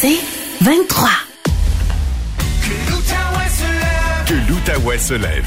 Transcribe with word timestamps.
C'est 0.00 0.18
23. 0.62 1.08
Que 4.26 4.34
l'Outaouais 4.48 4.98
se 4.98 5.14
lève. 5.14 5.46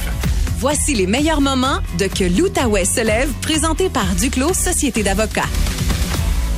Voici 0.58 0.94
les 0.94 1.08
meilleurs 1.08 1.42
moments 1.42 1.80
de 1.98 2.08
Que 2.08 2.24
l'Outaouais 2.24 2.86
se 2.86 3.02
lève, 3.02 3.32
présenté 3.42 3.90
par 3.90 4.16
Duclos 4.16 4.54
Société 4.54 5.04
d'avocats. 5.04 5.48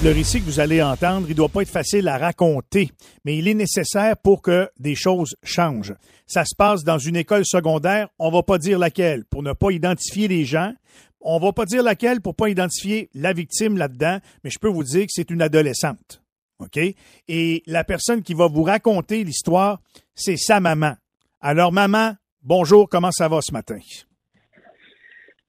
Le 0.04 0.12
récit 0.12 0.40
que 0.42 0.46
vous 0.46 0.60
allez 0.60 0.82
entendre, 0.82 1.28
il 1.30 1.36
doit 1.36 1.50
pas 1.50 1.62
être 1.62 1.70
facile 1.70 2.08
à 2.08 2.18
raconter, 2.18 2.90
mais 3.24 3.38
il 3.38 3.48
est 3.48 3.54
nécessaire 3.54 4.18
pour 4.18 4.42
que 4.42 4.68
des 4.80 4.96
choses 4.96 5.36
changent. 5.44 5.94
Ça 6.26 6.46
se 6.46 6.56
passe 6.56 6.84
dans 6.84 6.98
une 6.98 7.16
école 7.16 7.46
secondaire, 7.46 8.08
on 8.18 8.32
va 8.32 8.42
pas 8.42 8.58
dire 8.58 8.80
laquelle, 8.80 9.26
pour 9.26 9.44
ne 9.44 9.54
pas 9.54 9.70
identifier 9.72 10.28
les 10.28 10.46
gens. 10.46 10.74
On 11.20 11.40
va 11.40 11.52
pas 11.52 11.66
dire 11.66 11.84
laquelle 11.84 12.22
pour 12.22 12.36
pas 12.36 12.50
identifier 12.50 13.10
la 13.14 13.34
victime 13.34 13.78
là-dedans, 13.78 14.20
mais 14.44 14.50
je 14.50 14.58
peux 14.58 14.70
vous 14.70 14.84
dire 14.84 15.02
que 15.02 15.12
c'est 15.12 15.30
une 15.30 15.42
adolescente. 15.42 16.21
OK? 16.62 16.80
Et 17.28 17.64
la 17.66 17.84
personne 17.84 18.22
qui 18.24 18.34
va 18.34 18.48
vous 18.48 18.64
raconter 18.64 19.24
l'histoire, 19.24 19.80
c'est 20.16 20.38
sa 20.38 20.60
maman. 20.60 20.94
Alors, 21.42 21.72
maman, 21.72 22.14
bonjour, 22.44 22.88
comment 22.90 23.12
ça 23.12 23.28
va 23.28 23.40
ce 23.42 23.52
matin? 23.52 23.80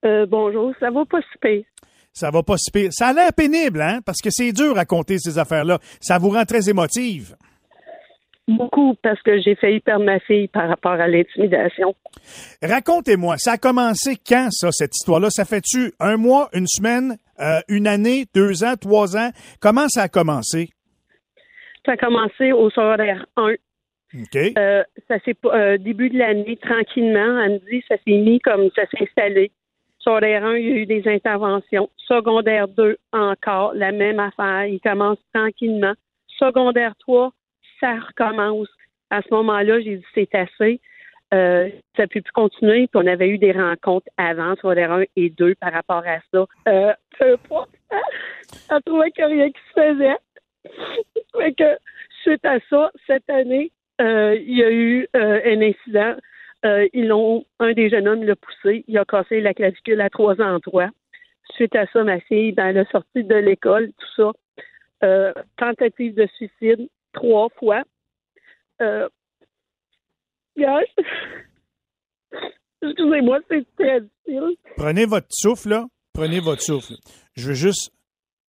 Euh, 0.04 0.26
bonjour, 0.26 0.72
ça 0.80 0.90
va 0.90 1.04
pas 1.04 1.20
si 1.20 1.38
pire. 1.40 1.64
Ça 2.12 2.30
va 2.30 2.42
pas 2.42 2.56
si 2.58 2.70
pire. 2.70 2.90
Ça 2.92 3.08
a 3.08 3.12
l'air 3.12 3.32
pénible, 3.32 3.80
hein? 3.80 4.00
Parce 4.04 4.20
que 4.20 4.30
c'est 4.30 4.52
dur 4.52 4.72
à 4.72 4.80
raconter 4.80 5.18
ces 5.18 5.38
affaires-là. 5.38 5.78
Ça 6.00 6.18
vous 6.18 6.30
rend 6.30 6.44
très 6.44 6.68
émotive. 6.68 7.36
Beaucoup 8.48 8.96
parce 9.02 9.22
que 9.22 9.40
j'ai 9.40 9.54
failli 9.54 9.80
perdre 9.80 10.04
ma 10.04 10.18
fille 10.18 10.48
par 10.48 10.68
rapport 10.68 10.92
à 10.92 11.06
l'intimidation. 11.06 11.94
Racontez-moi, 12.60 13.36
ça 13.38 13.52
a 13.52 13.56
commencé 13.58 14.16
quand, 14.16 14.48
ça, 14.50 14.72
cette 14.72 14.94
histoire-là? 14.96 15.30
Ça 15.30 15.44
fait-tu 15.44 15.92
un 16.00 16.16
mois, 16.16 16.50
une 16.52 16.66
semaine, 16.66 17.16
euh, 17.38 17.60
une 17.68 17.86
année, 17.86 18.26
deux 18.34 18.64
ans, 18.64 18.74
trois 18.78 19.16
ans? 19.16 19.30
Comment 19.60 19.86
ça 19.88 20.02
a 20.02 20.08
commencé? 20.08 20.70
Ça 21.84 21.92
a 21.92 21.96
commencé 21.96 22.52
au 22.52 22.70
secondaire 22.70 23.26
1. 23.36 23.54
OK. 24.14 24.36
Euh, 24.58 24.82
ça 25.08 25.18
s'est 25.20 25.36
euh, 25.44 25.78
début 25.78 26.10
de 26.10 26.18
l'année, 26.18 26.56
tranquillement, 26.56 27.40
elle 27.40 27.52
me 27.52 27.70
dit, 27.70 27.82
ça 27.88 27.96
s'est 27.96 28.18
mis 28.18 28.40
comme 28.40 28.68
ça 28.76 28.82
s'est 28.86 29.02
installé. 29.02 29.50
Secondaire 29.98 30.44
1, 30.44 30.56
il 30.56 30.68
y 30.68 30.72
a 30.72 30.76
eu 30.76 30.86
des 30.86 31.08
interventions. 31.08 31.88
Secondaire 31.96 32.68
2, 32.68 32.98
encore, 33.12 33.72
la 33.74 33.92
même 33.92 34.18
affaire. 34.18 34.66
Il 34.66 34.80
commence 34.80 35.18
tranquillement. 35.32 35.94
Secondaire 36.38 36.94
3, 36.98 37.32
ça 37.80 37.94
recommence. 37.94 38.68
À 39.10 39.22
ce 39.22 39.32
moment-là, 39.32 39.80
j'ai 39.80 39.96
dit, 39.96 40.04
c'est 40.14 40.34
assez. 40.34 40.80
Euh, 41.32 41.70
ça 41.96 42.02
ne 42.02 42.08
peut 42.08 42.20
plus 42.20 42.32
continuer. 42.32 42.88
Puis 42.88 43.02
on 43.02 43.06
avait 43.06 43.28
eu 43.28 43.38
des 43.38 43.52
rencontres 43.52 44.08
avant, 44.16 44.56
secondaire 44.56 44.92
1 44.92 45.04
et 45.16 45.30
2, 45.30 45.54
par 45.54 45.72
rapport 45.72 46.02
à 46.06 46.18
ça. 46.32 46.46
Euh, 46.68 46.92
peu 47.18 47.32
importe. 47.34 47.70
Elle 48.70 48.82
trouvait 48.84 49.10
qu'il 49.12 49.24
n'y 49.26 49.32
a 49.32 49.34
rien 49.34 49.50
qui 49.50 49.60
se 49.68 49.80
faisait. 49.80 50.16
Suite 52.22 52.44
à 52.44 52.58
ça, 52.70 52.90
cette 53.06 53.28
année, 53.28 53.72
euh, 54.00 54.36
il 54.36 54.56
y 54.56 54.62
a 54.62 54.70
eu 54.70 55.08
euh, 55.16 55.40
un 55.44 55.60
incident. 55.60 56.14
Euh, 56.64 56.86
ils 56.92 57.08
l'ont, 57.08 57.44
un 57.58 57.72
des 57.72 57.90
jeunes 57.90 58.06
hommes 58.06 58.22
l'a 58.22 58.36
poussé, 58.36 58.84
il 58.86 58.96
a 58.96 59.04
cassé 59.04 59.40
la 59.40 59.54
clavicule 59.54 60.00
à 60.00 60.08
trois 60.08 60.40
endroits. 60.40 60.90
Suite 61.54 61.74
à 61.74 61.86
ça, 61.88 62.04
ma 62.04 62.20
fille, 62.20 62.52
ben, 62.52 62.68
elle 62.68 62.78
a 62.78 62.84
sorti 62.86 63.24
de 63.24 63.34
l'école, 63.34 63.92
tout 63.98 64.06
ça. 64.16 64.32
Tentative 65.56 66.14
de 66.14 66.28
suicide 66.36 66.88
trois 67.12 67.48
fois. 67.58 67.82
Gars, 68.78 69.10
Excusez-moi, 72.82 73.38
c'est 73.48 73.64
très 73.76 74.00
difficile. 74.00 74.56
Prenez 74.76 75.06
votre 75.06 75.28
souffle, 75.30 75.70
là. 75.70 75.86
Prenez 76.14 76.40
votre 76.40 76.62
souffle. 76.62 76.94
Je 77.36 77.48
veux 77.48 77.54
juste 77.54 77.92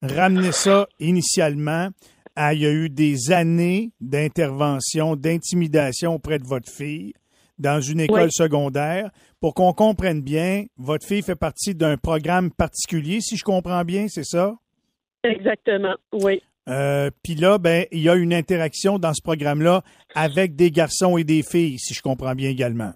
ramener 0.03 0.51
ça 0.51 0.87
initialement 0.99 1.89
à 2.35 2.53
il 2.53 2.61
y 2.61 2.65
a 2.65 2.71
eu 2.71 2.89
des 2.89 3.31
années 3.31 3.91
d'intervention, 4.01 5.15
d'intimidation 5.15 6.15
auprès 6.15 6.39
de 6.39 6.45
votre 6.45 6.71
fille 6.71 7.13
dans 7.59 7.79
une 7.79 7.99
école 7.99 8.23
Oui. 8.23 8.31
secondaire. 8.31 9.11
Pour 9.39 9.53
qu'on 9.53 9.73
comprenne 9.73 10.21
bien, 10.21 10.65
votre 10.77 11.05
fille 11.07 11.21
fait 11.21 11.35
partie 11.35 11.75
d'un 11.75 11.97
programme 11.97 12.51
particulier, 12.51 13.21
si 13.21 13.37
je 13.37 13.43
comprends 13.43 13.83
bien, 13.83 14.07
c'est 14.07 14.23
ça? 14.25 14.55
Exactement, 15.23 15.95
oui. 16.11 16.41
Euh, 16.69 17.09
Puis 17.23 17.35
là, 17.35 17.57
ben, 17.57 17.85
il 17.91 18.01
y 18.01 18.09
a 18.09 18.15
une 18.15 18.33
interaction 18.33 18.97
dans 18.97 19.13
ce 19.13 19.21
programme-là 19.21 19.83
avec 20.15 20.55
des 20.55 20.71
garçons 20.71 21.17
et 21.17 21.23
des 21.23 21.43
filles, 21.43 21.77
si 21.77 21.93
je 21.93 22.01
comprends 22.01 22.35
bien 22.35 22.49
également. 22.49 22.93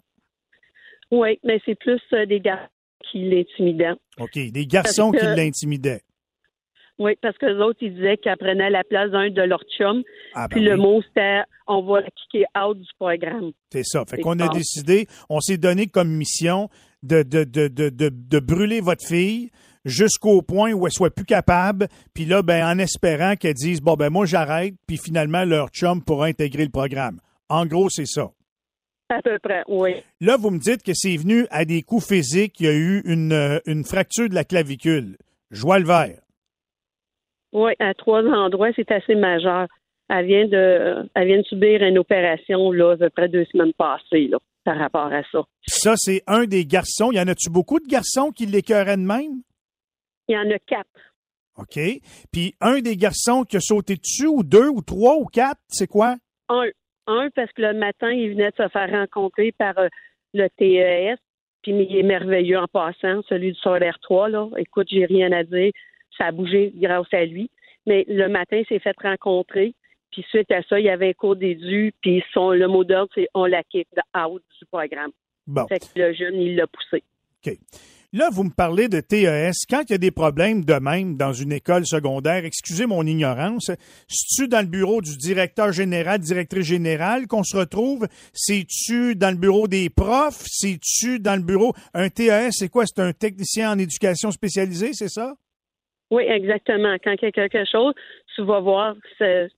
Oui, 1.11 1.39
mais 1.43 1.59
c'est 1.65 1.75
plus 1.75 2.01
euh, 2.13 2.25
des 2.25 2.39
gars 2.39 2.69
qui 3.09 3.29
l'intimidaient. 3.29 3.93
OK. 4.19 4.33
Des 4.51 4.65
garçons 4.65 5.11
qui 5.11 5.25
l'intimidaient. 5.25 6.01
Oui, 6.99 7.13
parce 7.21 7.37
que 7.37 7.45
les 7.45 7.61
autres, 7.61 7.77
ils 7.81 7.93
disaient 7.93 8.17
qu'elle 8.17 8.37
prenait 8.37 8.69
la 8.69 8.83
place 8.83 9.11
d'un 9.11 9.29
de 9.29 9.41
leurs 9.41 9.63
chums. 9.77 10.03
Ah, 10.33 10.47
ben 10.47 10.55
puis 10.55 10.65
le 10.65 10.77
mot, 10.77 11.01
c'était 11.03 11.41
on 11.67 11.83
va 11.83 12.01
la 12.01 12.07
kicker 12.09 12.45
out 12.57 12.77
du 12.77 12.89
programme. 12.97 13.51
C'est 13.71 13.83
ça. 13.83 14.03
Fait 14.05 14.19
qu'on 14.19 14.39
a 14.39 14.47
décidé, 14.49 15.07
on 15.29 15.39
s'est 15.39 15.57
donné 15.57 15.87
comme 15.87 16.09
mission 16.09 16.69
de, 17.03 17.23
de, 17.23 17.43
de, 17.43 17.67
de, 17.67 17.89
de, 17.89 18.09
de 18.09 18.39
brûler 18.39 18.81
votre 18.81 19.05
fille 19.05 19.51
jusqu'au 19.85 20.41
point 20.41 20.73
où 20.73 20.85
elle 20.87 20.91
soit 20.91 21.13
plus 21.13 21.25
capable. 21.25 21.87
Puis 22.13 22.25
là, 22.25 22.41
ben, 22.41 22.65
en 22.65 22.79
espérant 22.79 23.35
qu'elle 23.35 23.53
dise, 23.53 23.81
bon, 23.81 23.93
ben, 23.93 24.09
moi, 24.09 24.25
j'arrête. 24.25 24.75
Puis 24.87 24.97
finalement, 24.97 25.45
leur 25.45 25.69
chum 25.69 26.03
pourra 26.03 26.25
intégrer 26.25 26.63
le 26.63 26.71
programme. 26.71 27.19
En 27.49 27.65
gros, 27.65 27.89
c'est 27.89 28.07
ça. 28.07 28.31
À 29.09 29.21
peu 29.21 29.39
près, 29.39 29.63
oui. 29.69 29.91
Là, 30.19 30.35
vous 30.35 30.49
me 30.49 30.59
dites 30.59 30.83
que 30.83 30.91
c'est 30.93 31.15
venu 31.15 31.47
à 31.49 31.63
des 31.63 31.81
coups 31.81 32.05
physiques. 32.07 32.59
Il 32.59 32.65
y 32.65 32.69
a 32.69 32.73
eu 32.73 33.01
une, 33.05 33.31
euh, 33.31 33.59
une 33.65 33.85
fracture 33.85 34.27
de 34.27 34.35
la 34.35 34.43
clavicule. 34.43 35.17
Joie 35.49 35.79
le 35.79 35.85
vert. 35.85 36.19
Oui, 37.53 37.73
à 37.79 37.93
trois 37.93 38.23
endroits, 38.23 38.71
c'est 38.75 38.91
assez 38.91 39.15
majeur. 39.15 39.67
Elle 40.09 40.25
vient 40.25 40.47
de 40.47 41.09
elle 41.15 41.27
vient 41.27 41.39
de 41.39 41.45
subir 41.45 41.81
une 41.83 41.97
opération 41.97 42.71
là, 42.71 42.91
à 42.91 42.97
peu 42.97 43.09
près 43.09 43.27
deux 43.27 43.45
semaines 43.45 43.73
passées, 43.73 44.27
là, 44.27 44.37
par 44.63 44.77
rapport 44.77 45.11
à 45.11 45.21
ça. 45.31 45.43
Ça, 45.67 45.93
c'est 45.97 46.23
un 46.27 46.45
des 46.45 46.65
garçons. 46.65 47.11
Y 47.11 47.19
en 47.19 47.27
a-tu 47.27 47.49
beaucoup 47.49 47.79
de 47.79 47.87
garçons 47.87 48.31
qui 48.31 48.45
l'écœuraient 48.45 48.97
de 48.97 49.01
même? 49.01 49.41
Il 50.27 50.35
y 50.35 50.37
en 50.37 50.49
a 50.49 50.59
quatre. 50.59 50.89
OK. 51.57 51.79
Puis 52.31 52.55
un 52.61 52.79
des 52.79 52.95
garçons 52.95 53.43
qui 53.43 53.57
a 53.57 53.59
sauté 53.59 53.95
dessus, 53.95 54.27
ou 54.27 54.43
deux, 54.43 54.69
ou 54.69 54.81
trois, 54.81 55.15
ou 55.17 55.25
quatre, 55.25 55.59
c'est 55.67 55.87
quoi? 55.87 56.15
Un. 56.49 56.67
Un, 57.07 57.29
parce 57.33 57.51
que 57.53 57.61
le 57.61 57.73
matin, 57.73 58.11
il 58.11 58.31
venait 58.31 58.51
de 58.51 58.55
se 58.57 58.67
faire 58.67 58.91
rencontrer 58.91 59.53
par 59.53 59.77
euh, 59.77 59.87
le 60.33 60.47
TES. 60.49 61.17
Puis 61.61 61.71
il 61.71 61.97
est 61.97 62.03
merveilleux 62.03 62.59
en 62.59 62.67
passant, 62.67 63.21
celui 63.27 63.53
du 63.53 63.59
solaire 63.59 63.97
3, 64.01 64.29
là. 64.29 64.49
Écoute, 64.57 64.87
j'ai 64.89 65.05
rien 65.05 65.31
à 65.31 65.43
dire. 65.43 65.71
Ça 66.17 66.25
a 66.25 66.31
bougé 66.31 66.73
grâce 66.75 67.13
à 67.13 67.25
lui. 67.25 67.49
Mais 67.85 68.05
le 68.07 68.27
matin, 68.27 68.57
il 68.57 68.65
s'est 68.65 68.79
fait 68.79 68.95
rencontrer. 69.01 69.73
Puis 70.11 70.25
suite 70.29 70.51
à 70.51 70.61
ça, 70.63 70.79
il 70.79 70.85
y 70.85 70.89
avait 70.89 71.09
un 71.09 71.13
cours 71.13 71.35
d'édu. 71.35 71.93
Puis 72.01 72.23
son, 72.33 72.51
le 72.51 72.67
mot 72.67 72.83
d'ordre, 72.83 73.11
c'est 73.15 73.27
on 73.33 73.45
la 73.45 73.63
kick 73.63 73.87
out 74.15 74.41
du 74.59 74.65
programme. 74.65 75.11
Bon. 75.45 75.65
Fait 75.67 75.79
que 75.79 75.85
le 75.95 76.13
jeune, 76.13 76.35
il 76.35 76.55
l'a 76.55 76.67
poussé. 76.67 77.03
OK. 77.45 77.53
Là, 78.13 78.29
vous 78.31 78.45
me 78.45 78.49
parlez 78.49 78.87
de 78.87 79.01
TES. 79.01 79.65
Quand 79.69 79.83
il 79.89 79.91
y 79.91 79.95
a 79.95 79.97
des 79.97 80.11
problèmes 80.11 80.63
de 80.63 80.73
même 80.75 81.17
dans 81.17 81.33
une 81.33 81.51
école 81.51 81.85
secondaire, 81.85 82.45
excusez 82.45 82.85
mon 82.85 83.05
ignorance, 83.05 83.69
c'est-tu 84.07 84.47
dans 84.47 84.61
le 84.61 84.67
bureau 84.67 85.01
du 85.01 85.17
directeur 85.17 85.73
général, 85.73 86.19
directrice 86.19 86.65
générale 86.65 87.27
qu'on 87.27 87.43
se 87.43 87.57
retrouve? 87.57 88.07
C'est-tu 88.33 89.15
dans 89.17 89.29
le 89.29 89.37
bureau 89.37 89.67
des 89.67 89.89
profs? 89.89 90.45
C'est-tu 90.45 91.19
dans 91.19 91.35
le 91.35 91.43
bureau... 91.43 91.73
Un 91.93 92.09
TES, 92.09 92.51
c'est 92.51 92.69
quoi? 92.69 92.85
C'est 92.85 93.01
un 93.01 93.11
technicien 93.11 93.73
en 93.73 93.77
éducation 93.77 94.31
spécialisée, 94.31 94.93
c'est 94.93 95.09
ça? 95.09 95.35
Oui, 96.09 96.23
exactement. 96.23 96.95
Quand 97.03 97.15
il 97.21 97.25
y 97.25 97.27
a 97.27 97.31
quelque 97.31 97.65
chose, 97.65 97.93
tu 98.35 98.41
vas 98.43 98.59
voir 98.59 98.95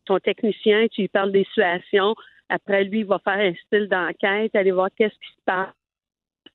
ton 0.06 0.20
technicien, 0.20 0.88
tu 0.88 1.02
lui 1.02 1.08
parles 1.08 1.32
des 1.32 1.44
situations. 1.46 2.16
Après, 2.50 2.84
lui, 2.84 3.00
il 3.02 3.06
va 3.06 3.20
faire 3.20 3.38
un 3.38 3.54
style 3.66 3.88
d'enquête, 3.88 4.56
aller 4.56 4.72
voir 4.72 4.90
qu'est-ce 4.98 5.14
qui 5.14 5.32
se 5.36 5.44
passe. 5.46 5.70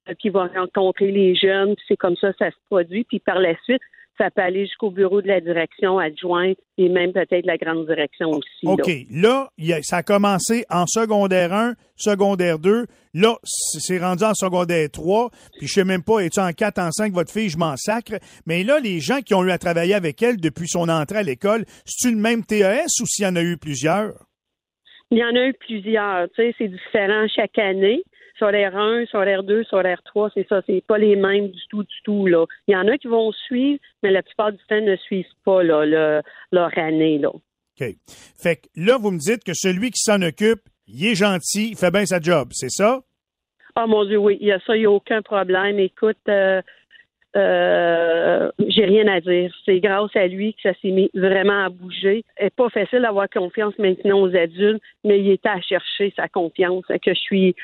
Euh, 0.08 0.14
Puis 0.18 0.28
il 0.28 0.32
va 0.32 0.46
rencontrer 0.46 1.12
les 1.12 1.34
jeunes, 1.36 1.76
puis 1.76 1.84
c'est 1.88 1.96
comme 1.96 2.16
ça 2.16 2.32
ça 2.38 2.50
se 2.50 2.56
produit. 2.68 3.04
Puis 3.04 3.20
par 3.20 3.38
la 3.38 3.56
suite, 3.62 3.82
ça 4.16 4.30
peut 4.30 4.42
aller 4.42 4.66
jusqu'au 4.66 4.90
bureau 4.90 5.22
de 5.22 5.28
la 5.28 5.40
direction 5.40 5.98
adjointe 5.98 6.56
et 6.78 6.88
même 6.88 7.12
peut-être 7.12 7.46
la 7.46 7.56
grande 7.56 7.86
direction 7.86 8.30
aussi. 8.30 8.66
OK. 8.66 8.90
Là, 9.10 9.48
ça 9.82 9.98
a 9.98 10.02
commencé 10.02 10.64
en 10.70 10.86
secondaire 10.86 11.52
1, 11.52 11.74
secondaire 11.96 12.58
2. 12.58 12.86
Là, 13.14 13.36
c'est 13.42 13.98
rendu 13.98 14.24
en 14.24 14.34
secondaire 14.34 14.88
3. 14.90 15.30
Puis 15.58 15.66
je 15.66 15.72
sais 15.72 15.84
même 15.84 16.02
pas, 16.02 16.20
es-tu 16.20 16.40
en 16.40 16.52
4, 16.52 16.78
en 16.78 16.90
5, 16.90 17.12
votre 17.12 17.32
fille, 17.32 17.48
je 17.48 17.58
m'en 17.58 17.76
sacre. 17.76 18.14
Mais 18.46 18.62
là, 18.62 18.78
les 18.78 19.00
gens 19.00 19.20
qui 19.20 19.34
ont 19.34 19.44
eu 19.44 19.50
à 19.50 19.58
travailler 19.58 19.94
avec 19.94 20.22
elle 20.22 20.36
depuis 20.36 20.68
son 20.68 20.88
entrée 20.88 21.18
à 21.18 21.22
l'école, 21.22 21.64
c'est-tu 21.84 22.14
le 22.14 22.20
même 22.20 22.44
TES 22.44 22.86
ou 23.00 23.06
s'il 23.06 23.24
y 23.24 23.28
en 23.28 23.36
a 23.36 23.42
eu 23.42 23.56
plusieurs? 23.56 24.12
Il 25.10 25.18
y 25.18 25.24
en 25.24 25.34
a 25.34 25.46
eu 25.46 25.54
plusieurs. 25.54 26.28
Tu 26.30 26.42
sais, 26.42 26.54
c'est 26.58 26.68
différent 26.68 27.26
chaque 27.34 27.58
année 27.58 28.02
sur 28.36 28.50
l'air 28.50 28.76
1, 28.76 29.06
sur 29.06 29.24
l'air 29.24 29.42
2, 29.42 29.64
sur 29.64 29.82
l'air 29.82 30.02
3, 30.04 30.30
c'est 30.34 30.46
ça, 30.48 30.62
c'est 30.66 30.84
pas 30.86 30.98
les 30.98 31.16
mêmes 31.16 31.48
du 31.48 31.60
tout, 31.70 31.82
du 31.82 32.02
tout, 32.04 32.26
là. 32.26 32.46
Il 32.66 32.74
y 32.74 32.76
en 32.76 32.88
a 32.88 32.98
qui 32.98 33.08
vont 33.08 33.32
suivre, 33.32 33.78
mais 34.02 34.10
la 34.10 34.22
plupart 34.22 34.52
du 34.52 34.58
temps 34.68 34.80
ne 34.80 34.96
suivent 34.96 35.26
pas, 35.44 35.62
là, 35.62 36.22
leur 36.52 36.78
année, 36.78 37.18
là. 37.18 37.30
OK. 37.30 37.88
Fait 38.36 38.56
que 38.56 38.68
là, 38.76 38.98
vous 38.98 39.10
me 39.10 39.18
dites 39.18 39.44
que 39.44 39.54
celui 39.54 39.90
qui 39.90 40.00
s'en 40.00 40.22
occupe, 40.22 40.60
il 40.86 41.06
est 41.06 41.14
gentil, 41.14 41.70
il 41.70 41.76
fait 41.76 41.90
bien 41.90 42.06
sa 42.06 42.20
job, 42.20 42.48
c'est 42.52 42.70
ça? 42.70 43.00
Ah, 43.76 43.86
mon 43.86 44.04
Dieu, 44.04 44.18
oui, 44.18 44.38
il 44.40 44.48
y 44.48 44.52
a 44.52 44.60
ça, 44.60 44.76
il 44.76 44.80
n'y 44.80 44.86
a 44.86 44.90
aucun 44.90 45.22
problème. 45.22 45.80
Écoute, 45.80 46.18
euh, 46.28 46.62
euh, 47.36 48.50
j'ai 48.68 48.84
rien 48.84 49.08
à 49.08 49.20
dire. 49.20 49.52
C'est 49.64 49.80
grâce 49.80 50.14
à 50.14 50.26
lui 50.28 50.54
que 50.54 50.62
ça 50.62 50.74
s'est 50.80 50.90
mis 50.90 51.10
vraiment 51.12 51.64
à 51.64 51.68
bouger. 51.68 52.24
C'est 52.38 52.54
pas 52.54 52.68
facile 52.70 53.02
d'avoir 53.02 53.28
confiance 53.28 53.76
maintenant 53.78 54.20
aux 54.20 54.34
adultes, 54.36 54.82
mais 55.02 55.18
il 55.18 55.30
était 55.30 55.48
à 55.48 55.60
chercher 55.60 56.12
sa 56.14 56.28
confiance. 56.28 56.84
Que 56.86 57.14
je 57.14 57.20
suis, 57.20 57.56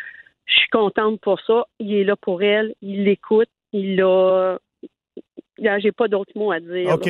je 0.50 0.56
suis 0.56 0.68
contente 0.70 1.20
pour 1.20 1.40
ça. 1.46 1.64
Il 1.78 1.94
est 1.94 2.04
là 2.04 2.16
pour 2.16 2.42
elle. 2.42 2.74
Il 2.82 3.04
l'écoute. 3.04 3.48
Il 3.72 4.00
a. 4.02 4.58
J'ai 5.58 5.92
pas 5.92 6.08
d'autres 6.08 6.32
mots 6.36 6.52
à 6.52 6.60
dire. 6.60 6.90
OK. 6.90 7.08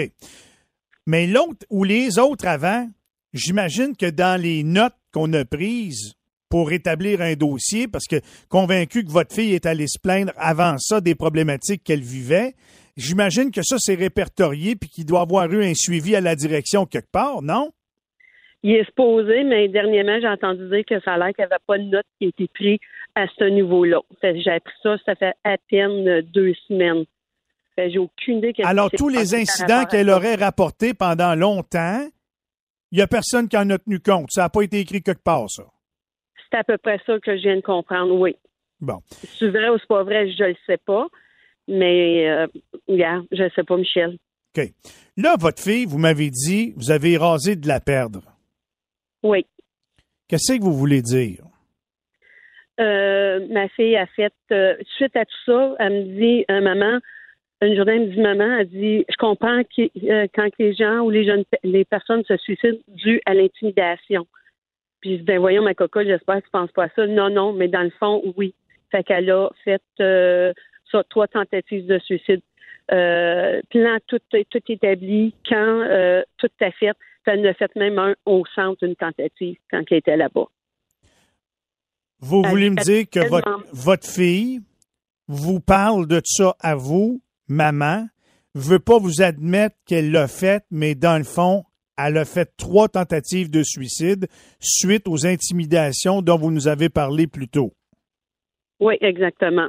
Mais 1.07 1.27
l'autre 1.27 1.65
ou 1.71 1.85
les 1.85 2.19
autres 2.19 2.47
avant, 2.47 2.89
j'imagine 3.33 3.97
que 3.97 4.11
dans 4.11 4.41
les 4.41 4.63
notes 4.63 4.95
qu'on 5.13 5.33
a 5.33 5.45
prises 5.45 6.15
pour 6.51 6.73
établir 6.73 7.21
un 7.21 7.35
dossier, 7.35 7.87
parce 7.89 8.07
que 8.07 8.17
convaincu 8.49 9.05
que 9.05 9.11
votre 9.11 9.35
fille 9.35 9.55
est 9.55 9.67
allée 9.67 9.87
se 9.87 9.99
plaindre 10.01 10.33
avant 10.37 10.77
ça 10.79 11.01
des 11.01 11.15
problématiques 11.15 11.85
qu'elle 11.85 12.01
vivait, 12.01 12.55
j'imagine 12.97 13.53
que 13.53 13.63
ça, 13.63 13.77
c'est 13.79 13.95
répertorié 13.95 14.75
puis 14.75 14.91
qu'il 14.91 15.07
doit 15.07 15.21
avoir 15.21 15.51
eu 15.53 15.65
un 15.65 15.75
suivi 15.75 16.17
à 16.17 16.21
la 16.21 16.35
direction 16.35 16.87
quelque 16.87 17.11
part, 17.11 17.41
non? 17.41 17.71
Il 18.63 18.73
est 18.73 18.85
supposé, 18.85 19.43
mais 19.45 19.69
dernièrement, 19.69 20.19
j'ai 20.21 20.29
entendu 20.29 20.69
dire 20.69 20.85
que 20.85 21.01
ça 21.01 21.15
a 21.15 21.19
l'air 21.19 21.29
qu'il 21.29 21.45
n'y 21.45 21.53
avait 21.53 21.63
pas 21.67 21.79
de 21.79 21.85
note 21.85 22.05
qui 22.19 22.27
a 22.27 22.29
été 22.29 22.49
prise 22.53 22.79
à 23.15 23.27
ce 23.39 23.45
niveau-là. 23.45 24.01
J'ai 24.23 24.51
appris 24.51 24.75
ça, 24.83 24.97
ça 25.05 25.15
fait 25.15 25.35
à 25.45 25.57
peine 25.69 26.23
deux 26.23 26.55
semaines. 26.69 27.05
J'ai 27.79 27.99
aucune 27.99 28.39
idée. 28.39 28.53
Alors, 28.65 28.91
tous 28.91 29.09
les 29.09 29.35
incidents 29.35 29.85
qu'elle 29.85 30.11
aurait 30.11 30.35
rapportés 30.35 30.93
pendant 30.93 31.35
longtemps, 31.35 32.07
il 32.93 32.97
n'y 32.97 33.03
a 33.03 33.07
personne 33.07 33.49
qui 33.49 33.57
en 33.57 33.71
a 33.71 33.79
tenu 33.79 34.01
compte. 34.01 34.29
Ça 34.31 34.43
n'a 34.43 34.49
pas 34.51 34.63
été 34.63 34.81
écrit 34.81 35.03
quelque 35.03 35.23
part, 35.23 35.49
ça. 35.49 35.65
C'est 36.51 36.59
à 36.59 36.65
peu 36.65 36.77
près 36.79 37.01
ça 37.07 37.19
que 37.21 37.37
je 37.37 37.43
viens 37.43 37.57
de 37.57 37.63
comprendre, 37.63 38.15
oui. 38.15 38.37
Bon. 38.81 38.99
C'est 39.39 39.49
vrai 39.49 39.69
ou 39.71 39.79
c'est 39.79 39.89
pas 39.89 40.03
vrai, 40.03 40.31
je 40.31 40.43
ne 40.43 40.49
le 40.49 40.57
sais 40.67 40.79
pas. 40.79 41.07
Mais, 41.69 42.29
euh, 42.29 42.47
je 42.89 43.43
ne 43.43 43.49
sais 43.51 43.63
pas, 43.63 43.77
Michel. 43.77 44.19
OK. 44.57 44.65
Là, 45.17 45.37
votre 45.39 45.63
fille, 45.63 45.85
vous 45.85 45.99
m'avez 45.99 46.31
dit, 46.31 46.73
vous 46.77 46.91
avez 46.91 47.17
rasé 47.17 47.55
de 47.57 47.69
la 47.69 47.81
perdre. 47.81 48.23
Oui. 49.23 49.47
Qu'est-ce 50.27 50.55
que 50.55 50.63
vous 50.63 50.77
voulez 50.77 51.03
dire? 51.03 51.45
Euh, 52.81 53.47
ma 53.51 53.69
fille 53.69 53.97
a 53.97 54.07
fait, 54.07 54.33
euh, 54.53 54.75
suite 54.97 55.15
à 55.15 55.25
tout 55.27 55.37
ça, 55.45 55.75
elle 55.79 55.93
me 55.93 56.03
dit, 56.19 56.45
euh, 56.51 56.61
maman, 56.61 56.99
une 57.61 57.77
journée, 57.77 57.97
elle 57.97 58.09
me 58.09 58.15
dit, 58.15 58.21
maman, 58.21 58.59
elle 58.59 58.69
dit, 58.69 59.05
je 59.09 59.17
comprends 59.17 59.63
que, 59.65 60.27
quand 60.35 60.49
les 60.59 60.73
gens 60.73 61.01
ou 61.01 61.11
les 61.11 61.25
jeunes, 61.25 61.45
les 61.63 61.85
personnes 61.85 62.25
se 62.25 62.37
suicident 62.39 62.79
dû 62.89 63.21
à 63.27 63.35
l'intimidation. 63.35 64.27
Puis 65.01 65.13
je 65.13 65.17
dis, 65.17 65.23
ben 65.25 65.39
voyons, 65.39 65.63
ma 65.63 65.75
cocotte, 65.75 66.07
j'espère 66.07 66.37
que 66.37 66.45
tu 66.45 66.51
penses 66.51 66.73
pas 66.73 66.85
à 66.85 66.89
ça. 66.97 67.07
Non, 67.07 67.29
non, 67.29 67.53
mais 67.53 67.69
dans 67.69 67.83
le 67.83 67.91
fond, 67.91 68.23
oui. 68.37 68.55
Fait 68.91 69.05
qu'elle 69.05 69.31
a 69.31 69.51
fait 69.65 69.83
ça, 69.99 71.05
trois 71.11 71.29
tentatives 71.29 71.87
de 71.87 71.99
suicide. 71.99 72.41
plan 72.89 73.99
tout, 74.07 74.21
tout 74.31 74.73
établi, 74.73 75.35
quand 75.49 76.25
tout 76.39 76.49
a 76.61 76.71
fait. 76.71 76.97
Elle 77.27 77.55
fait 77.55 77.77
même 77.77 77.99
un 77.99 78.15
au 78.27 78.45
centre 78.55 78.85
d'une 78.85 78.97
tentative 78.97 79.57
quand 79.71 79.83
elle 79.91 79.99
était 79.99 80.17
là-bas. 80.17 80.49
Vous 82.21 82.43
voulez 82.43 82.69
me 82.69 82.83
dire 82.83 83.09
que 83.11 83.21
votre, 83.73 84.07
fille 84.07 84.61
vous 85.27 85.61
parle 85.61 86.07
de 86.07 86.21
ça 86.25 86.55
à 86.61 86.75
vous, 86.75 87.23
maman, 87.49 88.07
veut 88.55 88.79
pas 88.79 88.99
vous 88.99 89.23
admettre 89.23 89.77
qu'elle 89.87 90.11
l'a 90.11 90.29
fait, 90.29 90.63
mais 90.71 90.95
dans 90.95 91.17
le 91.17 91.25
fond, 91.25 91.65
elle 91.97 92.19
a 92.19 92.25
fait 92.25 92.51
trois 92.57 92.89
tentatives 92.89 93.51
de 93.51 93.63
suicide 93.63 94.27
suite 94.61 95.09
aux 95.09 95.27
intimidations 95.27 96.21
dont 96.21 96.37
vous 96.37 96.51
nous 96.51 96.69
avez 96.69 96.89
parlé 96.89 97.27
plus 97.27 97.49
tôt. 97.49 97.73
Oui, 98.81 98.97
exactement. 99.01 99.69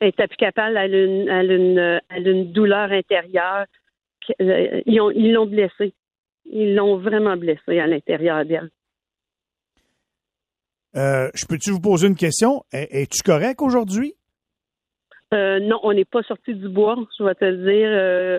Elle 0.00 0.12
plus 0.12 0.36
capable, 0.38 0.78
elle 0.78 0.94
a 0.94 1.42
une, 1.42 2.00
une, 2.26 2.52
douleur 2.52 2.90
intérieure. 2.90 3.66
Euh, 4.40 4.80
ils 4.86 5.32
l'ont 5.32 5.46
blessée. 5.46 5.92
Ils 6.46 6.74
l'ont 6.74 6.96
vraiment 6.96 7.36
blessée 7.36 7.78
à 7.78 7.86
l'intérieur 7.86 8.46
d'elle. 8.46 8.70
Euh, 10.96 11.30
je 11.34 11.46
peux-tu 11.46 11.70
vous 11.70 11.80
poser 11.80 12.08
une 12.08 12.16
question? 12.16 12.64
Es-tu 12.72 13.22
correct 13.22 13.62
aujourd'hui? 13.62 14.14
Euh, 15.32 15.60
non, 15.60 15.78
on 15.84 15.92
n'est 15.92 16.04
pas 16.04 16.22
sorti 16.22 16.54
du 16.54 16.68
bois, 16.68 16.96
je 17.18 17.24
vais 17.24 17.34
te 17.34 17.44
le 17.44 17.58
dire. 17.58 17.88
Euh, 17.88 18.38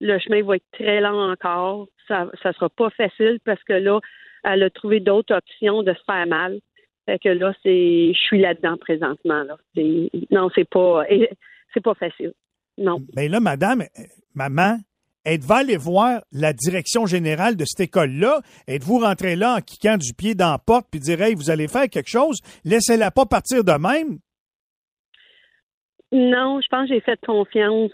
le 0.00 0.18
chemin 0.18 0.42
va 0.42 0.56
être 0.56 0.66
très 0.72 1.00
lent 1.00 1.30
encore. 1.30 1.86
Ça 2.08 2.24
ne 2.24 2.52
sera 2.52 2.68
pas 2.68 2.90
facile 2.90 3.38
parce 3.44 3.62
que 3.62 3.74
là, 3.74 4.00
elle 4.42 4.64
a 4.64 4.70
trouvé 4.70 4.98
d'autres 4.98 5.34
options 5.34 5.84
de 5.84 5.94
se 5.94 6.02
faire 6.04 6.26
mal. 6.26 6.58
Fait 7.06 7.18
que 7.18 7.28
là, 7.28 7.52
c'est 7.62 8.12
je 8.12 8.18
suis 8.18 8.40
là-dedans 8.40 8.76
présentement. 8.76 9.44
Là. 9.44 9.56
Non, 10.30 10.50
c'est 10.54 10.68
pas 10.68 11.04
c'est 11.72 11.82
pas 11.82 11.94
facile. 11.94 12.32
Non. 12.78 13.00
Mais 13.14 13.28
là, 13.28 13.38
madame, 13.38 13.84
maman, 14.34 14.78
Êtes-vous 15.24 15.52
allé 15.52 15.76
voir 15.76 16.22
la 16.32 16.52
direction 16.52 17.06
générale 17.06 17.56
de 17.56 17.64
cette 17.64 17.88
école-là? 17.88 18.40
Êtes-vous 18.66 18.98
rentré 18.98 19.36
là 19.36 19.56
en 19.56 19.60
cliquant 19.60 19.96
du 19.96 20.14
pied 20.14 20.34
dans 20.34 20.50
la 20.50 20.58
porte 20.58 20.86
puis 20.90 20.98
dire 20.98 21.22
Hey, 21.22 21.34
vous 21.36 21.48
allez 21.48 21.68
faire 21.68 21.88
quelque 21.88 22.10
chose? 22.10 22.40
Laissez-la 22.64 23.12
pas 23.12 23.24
partir 23.24 23.62
de 23.62 23.72
même? 23.72 24.18
Non, 26.10 26.60
je 26.60 26.66
pense 26.68 26.88
que 26.88 26.94
j'ai 26.94 27.00
fait 27.00 27.20
confiance. 27.24 27.92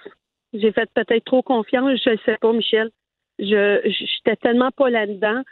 J'ai 0.54 0.72
fait 0.72 0.90
peut-être 0.94 1.24
trop 1.24 1.42
confiance, 1.42 2.00
je 2.02 2.10
ne 2.10 2.16
sais 2.24 2.38
pas, 2.40 2.52
Michel. 2.52 2.90
Je 3.38 3.80
j'étais 3.84 4.36
tellement 4.36 4.70
pas 4.70 4.88
là-dedans. 4.88 5.42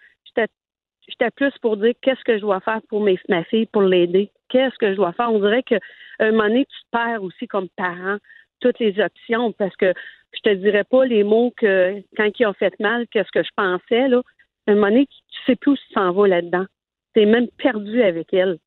J'étais 1.08 1.30
plus 1.36 1.52
pour 1.62 1.76
dire 1.76 1.92
qu'est-ce 2.02 2.24
que 2.24 2.36
je 2.36 2.40
dois 2.40 2.60
faire 2.60 2.80
pour 2.88 3.00
mes, 3.00 3.16
ma 3.28 3.44
fille 3.44 3.66
pour 3.66 3.82
l'aider? 3.82 4.32
Qu'est-ce 4.48 4.76
que 4.76 4.90
je 4.90 4.96
dois 4.96 5.12
faire? 5.12 5.30
On 5.30 5.38
dirait 5.38 5.62
qu'à 5.62 5.78
un 6.18 6.32
moment 6.32 6.48
donné, 6.48 6.64
tu 6.64 6.78
perds 6.90 7.22
aussi 7.22 7.46
comme 7.46 7.68
parent 7.76 8.16
toutes 8.60 8.80
les 8.80 8.98
options 8.98 9.52
parce 9.52 9.76
que 9.76 9.92
je 10.36 10.50
te 10.50 10.54
dirais 10.54 10.84
pas 10.84 11.04
les 11.04 11.24
mots 11.24 11.52
que 11.56 12.02
quand 12.16 12.30
ils 12.38 12.46
ont 12.46 12.52
fait 12.54 12.78
mal, 12.80 13.06
qu'est-ce 13.08 13.30
que 13.32 13.42
je 13.42 13.50
pensais, 13.56 14.08
là. 14.08 14.22
À 14.66 14.72
un 14.72 14.74
moment 14.74 14.90
tu 14.90 15.06
sais 15.46 15.56
plus 15.56 15.72
où 15.72 15.76
tu 15.76 15.94
s'en 15.94 16.12
vas 16.12 16.26
là-dedans. 16.26 16.66
Tu 17.14 17.22
es 17.22 17.26
même 17.26 17.48
perdu 17.56 18.02
avec 18.02 18.32
elle. 18.32 18.58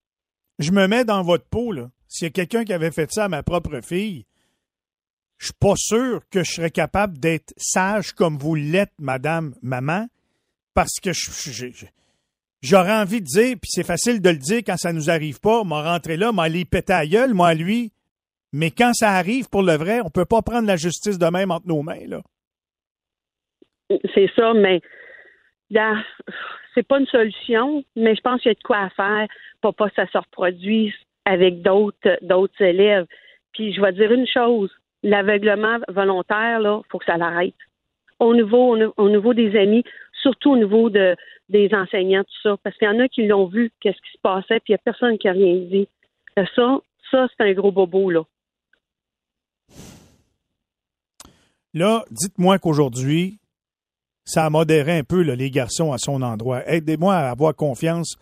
Je 0.58 0.72
me 0.72 0.88
mets 0.88 1.04
dans 1.04 1.24
votre 1.24 1.46
peau, 1.46 1.72
là. 1.72 1.90
S'il 2.08 2.26
y 2.26 2.30
a 2.30 2.32
quelqu'un 2.32 2.64
qui 2.64 2.74
avait 2.74 2.92
fait 2.92 3.12
ça 3.12 3.26
à 3.26 3.28
ma 3.28 3.44
propre 3.44 3.82
fille, 3.82 4.26
je 5.38 5.46
suis 5.46 5.54
pas 5.60 5.76
sûr 5.76 6.22
que 6.30 6.44
je 6.44 6.52
serais 6.52 6.72
capable 6.72 7.18
d'être 7.18 7.54
sage 7.58 8.14
comme 8.14 8.38
vous 8.38 8.56
l'êtes, 8.56 8.94
madame, 9.00 9.56
maman, 9.62 10.08
parce 10.74 11.00
que 11.02 11.12
j'aurais 12.62 12.94
envie 12.94 13.22
de 13.22 13.26
dire, 13.26 13.56
puis 13.62 13.70
c'est 13.70 13.86
facile 13.86 14.22
de 14.22 14.30
le 14.30 14.38
dire 14.38 14.62
quand 14.66 14.78
ça 14.78 14.92
nous 14.92 15.10
arrive 15.10 15.40
pas, 15.40 15.64
m'a 15.64 15.82
rentré 15.94 16.18
là, 16.18 16.32
m'a 16.32 16.44
allé 16.44 16.66
péter 16.66 16.94
à 16.94 17.06
gueule, 17.06 17.34
moi, 17.34 17.54
lui, 17.54 17.94
mais 18.52 18.72
quand 18.72 18.94
ça 18.94 19.12
arrive 19.12 19.50
pour 19.50 19.64
le 19.64 19.74
vrai, 19.74 20.02
on 20.02 20.06
ne 20.06 20.10
peut 20.10 20.26
pas 20.26 20.42
prendre 20.42 20.68
la 20.68 20.76
justice 20.76 21.20
de 21.20 21.28
même 21.28 21.52
entre 21.52 21.68
nos 21.68 21.82
mains. 21.82 22.08
Là. 22.08 22.22
C'est 24.14 24.30
ça, 24.36 24.54
mais 24.54 24.82
c'est 26.74 26.88
pas 26.88 27.00
une 27.00 27.08
solution, 27.08 27.84
mais 27.96 28.16
je 28.16 28.22
pense 28.22 28.42
qu'il 28.42 28.50
y 28.50 28.52
a 28.52 28.56
de 28.56 28.64
quoi 28.64 28.78
à 28.78 28.90
faire 28.90 29.28
pour 29.62 29.76
pas 29.76 29.90
que 29.90 29.96
ça 29.96 30.08
se 30.08 30.18
reproduise 30.18 30.94
avec 31.26 31.62
d'autres 31.62 32.18
d'autres 32.22 32.62
élèves. 32.62 33.06
Puis 33.54 33.74
je 33.74 33.82
vais 33.82 33.94
dire 33.94 34.12
une 34.12 34.28
chose, 34.28 34.72
l'aveuglement 35.04 35.78
volontaire, 35.88 36.60
là, 36.60 36.82
faut 36.90 37.00
que 37.00 37.06
ça 37.06 37.18
l'arrête. 37.18 37.56
Au 38.20 38.34
niveau, 38.34 38.76
au 38.98 39.10
niveau 39.10 39.34
des 39.34 39.58
amis, 39.58 39.84
surtout 40.22 40.52
au 40.52 40.58
niveau 40.58 40.90
de, 40.90 41.16
des 41.48 41.74
enseignants, 41.74 42.24
tout 42.24 42.42
ça, 42.50 42.58
parce 42.64 42.78
qu'il 42.78 42.88
y 42.88 42.92
en 42.92 43.00
a 43.00 43.08
qui 43.08 43.26
l'ont 43.26 43.46
vu, 43.46 43.72
qu'est-ce 43.80 43.98
qui 43.98 44.12
se 44.12 44.22
passait, 44.22 44.60
puis 44.60 44.70
il 44.70 44.72
n'y 44.72 44.76
a 44.76 44.80
personne 44.80 45.18
qui 45.18 45.28
a 45.28 45.32
rien 45.32 45.56
dit. 45.56 45.88
Ça, 46.56 46.80
ça, 47.12 47.28
c'est 47.28 47.44
un 47.44 47.54
gros 47.54 47.72
bobo, 47.72 48.10
là. 48.10 48.24
Là, 51.74 52.04
dites-moi 52.10 52.58
qu'aujourd'hui, 52.60 53.40
ça 54.26 54.46
a 54.46 54.50
modéré 54.50 54.98
un 54.98 55.04
peu 55.04 55.22
les 55.22 55.50
garçons 55.50 55.92
à 55.92 55.98
son 55.98 56.22
endroit. 56.22 56.62
Aidez-moi 56.68 57.16
à 57.16 57.30
avoir 57.32 57.56
confiance 57.56 58.16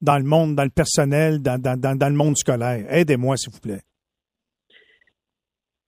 dans 0.00 0.18
le 0.18 0.24
monde, 0.24 0.54
dans 0.54 0.64
le 0.64 0.70
personnel, 0.70 1.40
dans, 1.40 1.56
le 1.56 2.16
monde 2.16 2.36
scolaire. 2.36 2.84
Aidez-moi, 2.90 3.36
s'il 3.36 3.52
vous 3.52 3.60
plaît. 3.60 3.80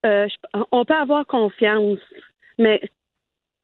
Euh, 0.06 0.28
on 0.72 0.84
peut 0.84 0.94
avoir 0.94 1.26
confiance, 1.26 1.98
mais 2.58 2.80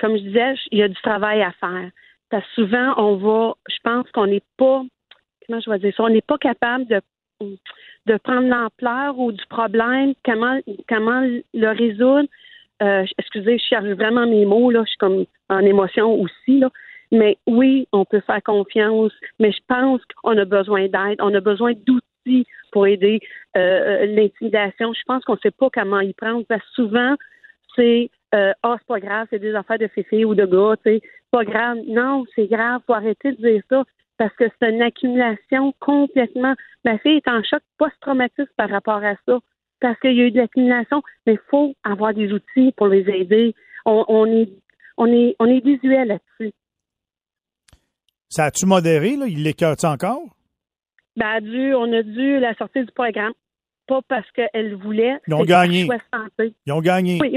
comme 0.01 0.17
je 0.17 0.23
disais, 0.23 0.55
il 0.71 0.79
y 0.79 0.83
a 0.83 0.89
du 0.89 1.01
travail 1.03 1.43
à 1.43 1.53
faire. 1.53 1.91
Parce 2.29 2.45
que 2.47 2.63
souvent, 2.63 2.95
on 2.97 3.17
va, 3.17 3.55
je 3.69 3.77
pense 3.85 4.11
qu'on 4.11 4.27
n'est 4.27 4.43
pas, 4.57 4.83
comment 5.47 5.61
je 5.61 5.71
vais 5.71 5.79
dire 5.79 5.95
ça, 5.97 6.03
on 6.03 6.09
n'est 6.09 6.21
pas 6.21 6.39
capable 6.39 6.87
de, 6.87 7.01
de 8.07 8.17
prendre 8.19 8.49
l'ampleur 8.49 9.19
ou 9.19 9.33
du 9.33 9.45
problème, 9.47 10.15
comment, 10.25 10.59
comment 10.89 11.21
le 11.55 11.69
résoudre. 11.69 12.29
Euh, 12.83 13.05
excusez, 13.19 13.59
je 13.59 13.65
cherche 13.65 13.85
vraiment 13.85 14.27
mes 14.27 14.45
mots, 14.45 14.71
là, 14.71 14.83
je 14.85 14.91
suis 14.91 14.99
comme 14.99 15.25
en 15.49 15.61
émotion 15.61 16.15
aussi, 16.21 16.59
là. 16.59 16.71
Mais 17.13 17.37
oui, 17.47 17.87
on 17.93 18.05
peut 18.07 18.23
faire 18.27 18.43
confiance, 18.43 19.13
mais 19.39 19.53
je 19.53 19.61
pense 19.69 20.01
qu'on 20.17 20.37
a 20.39 20.45
besoin 20.47 20.89
d'aide, 20.89 21.21
on 21.21 21.35
a 21.35 21.41
besoin 21.41 21.73
d'outils 21.87 22.47
pour 22.73 22.87
aider 22.87 23.21
euh, 23.57 24.07
l'intimidation. 24.07 24.95
Je 24.95 25.03
pense 25.07 25.23
qu'on 25.25 25.35
ne 25.35 25.41
sait 25.43 25.51
pas 25.51 25.69
comment 25.71 26.01
y 26.01 26.15
prendre 26.15 26.47
souvent, 26.75 27.15
c'est 27.77 28.11
euh, 28.35 28.53
ah, 28.63 28.77
c'est 28.79 28.87
pas 28.87 29.01
grave, 29.01 29.27
c'est 29.29 29.39
des 29.39 29.55
affaires 29.55 29.79
de 29.79 29.89
filles 29.89 30.25
ou 30.25 30.35
de 30.35 30.47
gars, 30.47 30.77
sais, 30.85 31.03
pas 31.31 31.45
grave. 31.45 31.79
Non, 31.87 32.25
c'est 32.35 32.47
grave, 32.47 32.81
faut 32.87 32.95
arrêter 32.95 33.33
de 33.33 33.37
dire 33.37 33.63
ça 33.69 33.85
parce 34.17 34.35
que 34.37 34.45
c'est 34.59 34.71
une 34.71 34.83
accumulation 34.83 35.75
complètement. 35.81 36.55
Ma 36.85 36.99
fille 36.99 37.17
est 37.17 37.29
en 37.29 37.43
choc 37.43 37.61
post-traumatique 37.77 38.49
par 38.57 38.71
rapport 38.71 39.05
à 39.05 39.15
ça 39.27 39.39
parce 39.83 39.99
qu'il 40.01 40.15
y 40.15 40.23
a 40.23 40.27
eu 40.27 40.31
de 40.31 40.39
l'accumulation, 40.39 41.03
mais 41.27 41.35
il 41.35 41.41
faut 41.51 41.75
avoir 41.83 42.15
des 42.15 42.33
outils 42.33 42.73
pour 42.77 42.87
les 42.87 43.05
aider. 43.11 43.55
On, 43.85 44.05
on 44.09 44.27
est 44.27 44.49
on 44.97 45.07
est 45.07 45.37
on 45.39 45.47
est 45.47 45.63
visuel 45.63 46.09
là-dessus. 46.09 46.55
Ça 48.31 48.45
a-tu 48.45 48.65
modéré, 48.65 49.17
là? 49.17 49.27
Il 49.29 49.43
l'écœure 49.43 49.77
encore? 49.85 50.35
Ben, 51.17 51.41
dû, 51.41 51.75
on 51.75 51.93
a 51.93 52.03
dû 52.03 52.39
la 52.39 52.55
sortir 52.55 52.87
du 52.87 52.93
programme. 52.93 53.35
Pas 53.87 54.01
parce 54.09 54.31
qu'elle 54.31 54.75
voulait. 54.77 55.19
Ils 55.27 55.35
ont 55.35 55.45
gagné. 55.45 55.87
Ils 56.65 56.73
ont 56.73 56.81
gagné. 56.81 57.19
Oui, 57.21 57.37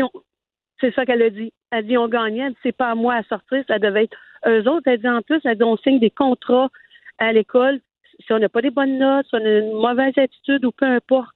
c'est 0.80 0.94
ça 0.94 1.06
qu'elle 1.06 1.24
a 1.24 1.30
dit. 1.30 1.52
Elle 1.72 1.88
dit 1.88 1.98
on 1.98 2.08
gagnait. 2.08 2.44
Elle 2.46 2.54
dit 2.54 2.60
c'est 2.64 2.78
pas 2.78 2.92
à 2.92 2.96
moi 2.96 3.16
à 3.16 3.24
sortir, 3.24 3.64
ça 3.68 3.80
devait 3.80 4.06
être 4.06 4.18
eux 4.48 4.70
autres. 4.70 4.88
Elle 4.88 5.02
dit 5.02 5.10
en 5.10 5.22
plus, 5.22 5.42
elle 5.44 5.58
dit 5.58 5.64
on 5.64 5.78
signe 5.78 6.00
des 6.00 6.12
contrats 6.12 6.70
à 7.18 7.34
l'école. 7.34 7.82
Si 8.26 8.32
on 8.32 8.40
n'a 8.40 8.48
pas 8.48 8.62
des 8.62 8.70
bonnes 8.70 8.98
notes, 8.98 9.26
si 9.28 9.36
on 9.36 9.44
a 9.44 9.50
une 9.50 9.74
mauvaise 9.74 10.18
attitude 10.18 10.64
ou 10.64 10.72
peu 10.72 10.86
importe. 10.86 11.35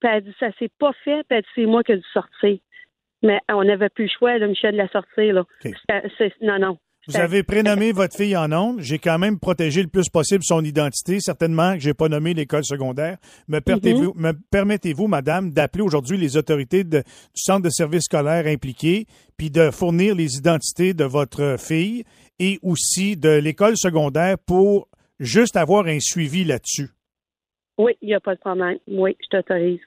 Puis 0.00 0.10
elle 0.12 0.24
dit 0.24 0.34
ça 0.38 0.50
s'est 0.58 0.70
pas 0.78 0.92
fait, 1.04 1.24
puis 1.28 1.38
elle 1.38 1.42
dit 1.42 1.48
c'est 1.54 1.66
moi 1.66 1.82
qui 1.82 1.92
ai 1.92 1.96
dû 1.96 2.04
sortir. 2.12 2.58
Mais 3.22 3.40
on 3.48 3.64
n'avait 3.64 3.88
plus 3.88 4.04
le 4.04 4.10
choix, 4.16 4.38
de 4.38 4.46
Michel, 4.46 4.72
de 4.72 4.78
la 4.78 4.88
sortir. 4.88 5.34
Là. 5.34 5.44
non, 6.40 6.58
non. 6.58 6.78
Vous 7.08 7.16
avez 7.16 7.42
prénommé 7.42 7.90
votre 7.92 8.16
fille 8.16 8.36
en 8.36 8.52
ondes. 8.52 8.80
J'ai 8.80 8.98
quand 8.98 9.18
même 9.18 9.40
protégé 9.40 9.82
le 9.82 9.88
plus 9.88 10.08
possible 10.10 10.44
son 10.44 10.62
identité. 10.62 11.20
Certainement 11.20 11.74
que 11.74 11.80
j'ai 11.80 11.94
pas 11.94 12.08
nommé 12.08 12.34
l'école 12.34 12.64
secondaire. 12.64 13.16
Me, 13.48 13.60
permettez-vous, 13.60 14.12
me 14.14 14.32
permettez-vous, 14.50 15.08
madame, 15.08 15.50
d'appeler 15.50 15.82
aujourd'hui 15.82 16.18
les 16.18 16.36
autorités 16.36 16.84
du 16.84 17.02
centre 17.34 17.62
de 17.62 17.70
services 17.70 18.04
scolaires 18.04 18.46
impliqués, 18.46 19.06
puis 19.36 19.50
de 19.50 19.70
fournir 19.70 20.14
les 20.14 20.36
identités 20.36 20.92
de 20.92 21.04
votre 21.04 21.56
fille 21.58 22.04
et 22.38 22.58
aussi 22.62 23.16
de 23.16 23.30
l'école 23.30 23.76
secondaire 23.76 24.36
pour 24.38 24.88
juste 25.18 25.56
avoir 25.56 25.86
un 25.86 26.00
suivi 26.00 26.44
là-dessus? 26.44 26.90
Oui, 27.78 27.92
il 28.02 28.08
n'y 28.08 28.14
a 28.14 28.20
pas 28.20 28.34
de 28.34 28.40
problème. 28.40 28.78
Oui, 28.86 29.16
je 29.22 29.28
t'autorise. 29.28 29.80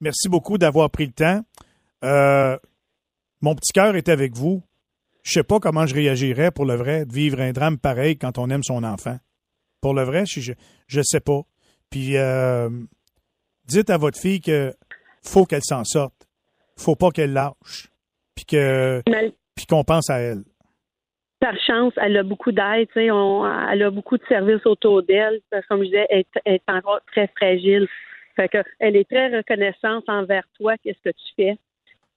Merci 0.00 0.28
beaucoup 0.28 0.58
d'avoir 0.58 0.90
pris 0.90 1.06
le 1.06 1.12
temps. 1.12 1.40
Euh, 2.04 2.56
mon 3.40 3.54
petit 3.54 3.72
cœur 3.72 3.96
est 3.96 4.08
avec 4.08 4.34
vous 4.34 4.62
je 5.26 5.32
sais 5.32 5.42
pas 5.42 5.58
comment 5.58 5.86
je 5.86 5.94
réagirais 5.94 6.52
pour 6.52 6.64
le 6.64 6.74
vrai 6.74 7.04
de 7.04 7.12
vivre 7.12 7.40
un 7.40 7.50
drame 7.50 7.78
pareil 7.78 8.16
quand 8.16 8.38
on 8.38 8.48
aime 8.48 8.62
son 8.62 8.84
enfant. 8.84 9.16
Pour 9.80 9.92
le 9.92 10.04
vrai, 10.04 10.24
je 10.24 10.52
je 10.86 11.00
sais 11.02 11.20
pas. 11.20 11.40
Puis 11.90 12.16
euh, 12.16 12.68
dites 13.66 13.90
à 13.90 13.98
votre 13.98 14.20
fille 14.20 14.40
que 14.40 14.72
faut 15.24 15.44
qu'elle 15.44 15.64
s'en 15.64 15.82
sorte. 15.82 16.14
Faut 16.78 16.94
pas 16.94 17.10
qu'elle 17.10 17.32
lâche. 17.32 17.88
Puis 18.36 18.44
que 18.44 19.02
puis 19.56 19.66
qu'on 19.66 19.82
pense 19.82 20.10
à 20.10 20.20
elle. 20.20 20.44
Par 21.40 21.54
chance, 21.66 21.92
elle 21.96 22.16
a 22.16 22.22
beaucoup 22.22 22.52
d'aide, 22.52 22.88
elle 22.94 23.82
a 23.82 23.90
beaucoup 23.90 24.18
de 24.18 24.24
services 24.28 24.64
autour 24.64 25.02
d'elle. 25.02 25.40
Comme 25.68 25.80
je 25.80 25.86
disais, 25.86 26.06
elle, 26.08 26.24
est 26.44 26.62
encore 26.68 27.00
très 27.12 27.26
fragile. 27.36 27.88
Fait 28.36 28.48
que 28.48 28.58
elle 28.78 28.96
est 28.96 29.08
très 29.08 29.34
reconnaissante 29.34 30.04
envers 30.08 30.44
toi, 30.58 30.76
qu'est-ce 30.78 31.00
que 31.02 31.14
tu 31.14 31.34
fais. 31.36 31.56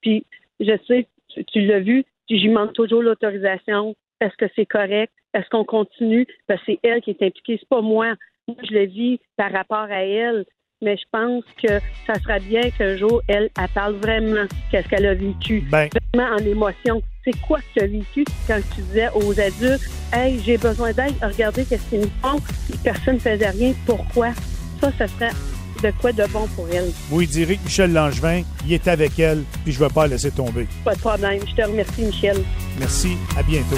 Puis 0.02 0.26
je 0.60 0.78
sais, 0.88 1.08
tu 1.48 1.62
l'as 1.62 1.80
vu, 1.80 2.04
puis 2.28 2.38
je 2.38 2.44
lui 2.44 2.50
demande 2.50 2.74
toujours 2.74 3.02
l'autorisation. 3.02 3.96
Est-ce 4.22 4.36
que 4.36 4.52
c'est 4.56 4.66
correct? 4.66 5.14
Est-ce 5.34 5.50
qu'on 5.50 5.64
continue? 5.64 6.28
Parce 6.48 6.60
que 6.62 6.74
c'est 6.74 6.80
elle 6.84 7.02
qui 7.02 7.12
est 7.12 7.24
impliquée, 7.24 7.58
c'est 7.60 7.70
pas 7.70 7.82
moi. 7.82 8.16
Moi, 8.48 8.58
je 8.68 8.74
le 8.74 8.86
vis 8.86 9.20
par 9.38 9.52
rapport 9.52 9.88
à 9.90 10.04
elle. 10.04 10.46
Mais 10.82 10.96
je 10.96 11.04
pense 11.12 11.44
que 11.62 11.80
ça 12.08 12.16
sera 12.16 12.40
bien 12.40 12.62
qu'un 12.72 12.96
jour, 12.96 13.22
elle, 13.28 13.50
elle 13.60 13.70
parle 13.74 13.96
vraiment 13.96 14.46
qu'est-ce 14.72 14.88
qu'elle 14.88 15.06
a 15.06 15.14
vécu. 15.14 15.62
Ben. 15.70 15.90
Vraiment 16.14 16.36
en 16.36 16.38
émotion. 16.38 17.02
C'est 17.26 17.38
quoi 17.42 17.60
que 17.60 17.80
tu 17.80 17.84
as 17.84 17.88
vécu 17.88 18.24
quand 18.48 18.60
tu 18.76 18.82
disais 18.84 19.10
aux 19.14 19.38
adultes, 19.38 19.84
hey, 20.14 20.40
j'ai 20.40 20.58
besoin 20.58 20.94
d'aide, 20.94 21.14
regardez 21.22 21.66
qu'est-ce 21.66 21.90
qu'ils 21.90 22.00
me 22.00 22.08
font, 22.22 22.40
personne 22.82 23.16
ne 23.16 23.20
faisait 23.20 23.50
rien. 23.50 23.74
Pourquoi? 23.86 24.32
Ça, 24.80 24.90
ça 24.94 25.08
serait 25.08 25.32
de 25.82 25.92
quoi 26.00 26.12
de 26.12 26.26
bon 26.28 26.48
pour 26.56 26.68
elle. 26.72 26.92
Oui, 27.12 27.28
dirait 27.28 27.56
que 27.56 27.64
Michel 27.64 27.94
Langevin, 27.94 28.44
il 28.66 28.74
est 28.74 28.88
avec 28.88 29.18
elle, 29.20 29.44
puis 29.64 29.74
je 29.74 29.80
ne 29.80 29.88
vais 29.88 29.94
pas 29.94 30.04
la 30.04 30.16
laisser 30.16 30.32
tomber. 30.32 30.68
Pas 30.84 30.96
de 30.96 31.00
problème. 31.00 31.40
Je 31.48 31.56
te 31.56 31.68
remercie, 31.68 32.02
Michel. 32.02 32.44
Merci. 32.80 33.18
À 33.38 33.44
bientôt. 33.44 33.78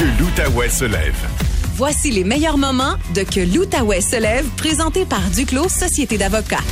Que 0.00 0.06
l'Outaouais 0.18 0.70
se 0.70 0.86
lève. 0.86 1.28
Voici 1.74 2.10
les 2.10 2.24
meilleurs 2.24 2.56
moments 2.56 2.94
de 3.14 3.20
Que 3.20 3.40
l'Outaouais 3.54 4.00
se 4.00 4.18
lève, 4.18 4.48
présenté 4.56 5.04
par 5.04 5.20
Duclos 5.28 5.68
Société 5.68 6.16
d'avocats. 6.16 6.64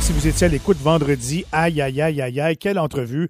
Si 0.00 0.14
vous 0.14 0.26
étiez 0.26 0.46
à 0.46 0.48
l'écoute 0.48 0.78
vendredi, 0.78 1.44
aïe, 1.52 1.82
aïe, 1.82 2.00
aïe, 2.00 2.22
aïe, 2.22 2.40
aïe, 2.40 2.56
quelle 2.56 2.78
entrevue. 2.78 3.28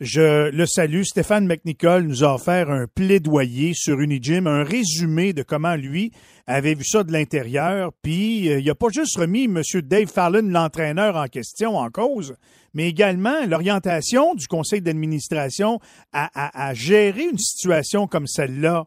Je 0.00 0.50
le 0.50 0.66
salue. 0.66 1.04
Stéphane 1.04 1.46
McNicol 1.46 2.02
nous 2.02 2.24
a 2.24 2.34
offert 2.34 2.70
un 2.70 2.86
plaidoyer 2.94 3.72
sur 3.72 4.00
Unigym, 4.00 4.46
un 4.46 4.64
résumé 4.64 5.32
de 5.32 5.42
comment 5.42 5.74
lui 5.74 6.12
avait 6.46 6.74
vu 6.74 6.84
ça 6.84 7.04
de 7.04 7.12
l'intérieur. 7.12 7.92
Puis, 8.02 8.50
euh, 8.50 8.60
il 8.60 8.66
n'a 8.66 8.74
pas 8.74 8.88
juste 8.92 9.16
remis 9.16 9.44
M. 9.44 9.62
Dave 9.82 10.08
Fallon, 10.08 10.46
l'entraîneur 10.50 11.16
en 11.16 11.26
question, 11.28 11.78
en 11.78 11.88
cause, 11.88 12.34
mais 12.74 12.88
également 12.88 13.46
l'orientation 13.46 14.34
du 14.34 14.46
conseil 14.46 14.80
d'administration 14.80 15.80
à, 16.12 16.74
gérer 16.74 17.24
une 17.24 17.38
situation 17.38 18.06
comme 18.06 18.26
celle-là. 18.26 18.86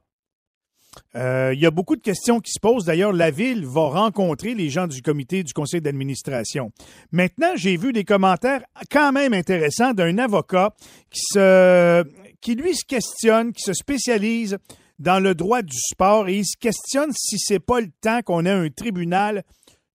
Euh, 1.16 1.52
il 1.54 1.60
y 1.60 1.66
a 1.66 1.72
beaucoup 1.72 1.98
de 1.98 2.02
questions 2.02 2.40
qui 2.40 2.52
se 2.52 2.60
posent. 2.60 2.86
D'ailleurs, 2.86 3.12
la 3.12 3.30
ville 3.30 3.66
va 3.66 3.90
rencontrer 3.90 4.54
les 4.54 4.70
gens 4.70 4.88
du 4.88 5.02
comité 5.02 5.44
du 5.44 5.52
conseil 5.52 5.82
d'administration. 5.82 6.72
Maintenant, 7.12 7.52
j'ai 7.56 7.76
vu 7.76 7.92
des 7.92 8.06
commentaires 8.06 8.64
quand 8.90 9.12
même 9.12 9.34
intéressants 9.34 9.94
d'un 9.94 10.18
avocat 10.18 10.74
qui 11.12 11.20
se, 11.34 12.06
qui 12.40 12.56
lui 12.56 12.76
se 12.76 12.86
questionne, 12.86 13.52
qui 13.52 13.64
se 13.64 13.74
spécialise 13.74 14.58
dans 15.00 15.22
le 15.22 15.36
droit 15.36 15.62
du 15.62 15.78
sport 15.78 16.30
et 16.30 16.38
il 16.38 16.46
se 16.46 16.58
questionne 16.58 17.12
si 17.14 17.38
c'est 17.40 17.60
pas 17.60 17.82
le 17.82 17.90
temps 18.02 18.22
qu'on 18.22 18.46
ait 18.46 18.50
un 18.50 18.70
tribunal 18.70 19.44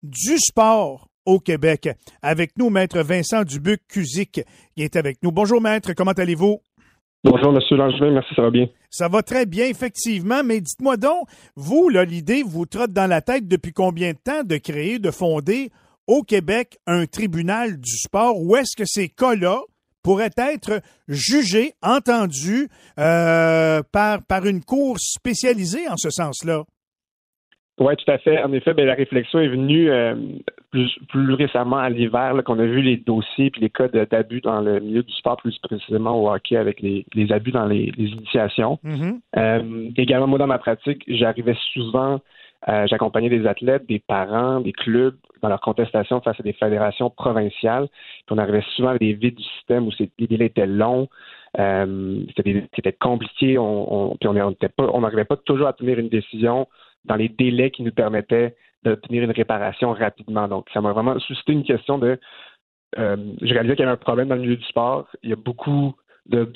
du 0.02 0.38
sport 0.38 1.10
au 1.26 1.38
Québec. 1.38 1.88
Avec 2.22 2.56
nous, 2.58 2.70
Maître 2.70 3.00
Vincent 3.00 3.42
Dubuc-Cusic, 3.42 4.42
qui 4.74 4.82
est 4.82 4.96
avec 4.96 5.22
nous. 5.22 5.32
Bonjour, 5.32 5.60
Maître, 5.60 5.92
comment 5.94 6.12
allez-vous? 6.12 6.60
Bonjour, 7.22 7.54
M. 7.54 7.60
Langevin, 7.76 8.12
merci, 8.12 8.34
ça 8.34 8.42
va 8.42 8.50
bien. 8.50 8.66
Ça 8.88 9.08
va 9.08 9.22
très 9.22 9.44
bien, 9.44 9.66
effectivement, 9.66 10.42
mais 10.42 10.60
dites-moi 10.60 10.96
donc, 10.96 11.28
vous, 11.54 11.90
l'idée 11.90 12.42
vous 12.42 12.64
trotte 12.64 12.92
dans 12.92 13.06
la 13.06 13.20
tête 13.20 13.46
depuis 13.46 13.72
combien 13.72 14.12
de 14.12 14.18
temps 14.18 14.42
de 14.42 14.56
créer, 14.56 14.98
de 14.98 15.10
fonder 15.10 15.70
au 16.06 16.22
Québec 16.22 16.78
un 16.86 17.04
tribunal 17.04 17.78
du 17.78 17.98
sport? 17.98 18.40
Où 18.40 18.56
est-ce 18.56 18.74
que 18.74 18.86
ces 18.86 19.10
cas-là 19.10 19.60
pourraient 20.02 20.30
être 20.38 20.80
jugés, 21.08 21.74
entendus 21.82 22.68
euh, 22.98 23.82
par, 23.92 24.24
par 24.24 24.46
une 24.46 24.64
cour 24.64 24.96
spécialisée 24.98 25.88
en 25.88 25.98
ce 25.98 26.08
sens-là? 26.08 26.64
Oui, 27.80 27.96
tout 27.96 28.10
à 28.10 28.18
fait. 28.18 28.42
En 28.42 28.52
effet, 28.52 28.75
ben, 28.75 28.87
la 28.87 28.94
réflexion 28.94 29.40
est 29.40 29.49
venue 29.49 29.90
euh, 29.90 30.14
plus, 30.70 30.90
plus 31.08 31.34
récemment 31.34 31.78
à 31.78 31.88
l'hiver, 31.88 32.34
qu'on 32.44 32.58
a 32.58 32.66
vu 32.66 32.82
les 32.82 32.99
dossiers 32.99 33.46
et 33.46 33.60
les 33.60 33.70
cas 33.70 33.88
d'abus 33.88 34.42
dans 34.42 34.60
le 34.60 34.80
milieu 34.80 35.02
du 35.02 35.12
sport, 35.14 35.38
plus 35.38 35.58
précisément 35.58 36.12
au 36.22 36.30
hockey 36.30 36.56
avec 36.56 36.80
les, 36.80 37.06
les 37.14 37.32
abus 37.32 37.52
dans 37.52 37.66
les, 37.66 37.90
les 37.96 38.08
initiations. 38.08 38.78
Mm-hmm. 38.84 39.20
euh, 39.38 39.90
également, 39.96 40.26
moi, 40.26 40.38
dans 40.38 40.46
ma 40.46 40.58
pratique, 40.58 41.02
j'arrivais 41.08 41.56
souvent 41.72 42.20
Euh, 42.68 42.87
J'accompagnais 42.90 43.30
des 43.30 43.46
athlètes, 43.46 43.87
des 43.88 44.00
parents, 44.00 44.60
des 44.60 44.72
clubs 44.72 45.16
dans 45.40 45.49
leur 45.49 45.62
contestation 45.62 46.20
face 46.20 46.38
à 46.38 46.42
des 46.42 46.52
fédérations 46.52 47.08
provinciales. 47.08 47.88
Puis 48.26 48.32
on 48.37 48.38
arrivait 48.38 48.64
souvent 48.76 48.90
avec 48.90 49.00
des 49.00 49.14
vides 49.14 49.37
du 49.37 49.49
système 49.56 49.87
où 49.87 49.90
les 49.99 50.26
délais 50.26 50.50
étaient 50.52 50.66
longs. 50.66 51.08
Euh, 51.58 52.20
C'était 52.75 52.92
compliqué. 52.92 53.56
On, 53.56 54.12
on, 54.12 54.16
puis 54.18 54.28
on 54.28 54.34
n'arrivait 54.34 55.25
pas, 55.25 55.37
pas 55.37 55.42
toujours 55.42 55.68
à 55.68 55.72
tenir 55.72 55.99
une 55.99 56.10
décision 56.10 56.66
dans 57.04 57.16
les 57.16 57.28
délais 57.28 57.71
qui 57.71 57.83
nous 57.83 57.92
permettaient 57.92 58.54
d'obtenir 58.83 59.23
une 59.23 59.30
réparation 59.30 59.92
rapidement. 59.92 60.49
Donc, 60.49 60.69
ça 60.73 60.80
m'a 60.80 60.92
vraiment 60.92 61.19
suscité 61.19 61.52
une 61.52 61.64
question 61.64 61.99
de 61.99 62.19
euh, 62.99 63.16
je 63.40 63.52
réalisais 63.52 63.76
qu'il 63.76 63.85
y 63.85 63.88
avait 63.88 63.92
un 63.92 63.97
problème 63.97 64.28
dans 64.28 64.35
le 64.35 64.40
milieu 64.40 64.57
du 64.57 64.64
sport. 64.64 65.07
Il 65.23 65.30
y 65.30 65.33
a 65.33 65.37
beaucoup 65.37 65.95
de, 66.26 66.50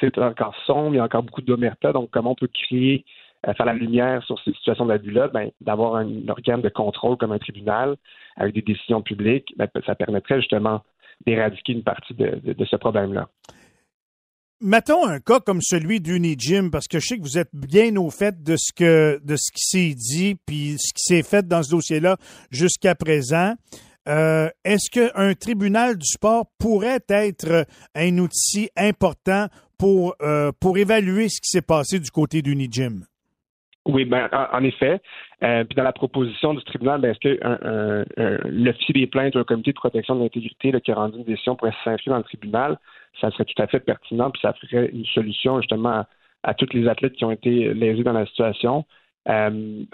c'est 0.00 0.18
encore 0.18 0.54
sombre, 0.66 0.94
il 0.94 0.96
y 0.96 1.00
a 1.00 1.04
encore 1.04 1.22
beaucoup 1.22 1.42
d'omerta. 1.42 1.92
Donc, 1.92 2.10
comment 2.10 2.32
on 2.32 2.34
peut 2.34 2.48
créer, 2.48 3.04
euh, 3.46 3.54
faire 3.54 3.66
la 3.66 3.74
lumière 3.74 4.22
sur 4.24 4.38
ces 4.40 4.52
situations 4.52 4.86
d'abus-là, 4.86 5.28
ben, 5.28 5.50
d'avoir 5.60 5.96
un, 5.96 6.28
organe 6.28 6.62
de 6.62 6.68
contrôle 6.68 7.16
comme 7.16 7.32
un 7.32 7.38
tribunal 7.38 7.96
avec 8.36 8.54
des 8.54 8.62
décisions 8.62 9.02
publiques, 9.02 9.54
ben, 9.56 9.68
ça 9.86 9.94
permettrait 9.94 10.40
justement 10.40 10.82
d'éradiquer 11.26 11.72
une 11.72 11.84
partie 11.84 12.14
de, 12.14 12.64
ce 12.64 12.76
problème-là. 12.76 13.28
Mettons 14.66 15.04
un 15.06 15.20
cas 15.20 15.40
comme 15.40 15.60
celui 15.60 16.00
d'Unijim, 16.00 16.70
parce 16.70 16.88
que 16.88 16.98
je 16.98 17.06
sais 17.06 17.18
que 17.18 17.22
vous 17.22 17.36
êtes 17.36 17.50
bien 17.52 17.94
au 17.96 18.08
fait 18.08 18.42
de 18.42 18.56
ce 18.56 18.72
que 18.72 19.20
de 19.22 19.36
ce 19.36 19.52
qui 19.52 19.62
s'est 19.62 19.94
dit 19.94 20.36
puis 20.46 20.76
ce 20.78 20.94
qui 20.94 21.02
s'est 21.04 21.22
fait 21.22 21.46
dans 21.46 21.62
ce 21.62 21.68
dossier-là 21.68 22.16
jusqu'à 22.50 22.94
présent. 22.94 23.52
Euh, 24.08 24.48
est-ce 24.64 24.88
qu'un 24.90 25.34
tribunal 25.34 25.98
du 25.98 26.06
sport 26.06 26.46
pourrait 26.56 27.04
être 27.10 27.66
un 27.94 28.16
outil 28.16 28.70
important 28.74 29.48
pour, 29.76 30.16
euh, 30.22 30.50
pour 30.58 30.78
évaluer 30.78 31.28
ce 31.28 31.42
qui 31.42 31.50
s'est 31.50 31.60
passé 31.60 31.98
du 31.98 32.10
côté 32.10 32.40
d'Unijim? 32.40 33.02
Oui, 33.86 34.06
ben, 34.06 34.28
en, 34.52 34.64
effet. 34.64 35.00
Euh, 35.42 35.64
puis 35.64 35.76
dans 35.76 35.82
la 35.82 35.92
proposition 35.92 36.54
du 36.54 36.64
tribunal, 36.64 37.00
ben, 37.00 37.10
est-ce 37.10 37.20
que 37.20 38.48
l'officier 38.48 38.94
des 38.94 39.06
plaintes 39.06 39.34
ou 39.36 39.38
un 39.38 39.44
comité 39.44 39.72
de 39.72 39.76
protection 39.76 40.16
de 40.16 40.22
l'intégrité 40.22 40.72
qui 40.80 40.90
a 40.90 40.94
rendu 40.94 41.18
une 41.18 41.24
décision 41.24 41.54
pourrait 41.54 41.74
s'inscrire 41.84 42.14
dans 42.14 42.18
le 42.18 42.24
tribunal? 42.24 42.78
Ça 43.20 43.30
serait 43.30 43.44
tout 43.44 43.62
à 43.62 43.66
fait 43.66 43.80
pertinent, 43.80 44.30
puis 44.30 44.40
ça 44.40 44.54
ferait 44.54 44.90
une 44.92 45.04
solution 45.06 45.60
justement 45.60 45.90
à, 45.90 46.08
à 46.44 46.54
tous 46.54 46.72
les 46.72 46.88
athlètes 46.88 47.14
qui 47.14 47.24
ont 47.24 47.30
été 47.30 47.74
lésés 47.74 48.02
dans 48.02 48.12
la 48.12 48.26
situation. 48.26 48.84
Euh, 49.26 49.84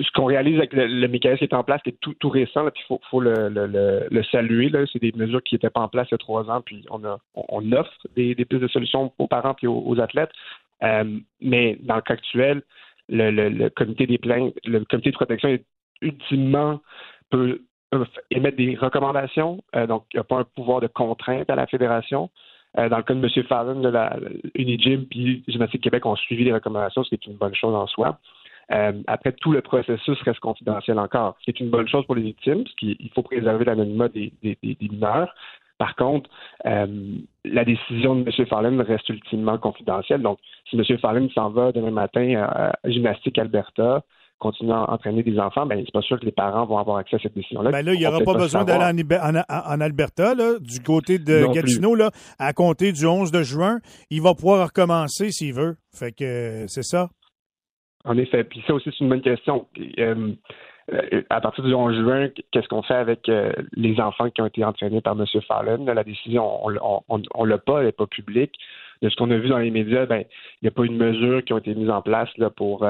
ce 0.00 0.10
qu'on 0.14 0.24
réalise 0.24 0.58
avec 0.58 0.72
le, 0.72 1.06
mécanisme 1.06 1.38
qui 1.38 1.44
est 1.44 1.54
en 1.54 1.62
place, 1.62 1.80
qui 1.82 1.90
est 1.90 2.00
tout, 2.00 2.14
tout 2.14 2.28
récent, 2.28 2.68
puis 2.70 2.82
il 2.90 2.98
faut, 3.08 3.20
le, 3.20 3.48
le, 3.48 4.08
le, 4.10 4.22
saluer. 4.24 4.70
C'est 4.92 5.00
des 5.00 5.12
mesures 5.14 5.42
qui 5.44 5.54
n'étaient 5.54 5.70
pas 5.70 5.80
en 5.80 5.88
place 5.88 6.08
il 6.10 6.14
y 6.14 6.16
a 6.16 6.18
trois 6.18 6.50
ans, 6.50 6.60
puis 6.60 6.84
on, 6.90 7.04
a, 7.04 7.18
on 7.34 7.72
offre 7.72 7.92
des, 8.16 8.34
des 8.34 8.44
pistes 8.44 8.62
de 8.62 8.68
solutions 8.68 9.12
aux 9.18 9.28
parents 9.28 9.54
et 9.62 9.68
aux, 9.68 10.00
athlètes. 10.00 10.32
Euh, 10.82 11.18
mais 11.40 11.78
dans 11.82 11.96
le 11.96 12.00
cas 12.00 12.14
actuel, 12.14 12.62
le, 13.10 13.68
comité 13.70 14.06
des 14.06 14.18
plaintes, 14.18 14.54
le 14.64 14.84
comité 14.84 15.10
de 15.10 15.16
protection 15.16 15.58
ultimement 16.00 16.80
peut 17.30 17.62
émettre 18.30 18.56
des 18.56 18.76
recommandations, 18.76 19.62
euh, 19.74 19.86
donc 19.86 20.04
il 20.12 20.16
n'y 20.16 20.20
a 20.20 20.24
pas 20.24 20.38
un 20.38 20.44
pouvoir 20.44 20.80
de 20.80 20.86
contrainte 20.86 21.50
à 21.50 21.56
la 21.56 21.66
fédération. 21.66 22.30
dans 22.76 22.96
le 22.96 23.02
cas 23.02 23.14
de 23.14 23.24
M. 23.24 23.44
Fallon 23.46 23.80
de 23.80 23.88
la 23.88 24.16
Unigym 24.54 25.06
puis 25.06 25.42
Gymnastique 25.48 25.82
Québec 25.82 26.06
ont 26.06 26.16
suivi 26.16 26.44
les 26.44 26.52
recommandations, 26.52 27.02
ce 27.02 27.08
qui 27.08 27.16
est 27.16 27.26
une 27.26 27.36
bonne 27.36 27.54
chose 27.54 27.74
en 27.74 27.86
soi. 27.86 28.18
Euh, 28.72 28.92
après, 29.06 29.32
tout 29.32 29.52
le 29.52 29.62
processus 29.62 30.20
reste 30.22 30.40
confidentiel 30.40 30.98
encore. 30.98 31.36
C'est 31.44 31.58
une 31.60 31.70
bonne 31.70 31.88
chose 31.88 32.06
pour 32.06 32.14
les 32.14 32.22
victimes, 32.22 32.62
parce 32.62 32.74
qu'il 32.76 33.10
faut 33.14 33.22
préserver 33.22 33.64
l'anonymat 33.64 34.08
des, 34.08 34.32
mineurs. 34.80 35.34
Par 35.80 35.96
contre, 35.96 36.28
euh, 36.66 36.86
la 37.46 37.64
décision 37.64 38.14
de 38.14 38.20
M. 38.20 38.46
Fallon 38.48 38.84
reste 38.84 39.08
ultimement 39.08 39.56
confidentielle. 39.56 40.20
Donc, 40.20 40.38
si 40.68 40.76
M. 40.76 40.98
Fallon 40.98 41.26
s'en 41.30 41.48
va 41.48 41.72
demain 41.72 41.90
matin 41.90 42.34
à, 42.36 42.72
Gymnastique 42.84 43.38
Alberta, 43.38 44.02
continue 44.38 44.72
à 44.72 44.90
entraîner 44.92 45.22
des 45.22 45.38
enfants, 45.38 45.64
ben 45.64 45.82
c'est 45.82 45.92
pas 45.92 46.02
sûr 46.02 46.20
que 46.20 46.26
les 46.26 46.32
parents 46.32 46.66
vont 46.66 46.76
avoir 46.76 46.98
accès 46.98 47.16
à 47.16 47.18
cette 47.18 47.34
décision-là. 47.34 47.70
Ben 47.70 47.82
là, 47.82 47.94
il 47.94 47.98
n'y 47.98 48.06
aura 48.06 48.20
pas 48.20 48.34
besoin 48.34 48.64
d'aller 48.64 49.04
en, 49.48 49.80
Alberta, 49.80 50.34
là, 50.34 50.58
du 50.60 50.80
côté 50.80 51.18
de 51.18 51.50
Gatineau, 51.54 51.94
là, 51.94 52.10
à 52.38 52.52
compter 52.52 52.92
du 52.92 53.06
11 53.06 53.32
de 53.32 53.42
juin. 53.42 53.78
Il 54.10 54.20
va 54.20 54.34
pouvoir 54.34 54.66
recommencer 54.66 55.30
s'il 55.30 55.54
veut. 55.54 55.76
Fait 55.98 56.12
que 56.12 56.66
c'est 56.68 56.84
ça. 56.84 57.08
En 58.04 58.18
effet. 58.18 58.44
Puis 58.44 58.62
ça 58.66 58.74
aussi, 58.74 58.90
c'est 58.90 59.02
une 59.02 59.08
bonne 59.08 59.22
question. 59.22 59.66
Euh, 59.98 60.34
à 61.28 61.40
partir 61.40 61.64
du 61.64 61.74
11 61.74 61.96
juin, 61.96 62.28
qu'est-ce 62.50 62.68
qu'on 62.68 62.82
fait 62.82 62.94
avec 62.94 63.28
euh, 63.28 63.52
les 63.74 64.00
enfants 64.00 64.30
qui 64.30 64.42
ont 64.42 64.46
été 64.46 64.64
entraînés 64.64 65.00
par 65.00 65.14
M. 65.18 65.24
Fallon? 65.46 65.84
La 65.84 66.04
décision, 66.04 66.64
on 66.64 66.70
ne 66.70 67.46
l'a 67.46 67.58
pas, 67.58 67.80
elle 67.80 67.86
n'est 67.86 67.92
pas 67.92 68.06
publique. 68.06 68.54
De 69.02 69.08
ce 69.08 69.16
qu'on 69.16 69.30
a 69.30 69.36
vu 69.36 69.48
dans 69.48 69.58
les 69.58 69.70
médias, 69.70 70.04
ben, 70.06 70.24
il 70.60 70.64
n'y 70.64 70.68
a 70.68 70.72
pas 70.72 70.84
une 70.84 70.96
mesure 70.96 71.42
qui 71.44 71.52
a 71.52 71.58
été 71.58 71.74
mise 71.74 71.88
en 71.88 72.02
place 72.02 72.28
pour 72.56 72.84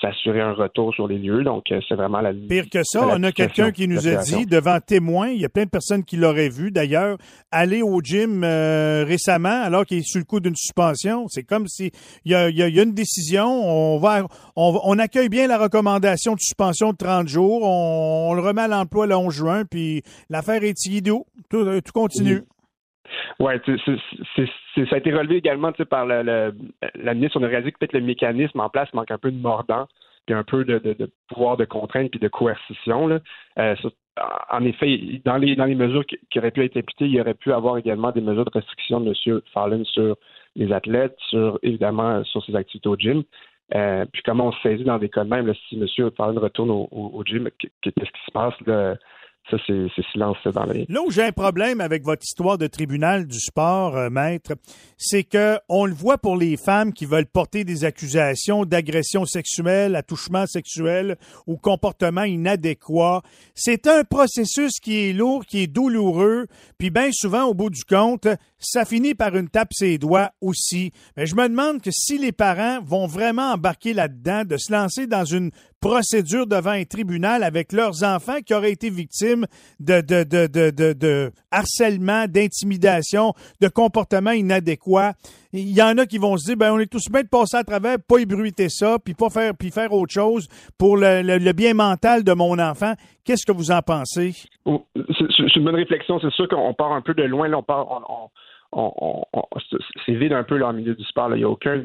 s'assurer 0.00 0.40
un 0.40 0.52
retour 0.52 0.92
sur 0.94 1.08
les 1.08 1.18
lieux. 1.18 1.42
Donc, 1.42 1.70
euh, 1.70 1.80
c'est 1.88 1.94
vraiment 1.94 2.20
la 2.20 2.32
Pire 2.32 2.68
que 2.70 2.80
ça, 2.84 3.06
on 3.06 3.22
a 3.22 3.32
quelqu'un 3.32 3.72
qui 3.72 3.88
nous 3.88 4.06
a 4.08 4.16
dit, 4.16 4.46
devant 4.46 4.78
témoin, 4.80 5.28
il 5.28 5.40
y 5.40 5.44
a 5.44 5.48
plein 5.48 5.64
de 5.64 5.70
personnes 5.70 6.04
qui 6.04 6.16
l'auraient 6.16 6.48
vu 6.48 6.70
d'ailleurs, 6.70 7.18
aller 7.50 7.82
au 7.82 8.00
gym 8.02 8.44
euh, 8.44 9.04
récemment 9.06 9.62
alors 9.62 9.86
qu'il 9.86 9.98
est 9.98 10.06
sur 10.06 10.18
le 10.18 10.24
coup 10.24 10.40
d'une 10.40 10.56
suspension. 10.56 11.26
C'est 11.28 11.44
comme 11.44 11.66
si 11.66 11.90
il 12.24 12.32
y 12.32 12.34
a, 12.34 12.48
une 12.48 12.94
décision, 12.94 13.46
on 13.46 13.98
va 13.98 14.26
on, 14.56 14.98
accueille 14.98 15.28
bien 15.28 15.46
la 15.46 15.58
recommandation 15.58 16.34
de 16.34 16.40
suspension 16.40 16.92
de 16.92 16.96
30 16.96 17.28
jours, 17.28 17.62
on, 17.62 18.34
le 18.34 18.42
remet 18.42 18.62
à 18.62 18.68
l'emploi 18.68 19.06
le 19.06 19.16
11 19.16 19.34
juin, 19.34 19.64
puis 19.64 20.02
l'affaire 20.28 20.62
est 20.62 20.84
idiot. 20.86 21.26
Tout, 21.48 21.64
tout 21.80 21.92
continue. 21.92 22.40
Oui, 22.40 22.55
ça 23.38 24.94
a 24.94 24.98
été 24.98 25.12
relevé 25.12 25.36
également 25.36 25.72
par 25.72 26.06
le, 26.06 26.52
la 26.94 27.14
ministre. 27.14 27.38
On 27.40 27.44
a 27.44 27.48
réalisé 27.48 27.72
que 27.72 27.78
peut-être 27.78 27.92
le 27.92 28.00
mécanisme 28.00 28.60
en 28.60 28.68
place 28.68 28.92
manque 28.94 29.10
un 29.10 29.18
peu 29.18 29.30
de 29.30 29.40
mordant, 29.40 29.86
puis 30.26 30.34
un 30.34 30.44
peu 30.44 30.64
de, 30.64 31.10
pouvoir 31.28 31.56
de 31.56 31.64
contrainte 31.64 32.10
puis 32.10 32.20
de 32.20 32.28
coercition. 32.28 33.20
Euh, 33.58 33.74
en 34.50 34.64
effet, 34.64 35.20
dans 35.24 35.36
les, 35.36 35.56
mesures 35.56 36.04
qui, 36.06 36.38
auraient 36.38 36.50
pu 36.50 36.64
être 36.64 36.76
imputées, 36.76 37.06
il 37.06 37.12
y 37.14 37.20
aurait 37.20 37.34
pu 37.34 37.52
avoir 37.52 37.76
également 37.76 38.12
des 38.12 38.20
mesures 38.20 38.44
de 38.44 38.50
restriction 38.50 39.00
de 39.00 39.14
M. 39.26 39.40
Fallon 39.52 39.84
sur 39.84 40.16
les 40.54 40.72
athlètes, 40.72 41.16
sur 41.28 41.58
évidemment 41.62 42.24
sur 42.24 42.44
ses 42.44 42.56
activités 42.56 42.88
au 42.88 42.96
gym. 42.96 43.22
Euh, 43.74 44.04
puis 44.12 44.22
comment 44.24 44.46
on 44.46 44.52
se 44.52 44.60
saisit 44.62 44.84
dans 44.84 44.98
des 44.98 45.08
cas 45.08 45.24
de 45.24 45.28
même, 45.28 45.52
si 45.68 45.78
M. 45.78 46.10
Fallon 46.16 46.40
retourne 46.40 46.70
au, 46.70 46.88
au 46.90 47.22
gym, 47.24 47.48
qu'est-ce 47.58 47.90
qui 47.90 48.24
se 48.26 48.30
passe? 48.32 48.54
Là? 48.66 48.96
Ça, 49.50 49.56
c'est 49.64 49.88
silence 50.12 50.36
dans. 50.44 50.64
Là 50.64 51.02
où 51.06 51.10
j'ai 51.12 51.22
un 51.22 51.30
problème 51.30 51.80
avec 51.80 52.02
votre 52.02 52.24
histoire 52.24 52.58
de 52.58 52.66
tribunal 52.66 53.28
du 53.28 53.38
sport, 53.38 53.96
euh, 53.96 54.10
maître, 54.10 54.54
c'est 54.98 55.22
que 55.22 55.58
on 55.68 55.86
le 55.86 55.94
voit 55.94 56.18
pour 56.18 56.36
les 56.36 56.56
femmes 56.56 56.92
qui 56.92 57.06
veulent 57.06 57.26
porter 57.26 57.62
des 57.62 57.84
accusations 57.84 58.64
d'agression 58.64 59.24
sexuelle, 59.24 59.94
attouchement 59.94 60.46
sexuel 60.46 61.16
ou 61.46 61.58
comportement 61.58 62.24
inadéquat. 62.24 63.22
C'est 63.54 63.86
un 63.86 64.02
processus 64.02 64.80
qui 64.80 65.08
est 65.08 65.12
lourd, 65.12 65.46
qui 65.46 65.62
est 65.62 65.66
douloureux, 65.68 66.46
puis 66.76 66.90
bien 66.90 67.10
souvent, 67.12 67.44
au 67.44 67.54
bout 67.54 67.70
du 67.70 67.84
compte, 67.84 68.26
ça 68.58 68.84
finit 68.84 69.14
par 69.14 69.36
une 69.36 69.48
tape 69.48 69.72
ses 69.72 69.98
doigts 69.98 70.30
aussi. 70.40 70.90
Mais 71.16 71.26
je 71.26 71.36
me 71.36 71.48
demande 71.48 71.80
que 71.82 71.90
si 71.92 72.18
les 72.18 72.32
parents 72.32 72.80
vont 72.82 73.06
vraiment 73.06 73.52
embarquer 73.52 73.92
là-dedans, 73.92 74.44
de 74.44 74.56
se 74.56 74.72
lancer 74.72 75.06
dans 75.06 75.24
une 75.24 75.50
procédure 75.80 76.46
devant 76.46 76.70
un 76.70 76.84
tribunal 76.84 77.44
avec 77.44 77.72
leurs 77.72 78.02
enfants 78.02 78.40
qui 78.44 78.54
auraient 78.54 78.72
été 78.72 78.90
victimes 78.90 79.35
de, 79.80 81.30
harcèlement, 81.50 82.26
d'intimidation, 82.26 83.32
de 83.60 83.68
comportement 83.68 84.32
inadéquat. 84.32 85.12
Il 85.52 85.74
y 85.74 85.82
en 85.82 85.96
a 85.98 86.06
qui 86.06 86.18
vont 86.18 86.36
se 86.36 86.46
dire, 86.46 86.56
ben, 86.56 86.72
on 86.72 86.78
est 86.78 86.90
tous 86.90 87.10
bien 87.10 87.22
de 87.22 87.28
passer 87.28 87.56
à 87.56 87.64
travers, 87.64 87.96
pas 88.06 88.18
ébruiter 88.18 88.68
ça, 88.68 88.98
puis 89.02 89.14
pas 89.14 89.30
faire, 89.30 89.52
puis 89.58 89.70
faire 89.70 89.92
autre 89.92 90.12
chose 90.12 90.48
pour 90.78 90.96
le, 90.96 91.52
bien 91.52 91.74
mental 91.74 92.24
de 92.24 92.32
mon 92.32 92.58
enfant. 92.58 92.94
Qu'est-ce 93.24 93.46
que 93.46 93.56
vous 93.56 93.70
en 93.70 93.80
pensez? 93.80 94.32
C'est 94.64 95.56
une 95.56 95.64
bonne 95.64 95.76
réflexion. 95.76 96.18
C'est 96.20 96.32
sûr 96.32 96.48
qu'on 96.48 96.74
part 96.74 96.92
un 96.92 97.00
peu 97.00 97.14
de 97.14 97.22
loin. 97.22 97.48
Là, 97.48 97.58
on 97.58 97.62
part, 97.62 98.30
c'est 100.04 100.14
vide 100.14 100.32
un 100.32 100.44
peu 100.44 100.56
là, 100.56 100.68
en 100.68 100.72
milieu 100.72 100.94
du 100.94 101.04
sport. 101.04 101.30
Il 101.34 101.38
n'y 101.38 101.44
a 101.44 101.48
aucun 101.48 101.82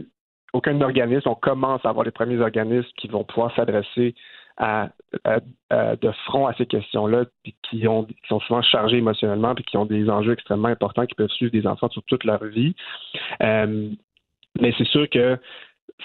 aucun 0.54 0.80
organisme, 0.82 1.30
on 1.30 1.36
commence 1.36 1.86
à 1.86 1.90
avoir 1.90 2.06
les 2.06 2.12
premiers 2.12 2.40
organismes 2.40 2.90
qui 2.98 3.08
vont 3.08 3.24
pouvoir 3.24 3.56
s'adresser 3.56 4.16
de 4.62 6.12
front 6.26 6.48
à 6.48 6.54
ces 6.54 6.66
questions-là, 6.66 7.26
qui, 7.70 7.88
ont, 7.88 8.04
qui 8.06 8.16
sont 8.28 8.40
souvent 8.42 8.62
chargés 8.62 8.98
émotionnellement, 8.98 9.56
puis 9.56 9.64
qui 9.64 9.78
ont 9.78 9.86
des 9.86 10.10
enjeux 10.10 10.34
extrêmement 10.34 10.68
importants, 10.68 11.06
qui 11.06 11.16
peuvent 11.16 11.30
suivre 11.30 11.52
des 11.52 11.68
enfants 11.68 11.90
sur 11.90 12.04
toute 12.04 12.24
leur 12.24 12.44
vie. 12.46 12.76
Euh, 13.42 13.90
mais 14.60 14.74
c'est 14.78 14.88
sûr 14.88 15.10
que 15.10 15.38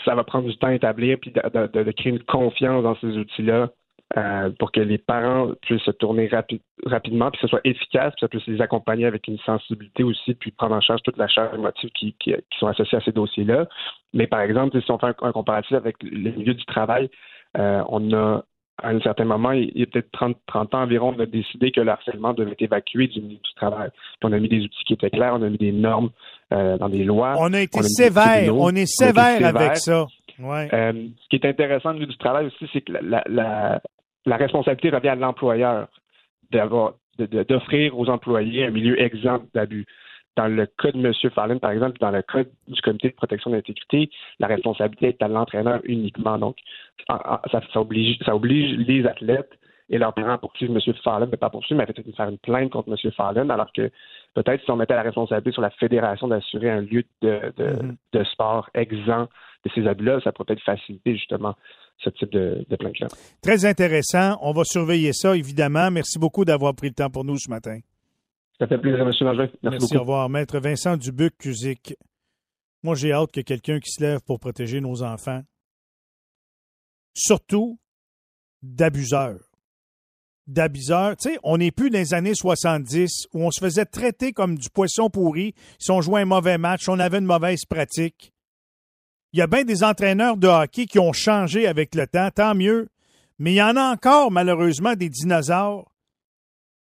ça 0.05 0.14
va 0.14 0.25
prendre 0.25 0.49
du 0.49 0.57
temps 0.57 0.69
à 0.69 0.75
établir, 0.75 1.19
puis 1.21 1.33
de 1.33 1.92
créer 1.92 2.12
une 2.12 2.23
confiance 2.23 2.83
dans 2.83 2.97
ces 2.97 3.16
outils-là 3.16 3.71
euh, 4.16 4.51
pour 4.59 4.71
que 4.71 4.81
les 4.81 4.99
parents 4.99 5.51
puissent 5.62 5.83
se 5.83 5.90
tourner 5.90 6.31
rapidement, 6.85 7.31
puis 7.31 7.40
que 7.40 7.47
ce 7.47 7.51
soit 7.51 7.61
efficace, 7.64 8.12
puis 8.14 8.21
ça 8.21 8.29
puisse 8.29 8.47
les 8.47 8.61
accompagner 8.61 9.05
avec 9.05 9.27
une 9.27 9.38
sensibilité 9.38 10.05
aussi, 10.05 10.35
puis 10.35 10.53
prendre 10.53 10.77
en 10.77 10.81
charge 10.81 11.03
toute 11.03 11.16
la 11.16 11.27
charge 11.27 11.55
émotive 11.55 11.90
qui, 11.90 12.14
qui, 12.21 12.35
sont 12.59 12.69
associées 12.69 12.99
à 12.99 13.01
ces 13.01 13.12
dossiers-là. 13.12 13.66
Mais 14.12 14.27
par 14.27 14.40
exemple, 14.40 14.81
si 14.81 14.90
on 14.90 14.99
fait 14.99 15.16
un, 15.21 15.33
comparatif 15.33 15.73
avec 15.73 15.97
le 16.03 16.31
milieu 16.31 16.55
du 16.55 16.64
travail, 16.66 17.11
euh, 17.59 17.83
on 17.88 18.12
a 18.12 18.45
à 18.83 18.90
un 18.90 19.01
certain 19.01 19.25
moment, 19.25 19.53
il 19.53 19.73
y 19.75 19.83
a 19.83 19.87
peut-être 19.87 20.11
30, 20.12 20.37
30 20.47 20.75
ans 20.75 20.83
environ, 20.83 21.14
on 21.16 21.21
a 21.21 21.27
décidé 21.27 21.71
que 21.71 21.81
le 21.81 21.90
harcèlement 21.90 22.35
devait 22.35 22.53
être 22.53 22.62
évacué 22.62 23.09
du 23.09 23.23
milieu 23.23 23.37
du 23.37 23.55
travail. 23.57 23.88
Puis 23.90 24.25
on 24.29 24.33
a 24.33 24.38
mis 24.38 24.49
des 24.49 24.61
outils 24.61 24.85
qui 24.87 24.92
étaient 24.92 25.11
clairs, 25.11 25.35
on 25.35 25.42
a 25.42 25.49
mis 25.49 25.57
des 25.57 25.73
normes 25.73 26.11
euh, 26.53 26.77
dans 26.77 26.90
des 26.90 27.05
lois. 27.05 27.37
On 27.38 27.55
a 27.55 27.61
été 27.62 27.83
sévère, 27.83 28.55
on 28.55 28.75
est 28.75 28.87
sévère 28.87 29.45
avec 29.47 29.79
ça. 29.79 30.07
Ouais. 30.38 30.69
Euh, 30.75 30.92
ce 31.23 31.29
qui 31.31 31.37
est 31.37 31.49
intéressant 31.49 31.95
du 31.95 32.07
travail 32.19 32.47
aussi, 32.47 32.69
c'est 32.73 32.83
que 32.83 32.92
la, 32.92 33.25
la, 33.27 33.81
la, 34.27 34.37
responsabilité 34.37 34.95
revient 34.95 35.09
à 35.09 35.14
l'employeur 35.14 35.88
d'avoir 36.53 36.95
d'offrir 37.19 37.99
aux 37.99 38.11
employés 38.11 38.66
un 38.66 38.71
milieu 38.71 39.01
exempt 39.01 39.45
d'abus. 39.55 39.87
Dans 40.37 40.49
le 40.49 40.66
cas 40.66 40.92
de 40.92 40.99
M. 40.99 41.12
Fallon, 41.35 41.59
par 41.59 41.70
exemple, 41.70 41.99
dans 41.99 42.11
le 42.11 42.22
cas 42.22 42.44
du 42.68 42.81
comité 42.83 43.09
de 43.09 43.14
protection 43.14 43.51
de 43.51 43.57
l'intégrité, 43.57 44.11
la 44.38 44.49
responsabilité 44.49 45.09
est 45.09 45.22
à 45.22 45.29
l'entraîneur 45.29 45.81
uniquement. 45.85 46.38
Donc, 46.38 46.57
ça, 47.09 47.40
ça, 47.51 47.81
oblige, 47.81 48.18
ça 48.25 48.37
oblige 48.37 48.77
les 48.87 49.07
athlètes 49.07 49.53
et 49.88 49.99
leurs 49.99 50.12
parents 50.14 50.33
à 50.33 50.38
poursuivre 50.38 50.75
M. 50.75 50.94
Fallon, 51.03 51.29
mais 51.31 51.37
pas 51.37 51.51
poursuivre, 51.51 51.79
mais 51.79 51.87
peut-être 51.87 52.14
faire 52.16 52.29
une 52.29 52.38
plainte 52.38 52.70
contre 52.70 52.90
M. 52.90 53.12
Fallon, 53.12 53.49
alors 53.49 53.72
que 53.72 53.90
peut-être 54.35 54.62
si 54.64 54.70
on 54.70 54.77
mettait 54.77 54.94
la 54.94 55.03
responsabilité 55.03 55.53
sur 55.53 55.62
la 55.62 55.70
fédération 55.70 56.29
d'assurer 56.29 56.70
un 56.70 56.81
lieu 56.81 57.05
de, 57.22 57.53
de, 57.57 57.94
mm-hmm. 58.12 58.33
sport 58.33 58.68
exempt 58.75 59.29
de 59.64 59.70
ces 59.75 59.87
abus-là, 59.87 60.20
ça 60.22 60.33
pourrait 60.33 60.55
peut-être 60.55 60.64
faciliter 60.64 61.14
justement 61.14 61.55
ce 61.99 62.11
type 62.11 62.31
de, 62.31 62.64
de 62.68 62.77
plainte-là. 62.77 63.07
Très 63.42 63.64
intéressant. 63.64 64.37
On 64.42 64.53
va 64.53 64.64
surveiller 64.64 65.12
ça, 65.12 65.37
évidemment. 65.37 65.90
Merci 65.90 66.18
beaucoup 66.18 66.44
d'avoir 66.44 66.75
pris 66.75 66.88
le 66.88 66.94
temps 66.94 67.11
pour 67.11 67.25
nous 67.25 67.38
ce 67.38 67.49
matin. 67.49 67.79
Ça 68.59 68.66
fait 68.66 68.79
plaisir, 68.79 69.01
M. 69.01 69.12
Langevin. 69.21 69.49
Merci, 69.62 69.79
Merci 69.81 69.97
au 69.97 70.01
revoir. 70.01 70.29
Maître 70.29 70.59
Vincent 70.59 70.97
Dubuc-Cusic. 70.97 71.95
Moi, 72.83 72.95
j'ai 72.95 73.12
hâte 73.12 73.33
que 73.33 73.40
quelqu'un 73.40 73.81
qui 73.81 73.90
se 73.90 74.03
lève 74.03 74.21
pour 74.21 74.38
protéger 74.38 74.81
nos 74.81 75.03
enfants, 75.03 75.42
surtout 77.14 77.79
d'abuseurs. 78.62 79.40
D'abuseurs. 80.47 81.16
Tu 81.16 81.31
sais, 81.31 81.38
on 81.42 81.59
n'est 81.59 81.73
plus 81.73 81.90
dans 81.90 81.99
les 81.99 82.14
années 82.14 82.35
70 82.35 83.29
où 83.35 83.42
on 83.42 83.51
se 83.51 83.61
faisait 83.61 83.85
traiter 83.85 84.33
comme 84.33 84.57
du 84.57 84.71
poisson 84.71 85.11
pourri 85.11 85.55
si 85.79 85.90
on 85.90 86.01
jouait 86.01 86.23
un 86.23 86.27
mauvais 86.27 86.59
match, 86.59 86.88
on 86.88 87.01
avait 87.01 87.19
une 87.19 87.25
mauvaise 87.25 87.64
pratique. 87.64 88.33
Il 89.33 89.40
y 89.40 89.42
a 89.42 89.47
bien 89.47 89.64
des 89.64 89.83
entraîneurs 89.83 90.37
de 90.37 90.47
hockey 90.47 90.87
qui 90.87 90.99
ont 90.99 91.12
changé 91.12 91.66
avec 91.66 91.95
le 91.95 92.07
temps, 92.07 92.31
tant 92.31 92.55
mieux. 92.55 92.88
Mais 93.38 93.53
il 93.53 93.57
y 93.57 93.62
en 93.62 93.77
a 93.77 93.92
encore, 93.92 94.31
malheureusement, 94.31 94.95
des 94.95 95.11
dinosaures 95.11 95.90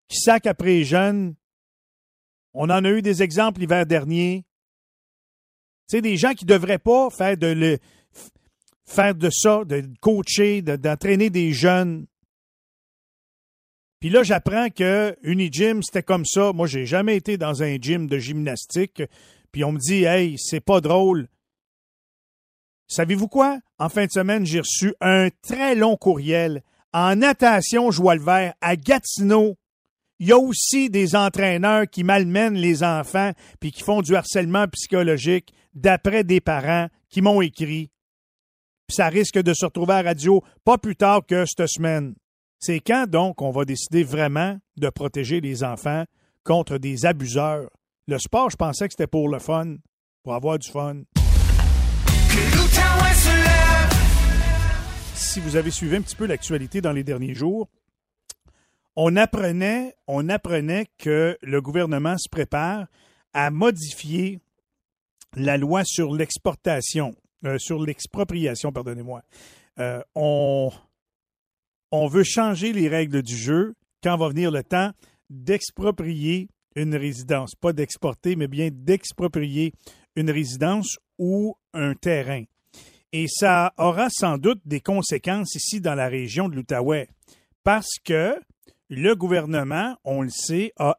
qui 0.07 0.17
sacent 0.17 0.45
après 0.45 0.67
les 0.67 0.83
jeunes. 0.83 1.35
On 2.53 2.69
en 2.69 2.83
a 2.85 2.89
eu 2.89 3.01
des 3.01 3.23
exemples 3.23 3.61
l'hiver 3.61 3.85
dernier. 3.85 4.45
Tu 5.89 5.97
sais, 5.97 6.01
des 6.01 6.17
gens 6.17 6.33
qui 6.33 6.45
ne 6.45 6.49
devraient 6.49 6.79
pas 6.79 7.09
faire 7.09 7.37
de, 7.37 7.47
le, 7.47 7.79
faire 8.85 9.15
de 9.15 9.29
ça, 9.29 9.63
de 9.65 9.83
coacher, 10.01 10.61
d'entraîner 10.61 11.29
des 11.29 11.51
jeunes. 11.51 12.05
Puis 13.99 14.09
là, 14.09 14.23
j'apprends 14.23 14.69
que 14.69 15.15
Unigym, 15.23 15.81
c'était 15.81 16.03
comme 16.03 16.25
ça. 16.25 16.51
Moi, 16.53 16.67
j'ai 16.67 16.85
jamais 16.85 17.15
été 17.15 17.37
dans 17.37 17.63
un 17.63 17.75
gym 17.75 18.07
de 18.07 18.17
gymnastique. 18.17 19.01
Puis 19.51 19.63
on 19.63 19.71
me 19.71 19.79
dit, 19.79 20.03
hey, 20.03 20.37
c'est 20.37 20.59
pas 20.59 20.81
drôle. 20.81 21.27
Savez-vous 22.87 23.27
quoi? 23.27 23.59
En 23.79 23.89
fin 23.89 24.05
de 24.05 24.11
semaine, 24.11 24.45
j'ai 24.45 24.59
reçu 24.59 24.93
un 24.99 25.29
très 25.41 25.73
long 25.73 25.95
courriel 25.95 26.63
en 26.91 27.15
natation 27.15 27.91
joie 27.91 28.15
le 28.15 28.21
vert 28.21 28.53
à 28.61 28.75
Gatineau. 28.75 29.57
Il 30.23 30.29
y 30.29 30.31
a 30.31 30.37
aussi 30.37 30.89
des 30.89 31.17
entraîneurs 31.17 31.83
qui 31.85 32.05
malmènent 32.05 32.55
les 32.55 32.81
enfants 32.81 33.33
puis 33.59 33.73
qui 33.73 33.83
font 33.83 34.01
du 34.01 34.15
harcèlement 34.15 34.69
psychologique 34.69 35.53
d'après 35.73 36.23
des 36.23 36.39
parents 36.39 36.87
qui 37.09 37.21
m'ont 37.21 37.41
écrit. 37.41 37.91
Ça 38.89 39.09
risque 39.09 39.37
de 39.37 39.53
se 39.53 39.65
retrouver 39.65 39.95
à 39.95 40.01
la 40.01 40.11
radio 40.11 40.41
pas 40.63 40.77
plus 40.77 40.95
tard 40.95 41.25
que 41.27 41.43
cette 41.45 41.67
semaine. 41.67 42.15
C'est 42.57 42.79
quand 42.79 43.05
donc 43.05 43.41
on 43.41 43.51
va 43.51 43.65
décider 43.65 44.05
vraiment 44.05 44.57
de 44.77 44.89
protéger 44.89 45.41
les 45.41 45.61
enfants 45.61 46.05
contre 46.45 46.77
des 46.77 47.05
abuseurs? 47.05 47.69
Le 48.07 48.17
sport, 48.17 48.49
je 48.49 48.55
pensais 48.55 48.87
que 48.87 48.93
c'était 48.93 49.07
pour 49.07 49.27
le 49.27 49.39
fun, 49.39 49.75
pour 50.23 50.35
avoir 50.35 50.57
du 50.57 50.71
fun. 50.71 51.01
Si 55.15 55.41
vous 55.41 55.57
avez 55.57 55.71
suivi 55.71 55.97
un 55.97 56.01
petit 56.01 56.15
peu 56.15 56.27
l'actualité 56.27 56.79
dans 56.79 56.93
les 56.93 57.03
derniers 57.03 57.35
jours, 57.35 57.67
on 58.95 59.15
apprenait, 59.17 59.95
que 60.97 61.37
le 61.41 61.61
gouvernement 61.61 62.17
se 62.17 62.29
prépare 62.29 62.87
à 63.33 63.49
modifier 63.49 64.39
la 65.35 65.57
loi 65.57 65.83
sur 65.83 66.13
l'exportation, 66.13 67.15
euh, 67.45 67.57
sur 67.57 67.83
l'expropriation, 67.83 68.71
pardonnez-moi. 68.71 69.23
Euh, 69.79 70.01
on 70.15 70.71
veut 72.07 72.23
changer 72.23 72.73
les 72.73 72.87
règles 72.87 73.23
du 73.23 73.35
jeu 73.35 73.73
quand 74.03 74.17
va 74.17 74.29
venir 74.29 74.51
le 74.51 74.63
temps 74.63 74.91
d'exproprier 75.29 76.49
une 76.75 76.95
résidence, 76.95 77.55
pas 77.55 77.73
d'exporter, 77.73 78.35
mais 78.35 78.47
bien 78.47 78.69
d'exproprier 78.71 79.73
une 80.15 80.29
résidence 80.29 80.97
ou 81.17 81.55
un 81.73 81.93
terrain. 81.95 82.43
Et 83.11 83.27
ça 83.27 83.73
aura 83.77 84.09
sans 84.09 84.37
doute 84.37 84.61
des 84.65 84.81
conséquences 84.81 85.55
ici 85.55 85.81
dans 85.81 85.95
la 85.95 86.07
région 86.07 86.49
de 86.49 86.55
l'Outaouais, 86.55 87.07
parce 87.63 87.99
que 88.03 88.35
le 88.89 89.15
gouvernement, 89.15 89.97
on 90.03 90.21
le 90.21 90.29
sait, 90.29 90.73
a, 90.77 90.95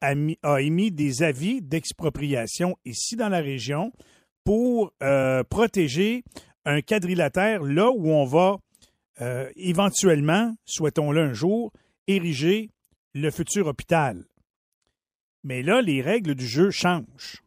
émis 0.60 0.90
des 0.90 1.22
avis 1.22 1.62
d'expropriation 1.62 2.76
ici 2.84 3.16
dans 3.16 3.28
la 3.28 3.40
région 3.40 3.92
pour 4.44 4.92
euh, 5.02 5.44
protéger 5.44 6.24
un 6.64 6.80
quadrilatère 6.80 7.62
là 7.62 7.90
où 7.90 8.10
on 8.10 8.24
va 8.24 8.58
euh, 9.20 9.48
éventuellement, 9.56 10.54
souhaitons-le 10.64 11.20
un 11.20 11.32
jour, 11.32 11.72
ériger 12.06 12.70
le 13.14 13.30
futur 13.30 13.66
hôpital. 13.66 14.24
Mais 15.44 15.62
là, 15.62 15.82
les 15.82 16.02
règles 16.02 16.34
du 16.34 16.46
jeu 16.46 16.70
changent. 16.70 17.42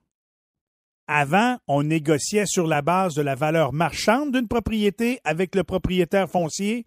Avant, 1.08 1.58
on 1.68 1.84
négociait 1.84 2.46
sur 2.46 2.68
la 2.68 2.82
base 2.82 3.16
de 3.16 3.22
la 3.22 3.36
valeur 3.36 3.74
marchande 3.74 4.34
d'une 4.34 4.48
propriété 4.48 5.20
avec 5.24 5.56
le 5.56 5.64
propriétaire 5.64 6.30
foncier. 6.30 6.86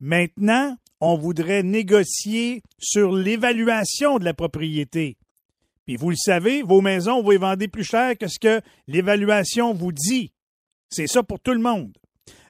Maintenant, 0.00 0.76
on 1.00 1.16
voudrait 1.16 1.62
négocier 1.62 2.62
sur 2.78 3.12
l'évaluation 3.12 4.18
de 4.18 4.24
la 4.24 4.34
propriété. 4.34 5.16
Puis 5.86 5.96
vous 5.96 6.10
le 6.10 6.16
savez, 6.16 6.62
vos 6.62 6.80
maisons, 6.80 7.22
vous 7.22 7.30
les 7.30 7.38
vendez 7.38 7.68
plus 7.68 7.84
cher 7.84 8.16
que 8.18 8.26
ce 8.26 8.38
que 8.38 8.60
l'évaluation 8.88 9.72
vous 9.72 9.92
dit. 9.92 10.32
C'est 10.88 11.06
ça 11.06 11.22
pour 11.22 11.40
tout 11.40 11.52
le 11.52 11.60
monde. 11.60 11.92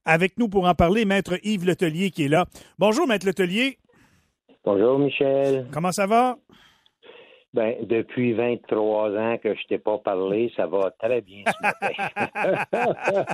Avec 0.05 0.39
nous 0.39 0.49
pour 0.49 0.67
en 0.67 0.75
parler, 0.75 1.05
Maître 1.05 1.39
Yves 1.43 1.67
Letelier 1.67 2.11
qui 2.11 2.25
est 2.25 2.29
là. 2.29 2.47
Bonjour, 2.79 3.07
Maître 3.07 3.27
Letelier. 3.27 3.79
Bonjour, 4.65 4.99
Michel. 4.99 5.69
Comment 5.73 5.93
ça 5.93 6.07
va? 6.07 6.39
Ben, 7.57 7.75
depuis 7.89 8.35
23 8.35 9.17
ans 9.17 9.39
que 9.43 9.55
je 9.55 9.67
t'ai 9.67 9.79
pas 9.79 9.97
parlé, 9.97 10.53
ça 10.55 10.67
va 10.67 10.93
très 11.03 11.23
bien 11.23 11.43
ce 11.47 11.63
matin. 11.63 12.55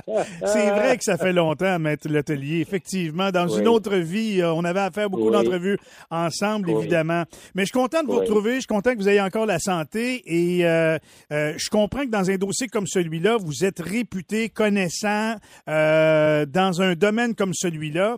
C'est 0.45 0.69
vrai 0.69 0.95
que 0.95 1.03
ça 1.03 1.17
fait 1.17 1.33
longtemps, 1.33 1.77
Maître 1.77 2.07
L'Atelier. 2.09 2.61
Effectivement, 2.61 3.31
dans 3.31 3.49
une 3.49 3.67
autre 3.67 3.97
vie, 3.97 4.39
euh, 4.39 4.53
on 4.53 4.63
avait 4.63 4.79
à 4.79 4.91
faire 4.91 5.09
beaucoup 5.09 5.29
d'entrevues 5.29 5.77
ensemble, 6.09 6.69
évidemment. 6.69 7.25
Mais 7.53 7.63
je 7.63 7.65
suis 7.65 7.77
content 7.77 8.01
de 8.01 8.07
vous 8.07 8.19
retrouver. 8.19 8.53
Je 8.55 8.59
suis 8.59 8.67
content 8.67 8.93
que 8.93 8.99
vous 8.99 9.09
ayez 9.09 9.19
encore 9.19 9.45
la 9.45 9.59
santé. 9.59 10.23
Et 10.25 10.65
euh, 10.65 10.97
euh, 11.33 11.53
je 11.57 11.69
comprends 11.69 12.05
que 12.05 12.09
dans 12.09 12.31
un 12.31 12.37
dossier 12.37 12.67
comme 12.67 12.87
celui-là, 12.87 13.35
vous 13.43 13.65
êtes 13.65 13.81
réputé, 13.81 14.47
connaissant 14.47 15.35
dans 15.67 16.81
un 16.81 16.93
domaine 16.95 17.35
comme 17.35 17.53
celui-là. 17.53 18.15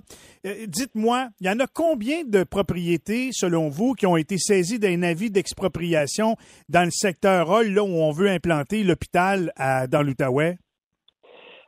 Dites-moi, 0.68 1.30
il 1.40 1.48
y 1.48 1.50
en 1.50 1.60
a 1.60 1.66
combien 1.66 2.24
de 2.24 2.44
propriétés, 2.44 3.32
selon 3.34 3.70
vous, 3.70 3.94
qui 3.94 4.06
ont 4.06 4.16
été 4.16 4.38
saisies 4.38 4.78
d'un 4.78 5.02
avis 5.02 5.32
d'expropriation 5.32 6.38
dans 6.70 6.84
le 6.84 6.92
secteur 6.92 7.50
Hall, 7.50 7.70
là 7.70 7.84
où 7.84 7.88
on 7.88 8.12
veut 8.12 8.30
implanter 8.30 8.84
l'hôpital 8.84 9.52
dans 9.90 10.04
l'Outaouais? 10.04 10.60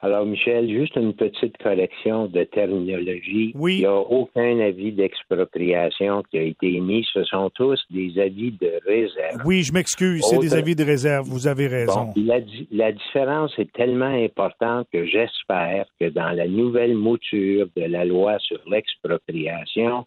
Alors, 0.01 0.25
Michel, 0.27 0.69
juste 0.69 0.95
une 0.95 1.13
petite 1.13 1.57
correction 1.57 2.27
de 2.27 2.43
terminologie. 2.43 3.51
Oui. 3.55 3.77
Il 3.77 3.79
n'y 3.79 3.85
a 3.85 3.95
aucun 3.95 4.59
avis 4.59 4.91
d'expropriation 4.91 6.21
qui 6.29 6.37
a 6.37 6.43
été 6.43 6.75
émis. 6.75 7.03
Ce 7.13 7.23
sont 7.23 7.49
tous 7.49 7.83
des 7.89 8.19
avis 8.19 8.51
de 8.51 8.73
réserve. 8.85 9.41
Oui, 9.43 9.63
je 9.63 9.73
m'excuse. 9.73 10.23
C'est 10.29 10.37
des 10.37 10.53
avis 10.53 10.75
de 10.75 10.83
réserve. 10.83 11.27
Vous 11.27 11.47
avez 11.47 11.67
raison. 11.67 12.13
la, 12.15 12.39
la, 12.71 12.91
différence 12.91 13.57
est 13.57 13.71
tellement 13.73 14.05
importante 14.05 14.87
que 14.93 15.05
j'espère 15.05 15.87
que 15.99 16.09
dans 16.09 16.29
la 16.29 16.47
nouvelle 16.47 16.95
mouture 16.95 17.67
de 17.75 17.83
la 17.83 18.05
loi 18.05 18.37
sur 18.37 18.59
l'expropriation, 18.69 20.05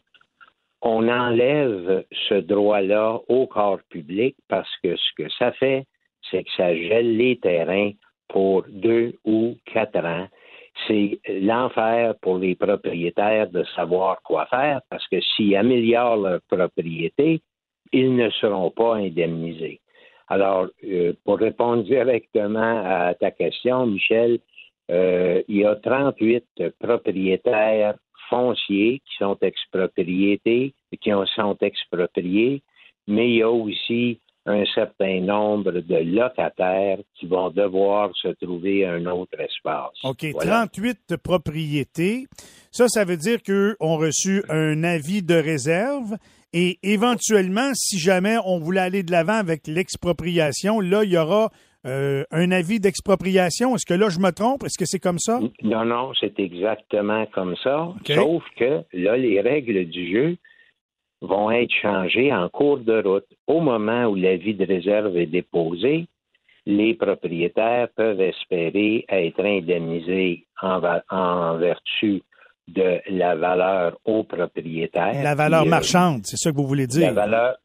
on 0.83 1.09
enlève 1.09 2.05
ce 2.29 2.35
droit-là 2.35 3.21
au 3.29 3.47
corps 3.49 3.81
public 3.91 4.37
parce 4.49 4.71
que 4.85 4.95
ce 4.95 5.23
que 5.23 5.29
ça 5.37 5.51
fait, 5.53 5.85
c'est 6.31 6.45
que 6.45 6.51
ça 6.57 6.75
gèle 6.77 7.17
les 7.17 7.37
terrains 7.39 7.91
pour 8.31 8.65
deux 8.69 9.15
ou 9.25 9.57
quatre 9.67 10.05
ans. 10.05 10.27
C'est 10.87 11.21
l'enfer 11.29 12.15
pour 12.23 12.39
les 12.39 12.55
propriétaires 12.55 13.51
de 13.51 13.65
savoir 13.77 14.23
quoi 14.23 14.47
faire 14.47 14.81
parce 14.89 15.07
que 15.09 15.21
s'ils 15.21 15.57
améliorent 15.57 16.17
leur 16.17 16.41
propriété, 16.49 17.43
ils 17.93 18.15
ne 18.15 18.31
seront 18.31 18.71
pas 18.71 18.97
indemnisés. 18.97 19.81
Alors, 20.29 20.69
euh, 20.85 21.13
pour 21.25 21.39
répondre 21.39 21.83
directement 21.83 22.83
à 22.85 23.15
ta 23.15 23.33
question, 23.33 23.87
Michel, 23.87 24.39
euh, 24.91 25.43
il 25.49 25.59
y 25.59 25.65
a 25.65 25.75
38 25.75 26.45
propriétaires 26.79 27.95
fonciers 28.29 29.03
qui 29.05 29.17
sont 29.19 29.37
expropriés, 29.41 30.41
qui 30.45 31.11
sont 31.35 31.57
expropriés, 31.61 32.63
mais 33.09 33.29
il 33.29 33.37
y 33.39 33.43
a 33.43 33.51
aussi 33.51 34.21
un 34.47 34.65
certain 34.75 35.21
nombre 35.21 35.73
de 35.73 35.97
locataires 35.97 36.99
qui 37.15 37.27
vont 37.27 37.51
devoir 37.51 38.11
se 38.17 38.29
trouver 38.43 38.87
un 38.87 39.05
autre 39.07 39.39
espace. 39.41 39.93
OK, 40.05 40.25
Voilà. 40.33 40.67
38 40.67 41.17
propriétés. 41.23 42.27
Ça, 42.71 42.89
ça 42.89 43.05
veut 43.05 43.17
dire 43.17 43.43
qu'eux 43.43 43.77
ont 43.81 43.97
reçu 43.97 44.43
un 44.49 44.83
avis 44.85 45.23
de 45.23 45.35
réserve 45.35 46.17
et 46.53 46.79
éventuellement, 46.83 47.71
si 47.75 47.99
jamais 47.99 48.37
on 48.45 48.59
voulait 48.59 48.81
aller 48.81 49.03
de 49.03 49.13
l'avant 49.13 49.35
avec 49.35 49.67
l'expropriation, 49.67 50.81
là, 50.81 51.05
il 51.05 51.13
y 51.13 51.19
aura 51.19 51.51
euh, 51.87 52.25
un 52.31 52.51
avis 52.51 52.81
d'expropriation. 52.81 53.75
Est-ce 53.75 53.87
que 53.87 53.95
là, 53.95 54.09
je 54.09 54.19
me 54.19 54.31
trompe? 54.31 54.65
Est-ce 54.65 54.77
que 54.79 54.85
c'est 54.85 54.99
comme 54.99 55.19
ça? 55.19 55.41
Non, 55.63 55.85
non, 55.85 56.13
c'est 56.19 56.39
exactement 56.41 57.27
comme 57.27 57.55
ça. 57.63 57.89
Sauf 58.07 58.43
que 58.59 58.83
là, 58.93 59.17
les 59.17 59.41
règles 59.41 59.85
du 59.87 60.13
jeu 60.13 60.37
vont 61.21 61.51
être 61.51 61.73
changées 61.83 62.33
en 62.33 62.49
cours 62.49 62.79
de 62.79 63.03
route. 63.03 63.27
Au 63.47 63.61
moment 63.61 64.07
où 64.07 64.15
l'avis 64.15 64.55
de 64.55 64.65
réserve 64.65 65.17
est 65.17 65.27
déposé, 65.27 66.07
les 66.67 66.95
propriétaires 66.95 67.89
peuvent 67.95 68.21
espérer 68.21 69.05
être 69.09 69.45
indemnisés 69.45 70.47
en, 70.63 71.57
vertu 71.59 72.23
de 72.69 73.01
la 73.11 73.35
valeur 73.35 73.99
aux 74.05 74.25
propriétaires. 74.25 75.23
La 75.23 75.35
valeur 75.35 75.63
Puis, 75.63 75.69
euh, 75.69 75.71
marchande, 75.71 76.21
c'est 76.25 76.37
ça 76.37 76.51
que 76.51 76.57
vous 76.57 76.67
voulez 76.67 76.87
dire? 76.87 77.09
La 77.09 77.13
valeur, 77.13 77.57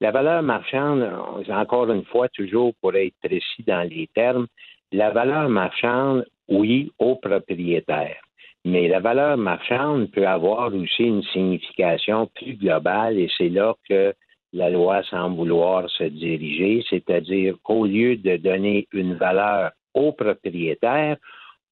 la 0.00 0.10
valeur 0.10 0.42
marchande, 0.42 1.08
encore 1.48 1.90
une 1.90 2.04
fois, 2.04 2.28
toujours 2.28 2.72
pour 2.80 2.94
être 2.94 3.14
précis 3.22 3.64
dans 3.66 3.88
les 3.88 4.08
termes, 4.14 4.46
la 4.92 5.10
valeur 5.10 5.48
marchande, 5.48 6.26
oui, 6.48 6.92
aux 6.98 7.16
propriétaires. 7.16 8.20
Mais 8.64 8.86
la 8.88 9.00
valeur 9.00 9.36
marchande 9.36 10.10
peut 10.12 10.26
avoir 10.26 10.72
aussi 10.72 11.02
une 11.04 11.22
signification 11.24 12.26
plus 12.34 12.54
globale 12.54 13.18
et 13.18 13.28
c'est 13.36 13.48
là 13.48 13.74
que 13.88 14.14
la 14.52 14.70
loi 14.70 15.02
semble 15.04 15.36
vouloir 15.36 15.88
se 15.90 16.04
diriger, 16.04 16.84
c'est-à-dire 16.88 17.54
qu'au 17.62 17.86
lieu 17.86 18.16
de 18.16 18.36
donner 18.36 18.86
une 18.92 19.14
valeur 19.14 19.72
aux 19.94 20.12
propriétaires, 20.12 21.16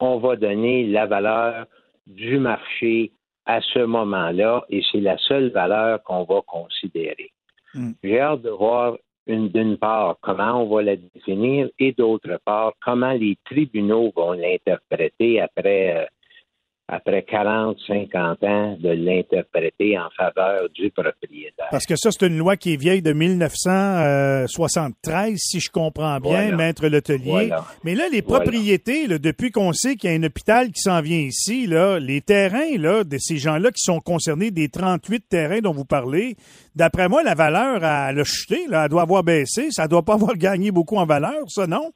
on 0.00 0.18
va 0.18 0.34
donner 0.36 0.86
la 0.86 1.06
valeur 1.06 1.66
du 2.06 2.38
marché 2.38 3.12
à 3.46 3.60
ce 3.60 3.80
moment-là 3.80 4.64
et 4.70 4.82
c'est 4.90 5.00
la 5.00 5.18
seule 5.18 5.50
valeur 5.50 6.02
qu'on 6.02 6.24
va 6.24 6.40
considérer. 6.46 7.30
Mm. 7.74 7.90
J'ai 8.02 8.20
hâte 8.20 8.42
de 8.42 8.50
voir 8.50 8.96
une- 9.26 9.48
d'une 9.48 9.76
part 9.76 10.16
comment 10.22 10.62
on 10.62 10.74
va 10.74 10.82
la 10.82 10.96
définir 10.96 11.68
et 11.78 11.92
d'autre 11.92 12.40
part 12.44 12.72
comment 12.82 13.12
les 13.12 13.36
tribunaux 13.44 14.10
vont 14.16 14.32
l'interpréter 14.32 15.40
après, 15.40 15.96
euh, 15.96 16.06
après 16.92 17.22
40, 17.22 17.76
50 17.86 18.42
ans 18.42 18.76
de 18.80 18.88
l'interpréter 18.90 19.96
en 19.98 20.08
faveur 20.16 20.68
du 20.74 20.90
propriétaire. 20.90 21.66
Parce 21.70 21.86
que 21.86 21.94
ça, 21.96 22.10
c'est 22.10 22.26
une 22.26 22.38
loi 22.38 22.56
qui 22.56 22.72
est 22.74 22.76
vieille 22.76 23.02
de 23.02 23.12
1973, 23.12 25.36
si 25.38 25.60
je 25.60 25.70
comprends 25.70 26.18
bien, 26.20 26.48
Voilà. 26.50 26.56
Maître 26.56 26.86
Letelier. 26.88 27.46
Voilà. 27.48 27.64
Mais 27.84 27.94
là, 27.94 28.04
les 28.10 28.20
Voilà. 28.22 28.44
propriétés, 28.44 29.06
là, 29.06 29.18
depuis 29.18 29.50
qu'on 29.50 29.72
sait 29.72 29.96
qu'il 29.96 30.10
y 30.10 30.12
a 30.12 30.16
un 30.16 30.22
hôpital 30.24 30.70
qui 30.72 30.80
s'en 30.80 31.00
vient 31.00 31.18
ici, 31.18 31.66
là, 31.66 31.98
les 31.98 32.20
terrains 32.20 32.76
là, 32.76 33.04
de 33.04 33.18
ces 33.18 33.38
gens-là 33.38 33.70
qui 33.70 33.82
sont 33.82 34.00
concernés, 34.00 34.50
des 34.50 34.68
38 34.68 35.24
terrains 35.28 35.60
dont 35.60 35.72
vous 35.72 35.84
parlez, 35.84 36.36
d'après 36.74 37.08
moi, 37.08 37.22
la 37.22 37.34
valeur, 37.34 37.76
elle 37.84 38.18
a 38.18 38.24
chuté, 38.24 38.66
là, 38.68 38.84
elle 38.84 38.90
doit 38.90 39.02
avoir 39.02 39.22
baissé. 39.22 39.68
Ça 39.70 39.88
doit 39.88 40.04
pas 40.04 40.14
avoir 40.14 40.34
gagné 40.36 40.70
beaucoup 40.70 40.96
en 40.96 41.06
valeur, 41.06 41.44
ça, 41.48 41.66
non? 41.66 41.92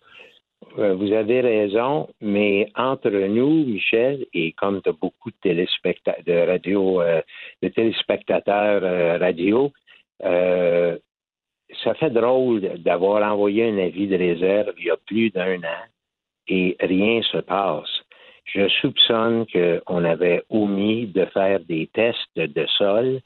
Euh, 0.79 0.95
Vous 0.95 1.13
avez 1.13 1.41
raison, 1.41 2.09
mais 2.21 2.69
entre 2.75 3.11
nous, 3.11 3.65
Michel, 3.65 4.27
et 4.33 4.53
comme 4.53 4.81
as 4.85 4.93
beaucoup 4.93 5.31
de 5.31 5.37
téléspectateurs 5.43 6.25
de 6.27 6.47
radio, 6.47 7.01
euh, 7.01 7.23
de 7.63 7.69
téléspectateurs 7.69 8.83
euh, 8.83 9.19
radio, 9.19 9.73
ça 11.83 11.95
fait 11.95 12.11
drôle 12.11 12.61
d'avoir 12.79 13.23
envoyé 13.31 13.65
un 13.69 13.79
avis 13.79 14.07
de 14.07 14.17
réserve 14.17 14.75
il 14.79 14.87
y 14.87 14.91
a 14.91 14.97
plus 14.97 15.31
d'un 15.31 15.59
an 15.59 15.85
et 16.49 16.77
rien 16.81 17.21
se 17.23 17.39
passe. 17.39 18.03
Je 18.45 18.69
soupçonne 18.81 19.47
qu'on 19.53 20.05
avait 20.05 20.43
omis 20.51 21.07
de 21.07 21.25
faire 21.27 21.61
des 21.61 21.89
tests 21.89 22.37
de 22.37 22.67
sol 22.79 23.21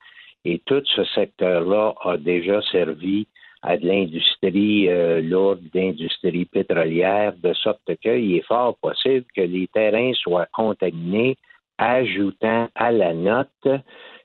et 0.44 0.60
tout 0.64 0.82
ce 0.96 1.04
secteur-là 1.04 1.94
a 2.04 2.16
déjà 2.16 2.62
servi 2.62 3.26
à 3.62 3.76
de 3.76 3.86
l'industrie 3.86 4.88
euh, 4.88 5.20
lourde, 5.20 5.62
d'industrie 5.74 6.44
pétrolière, 6.44 7.34
de 7.42 7.52
sorte 7.54 7.96
qu'il 8.00 8.36
est 8.36 8.46
fort 8.46 8.76
possible 8.80 9.26
que 9.34 9.40
les 9.40 9.66
terrains 9.68 10.12
soient 10.14 10.48
contaminés, 10.52 11.36
ajoutant 11.76 12.68
à 12.74 12.92
la 12.92 13.14
note 13.14 13.68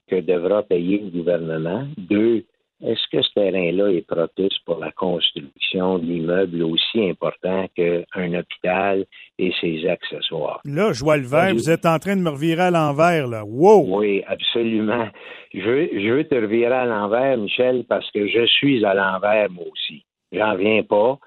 que 0.07 0.19
devra 0.19 0.63
payer 0.63 0.99
le 0.99 1.09
gouvernement. 1.09 1.87
Deux, 1.97 2.45
est-ce 2.85 3.01
que 3.11 3.21
ce 3.21 3.33
terrain-là 3.33 3.89
est 3.91 4.05
propice 4.05 4.57
pour 4.65 4.79
la 4.79 4.91
construction 4.91 5.99
d'immeubles 5.99 6.63
aussi 6.63 7.09
importants 7.09 7.67
qu'un 7.75 8.33
hôpital 8.33 9.05
et 9.39 9.53
ses 9.61 9.87
accessoires? 9.87 10.59
Là, 10.65 10.91
je 10.91 11.03
vois 11.03 11.17
le 11.17 11.25
vert, 11.25 11.53
vous 11.53 11.69
êtes 11.69 11.85
en 11.85 11.97
train 11.99 12.17
de 12.17 12.21
me 12.21 12.29
revirer 12.29 12.63
à 12.63 12.71
l'envers, 12.71 13.27
là. 13.27 13.43
Wow! 13.45 13.99
Oui, 13.99 14.21
absolument. 14.27 15.07
Je 15.53 15.61
veux, 15.61 15.89
je 15.93 16.09
veux 16.11 16.23
te 16.25 16.35
revirer 16.35 16.73
à 16.73 16.85
l'envers, 16.85 17.37
Michel, 17.37 17.85
parce 17.87 18.09
que 18.11 18.27
je 18.27 18.45
suis 18.45 18.83
à 18.83 18.93
l'envers, 18.93 19.49
moi 19.49 19.65
aussi. 19.71 20.03
J'en 20.33 20.55
viens 20.55 20.83
pas 20.83 21.19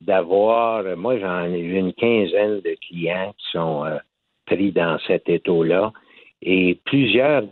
d'avoir, 0.00 0.84
moi, 0.96 1.18
j'en 1.18 1.44
ai 1.52 1.60
eu 1.60 1.76
une 1.76 1.92
quinzaine 1.92 2.60
de 2.60 2.76
clients 2.88 3.34
qui 3.36 3.46
sont 3.52 3.84
euh, 3.84 3.98
pris 4.46 4.72
dans 4.72 4.98
cet 5.06 5.28
étau-là 5.28 5.92
et 6.40 6.80
plusieurs 6.84 7.44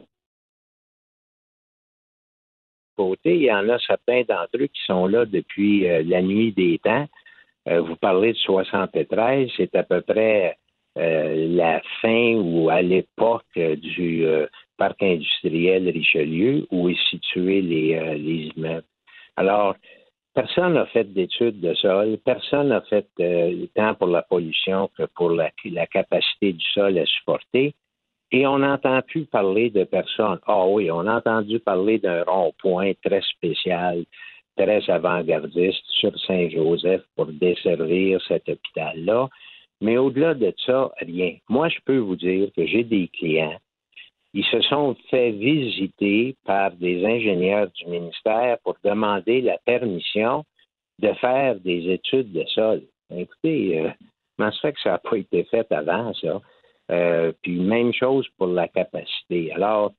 il 3.25 3.43
y 3.43 3.53
en 3.53 3.69
a 3.69 3.79
certains 3.79 4.23
d'entre 4.23 4.57
eux 4.57 4.67
qui 4.67 4.83
sont 4.87 5.07
là 5.07 5.25
depuis 5.25 5.89
euh, 5.89 6.03
la 6.05 6.23
nuit 6.23 6.53
des 6.53 6.79
temps. 6.79 7.07
Euh, 7.69 7.81
vous 7.81 7.97
parlez 7.97 8.33
de 8.33 8.39
73, 8.39 9.51
c'est 9.57 9.75
à 9.75 9.83
peu 9.83 10.01
près 10.01 10.57
euh, 10.99 11.47
la 11.49 11.81
fin 12.01 12.35
ou 12.35 12.71
à 12.71 12.83
l'époque 12.83 13.45
du 13.57 14.25
parc 14.79 15.03
industriel 15.03 15.89
Richelieu 15.89 16.67
où 16.71 16.89
est 16.89 17.09
situé 17.11 17.61
les, 17.61 18.19
les 18.19 18.51
immeubles. 18.57 18.87
Alors, 19.37 19.77
personne 20.35 20.75
n'a 20.75 20.87
fait 20.87 21.05
d'études 21.05 21.61
de 21.61 21.75
sol, 21.75 22.19
personne 22.25 22.69
n'a 22.69 22.81
fait 22.83 23.07
tant 23.75 23.95
pour 23.95 24.09
la 24.09 24.23
pollution 24.23 24.91
que 24.97 25.05
pour 25.15 25.31
la, 25.31 25.51
la 25.67 25.87
capacité 25.87 26.55
du 26.55 26.65
sol 26.73 26.99
à 26.99 27.05
supporter. 27.05 27.75
Et 28.33 28.47
on 28.47 28.59
n'entend 28.61 29.03
plus 29.03 29.25
parler 29.25 29.71
de 29.71 29.85
personnes. 29.85 30.39
Ah 30.47 30.67
oui, 30.67 30.91
on 30.91 31.07
a 31.07 31.17
entendu 31.17 31.59
parler 31.59 31.99
d'un 31.99 32.23
rond-point 32.23 32.93
très 33.05 33.23
spécial, 33.23 34.05
très 34.57 34.89
avant-gardiste 34.89 35.85
sur 35.89 36.17
Saint-Joseph 36.27 37.03
pour 37.17 37.27
desservir 37.27 38.21
cet 38.29 38.49
hôpital-là. 38.49 39.29
Mais 39.81 39.97
au-delà 39.97 40.35
de 40.35 40.55
ça, 40.65 40.93
rien. 41.01 41.37
Moi, 41.49 41.69
je 41.69 41.79
peux 41.85 41.99
vous 41.99 42.17
dire 42.17 42.51
que 42.57 42.67
j'ai 42.67 42.85
des 42.85 43.09
clients. 43.09 43.59
Ils 44.33 44.45
se 44.45 44.61
sont 44.61 44.95
fait 45.09 45.33
visiter 45.33 46.37
par 46.45 46.71
des 46.73 47.05
ingénieurs 47.05 47.69
du 47.73 47.87
ministère 47.87 48.59
pour 48.63 48.77
demander 48.85 49.41
la 49.41 49.59
permission 49.65 50.45
de 51.01 51.13
faire 51.15 51.57
des 51.57 51.91
études 51.91 52.31
de 52.31 52.45
sol. 52.45 52.83
Écoutez, 53.13 53.81
euh, 53.81 53.91
comment 54.37 54.51
que 54.51 54.81
ça 54.83 54.91
n'a 54.91 54.99
pas 54.99 55.17
été 55.17 55.43
fait 55.45 55.71
avant, 55.73 56.15
ça? 56.15 56.41
Euh, 56.91 57.33
puis 57.43 57.61
même 57.61 57.93
chose 57.93 58.27
pour 58.37 58.49
la 58.49 58.67
capacité. 58.69 59.53
Alors, 59.53 59.93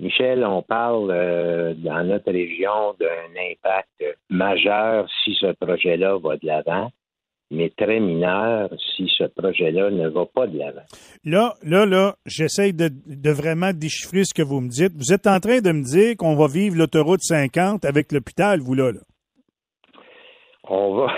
Michel, 0.00 0.44
on 0.44 0.62
parle 0.62 1.10
euh, 1.10 1.74
dans 1.74 2.04
notre 2.04 2.30
région 2.32 2.94
d'un 2.98 3.40
impact 3.50 4.18
majeur 4.28 5.08
si 5.24 5.34
ce 5.40 5.52
projet-là 5.52 6.18
va 6.18 6.36
de 6.36 6.46
l'avant, 6.46 6.90
mais 7.50 7.70
très 7.70 8.00
mineur 8.00 8.68
si 8.96 9.08
ce 9.16 9.24
projet-là 9.24 9.90
ne 9.90 10.08
va 10.08 10.26
pas 10.26 10.46
de 10.48 10.58
l'avant. 10.58 10.82
Là, 11.24 11.54
là, 11.62 11.86
là, 11.86 12.16
j'essaye 12.26 12.74
de, 12.74 12.90
de 13.06 13.30
vraiment 13.30 13.72
déchiffrer 13.72 14.24
ce 14.24 14.34
que 14.34 14.42
vous 14.42 14.60
me 14.60 14.68
dites. 14.68 14.92
Vous 14.96 15.12
êtes 15.12 15.26
en 15.26 15.38
train 15.38 15.60
de 15.60 15.72
me 15.72 15.82
dire 15.82 16.16
qu'on 16.16 16.34
va 16.34 16.48
vivre 16.48 16.76
l'autoroute 16.76 17.22
50 17.22 17.84
avec 17.84 18.10
l'hôpital, 18.10 18.60
vous 18.60 18.74
là, 18.74 18.92
là. 18.92 19.00
On 20.68 20.96
va, 20.96 21.12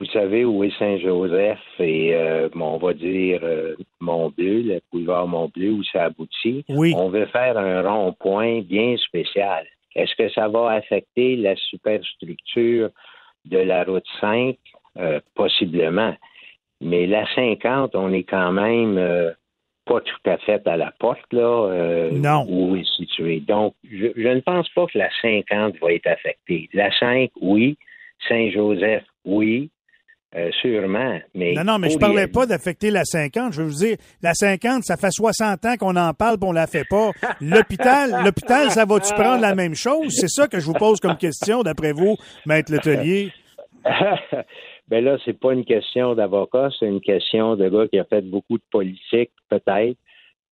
vous 0.00 0.06
savez 0.06 0.44
où 0.44 0.62
est 0.62 0.76
Saint-Joseph 0.78 1.58
et 1.78 2.14
euh, 2.14 2.48
bon, 2.54 2.74
on 2.74 2.78
va 2.78 2.92
dire 2.92 3.40
euh, 3.42 3.74
Montbleu, 4.00 4.62
le 4.62 4.80
boulevard 4.92 5.26
Montbleu, 5.26 5.70
où 5.70 5.82
ça 5.84 6.04
aboutit. 6.04 6.64
Oui. 6.68 6.92
On 6.96 7.08
veut 7.08 7.26
faire 7.26 7.56
un 7.56 7.82
rond-point 7.82 8.60
bien 8.60 8.96
spécial. 8.98 9.64
Est-ce 9.94 10.14
que 10.16 10.28
ça 10.30 10.48
va 10.48 10.72
affecter 10.72 11.36
la 11.36 11.56
superstructure 11.56 12.90
de 13.46 13.58
la 13.58 13.84
route 13.84 14.04
5? 14.20 14.56
Euh, 14.98 15.20
possiblement. 15.34 16.14
Mais 16.80 17.06
la 17.06 17.26
50, 17.34 17.94
on 17.94 18.12
est 18.14 18.22
quand 18.24 18.50
même 18.52 18.96
euh, 18.96 19.30
pas 19.84 20.00
tout 20.00 20.30
à 20.30 20.38
fait 20.38 20.66
à 20.66 20.76
la 20.78 20.90
porte, 20.98 21.32
là, 21.32 21.68
euh, 21.68 22.10
Non. 22.12 22.46
où 22.48 22.76
est 22.76 22.88
situé. 22.96 23.40
Donc, 23.40 23.74
je, 23.84 24.06
je 24.16 24.28
ne 24.28 24.40
pense 24.40 24.68
pas 24.70 24.86
que 24.86 24.98
la 24.98 25.10
50 25.20 25.76
va 25.80 25.92
être 25.92 26.06
affectée. 26.06 26.68
La 26.72 26.90
5, 26.98 27.30
oui. 27.42 27.76
Saint-Joseph, 28.28 29.04
oui. 29.26 29.70
Euh, 30.36 30.50
sûrement. 30.60 31.18
Mais 31.34 31.54
non, 31.54 31.64
non, 31.64 31.78
mais 31.78 31.88
je 31.88 31.98
parlais 31.98 32.26
pas 32.26 32.44
d'affecter 32.44 32.90
la 32.90 33.04
50. 33.04 33.54
Je 33.54 33.62
veux 33.62 33.68
vous 33.68 33.78
dire, 33.78 33.96
la 34.22 34.34
50, 34.34 34.84
ça 34.84 34.96
fait 34.96 35.10
60 35.10 35.64
ans 35.64 35.76
qu'on 35.78 35.96
en 35.96 36.12
parle, 36.12 36.38
puis 36.38 36.48
on 36.48 36.52
la 36.52 36.66
fait 36.66 36.84
pas. 36.88 37.12
L'hôpital, 37.40 38.10
l'hôpital, 38.24 38.70
ça 38.70 38.84
va-tu 38.84 39.14
prendre 39.14 39.40
la 39.40 39.54
même 39.54 39.74
chose? 39.74 40.08
C'est 40.10 40.28
ça 40.28 40.46
que 40.46 40.60
je 40.60 40.66
vous 40.66 40.74
pose 40.74 41.00
comme 41.00 41.16
question, 41.16 41.62
d'après 41.62 41.92
vous, 41.92 42.16
Maître 42.44 42.70
Letelier. 42.70 43.32
ben 44.88 45.02
là, 45.02 45.16
c'est 45.24 45.38
pas 45.38 45.54
une 45.54 45.64
question 45.64 46.14
d'avocat, 46.14 46.68
c'est 46.78 46.86
une 46.86 47.00
question 47.00 47.56
de 47.56 47.68
gars 47.68 47.88
qui 47.88 47.98
a 47.98 48.04
fait 48.04 48.22
beaucoup 48.22 48.58
de 48.58 48.64
politique, 48.70 49.30
peut-être. 49.48 49.96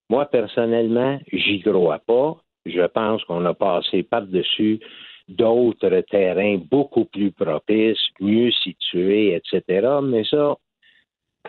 Moi, 0.08 0.24
personnellement, 0.26 1.18
j'y 1.30 1.60
crois 1.60 1.98
pas. 1.98 2.36
Je 2.64 2.86
pense 2.86 3.22
qu'on 3.24 3.44
a 3.44 3.52
passé 3.52 4.02
par-dessus 4.02 4.80
d'autres 5.28 6.00
terrains 6.10 6.58
beaucoup 6.58 7.06
plus 7.06 7.32
propices, 7.32 8.08
mieux 8.20 8.52
situés, 8.52 9.34
etc. 9.34 9.98
Mais 10.02 10.24
ça, 10.24 10.56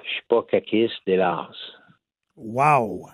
je 0.04 0.10
suis 0.10 0.24
pas 0.28 0.44
caquiste, 0.44 1.02
hélas. 1.06 1.56
Wow! 2.36 3.10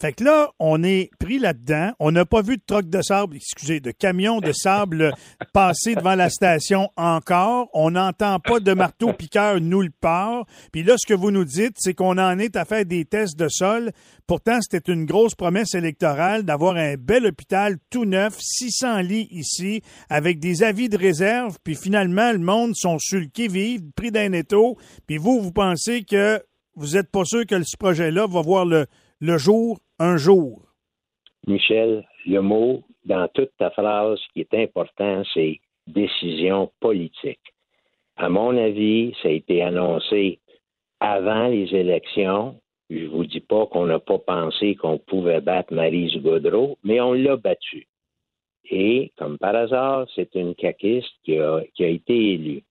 Fait 0.00 0.14
que 0.14 0.24
là, 0.24 0.50
on 0.58 0.82
est 0.82 1.10
pris 1.18 1.38
là-dedans. 1.38 1.92
On 2.00 2.10
n'a 2.10 2.24
pas 2.24 2.40
vu 2.40 2.56
de 2.56 2.62
troc 2.66 2.88
de 2.88 3.02
sable, 3.02 3.36
excusez, 3.36 3.80
de 3.80 3.90
camion 3.90 4.40
de 4.40 4.50
sable 4.50 5.12
passer 5.52 5.94
devant 5.94 6.14
la 6.14 6.30
station 6.30 6.88
encore. 6.96 7.68
On 7.74 7.90
n'entend 7.90 8.40
pas 8.40 8.60
de 8.60 8.72
marteau 8.72 9.12
piqueur 9.12 9.60
nulle 9.60 9.92
part. 9.92 10.46
Puis 10.72 10.84
là, 10.84 10.94
ce 10.96 11.06
que 11.06 11.12
vous 11.12 11.30
nous 11.30 11.44
dites, 11.44 11.74
c'est 11.76 11.92
qu'on 11.92 12.16
en 12.16 12.38
est 12.38 12.56
à 12.56 12.64
faire 12.64 12.86
des 12.86 13.04
tests 13.04 13.38
de 13.38 13.48
sol. 13.48 13.92
Pourtant, 14.26 14.60
c'était 14.62 14.90
une 14.90 15.04
grosse 15.04 15.34
promesse 15.34 15.74
électorale 15.74 16.44
d'avoir 16.44 16.76
un 16.76 16.94
bel 16.94 17.26
hôpital 17.26 17.76
tout 17.90 18.06
neuf, 18.06 18.38
600 18.40 19.00
lits 19.00 19.28
ici, 19.30 19.82
avec 20.08 20.40
des 20.40 20.62
avis 20.62 20.88
de 20.88 20.96
réserve. 20.96 21.58
Puis 21.62 21.74
finalement, 21.74 22.32
le 22.32 22.38
monde 22.38 22.74
sont 22.74 22.98
sur 22.98 23.20
le 23.20 23.26
qui-vive, 23.26 23.82
pris 23.94 24.10
d'un 24.10 24.32
étau. 24.32 24.78
Puis 25.06 25.18
vous, 25.18 25.42
vous 25.42 25.52
pensez 25.52 26.04
que 26.04 26.42
vous 26.74 26.94
n'êtes 26.94 27.10
pas 27.10 27.26
sûr 27.26 27.44
que 27.44 27.62
ce 27.62 27.76
projet-là 27.76 28.26
va 28.26 28.40
voir 28.40 28.64
le, 28.64 28.86
le 29.20 29.36
jour 29.36 29.78
un 30.00 30.16
jour. 30.16 30.62
Michel, 31.46 32.06
le 32.26 32.40
mot 32.40 32.82
dans 33.04 33.28
toute 33.28 33.50
ta 33.58 33.70
phrase 33.70 34.18
qui 34.32 34.40
est 34.40 34.54
important, 34.54 35.22
c'est 35.34 35.60
décision 35.86 36.72
politique. 36.80 37.40
À 38.16 38.28
mon 38.28 38.56
avis, 38.56 39.14
ça 39.22 39.28
a 39.28 39.32
été 39.32 39.62
annoncé 39.62 40.40
avant 41.00 41.48
les 41.48 41.74
élections. 41.74 42.60
Je 42.88 43.06
vous 43.06 43.24
dis 43.24 43.40
pas 43.40 43.66
qu'on 43.66 43.86
n'a 43.86 43.98
pas 43.98 44.18
pensé 44.18 44.74
qu'on 44.74 44.98
pouvait 44.98 45.40
battre 45.40 45.72
Marise 45.72 46.16
Gaudreau, 46.16 46.78
mais 46.82 47.00
on 47.00 47.12
l'a 47.12 47.36
battu. 47.36 47.86
Et, 48.70 49.12
comme 49.18 49.38
par 49.38 49.54
hasard, 49.54 50.06
c'est 50.14 50.34
une 50.34 50.54
caquiste 50.54 51.12
qui 51.24 51.38
a, 51.38 51.62
qui 51.74 51.84
a 51.84 51.88
été 51.88 52.32
élue. 52.34 52.62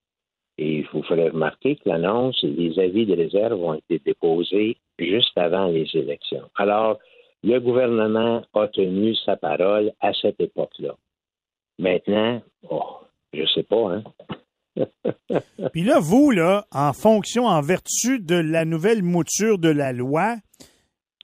Et 0.57 0.83
je 0.83 0.91
vous 0.91 1.03
ferai 1.03 1.29
remarquer 1.29 1.75
que 1.75 1.87
l'annonce, 1.89 2.41
les 2.43 2.77
avis 2.79 3.05
de 3.05 3.15
réserve 3.15 3.61
ont 3.63 3.75
été 3.75 3.99
déposés 3.99 4.77
juste 4.97 5.37
avant 5.37 5.67
les 5.67 5.87
élections. 5.93 6.49
Alors, 6.55 6.99
le 7.43 7.59
gouvernement 7.59 8.41
a 8.53 8.67
tenu 8.67 9.15
sa 9.15 9.37
parole 9.37 9.91
à 9.99 10.13
cette 10.13 10.39
époque-là. 10.39 10.95
Maintenant, 11.77 12.41
oh, 12.69 12.97
je 13.33 13.45
sais 13.53 13.63
pas, 13.63 13.95
hein. 13.95 14.03
Puis 15.73 15.83
là, 15.83 15.99
vous, 15.99 16.31
là, 16.31 16.65
en 16.71 16.93
fonction, 16.93 17.45
en 17.45 17.61
vertu 17.61 18.19
de 18.19 18.35
la 18.35 18.65
nouvelle 18.65 19.03
mouture 19.03 19.59
de 19.59 19.69
la 19.69 19.93
loi, 19.93 20.35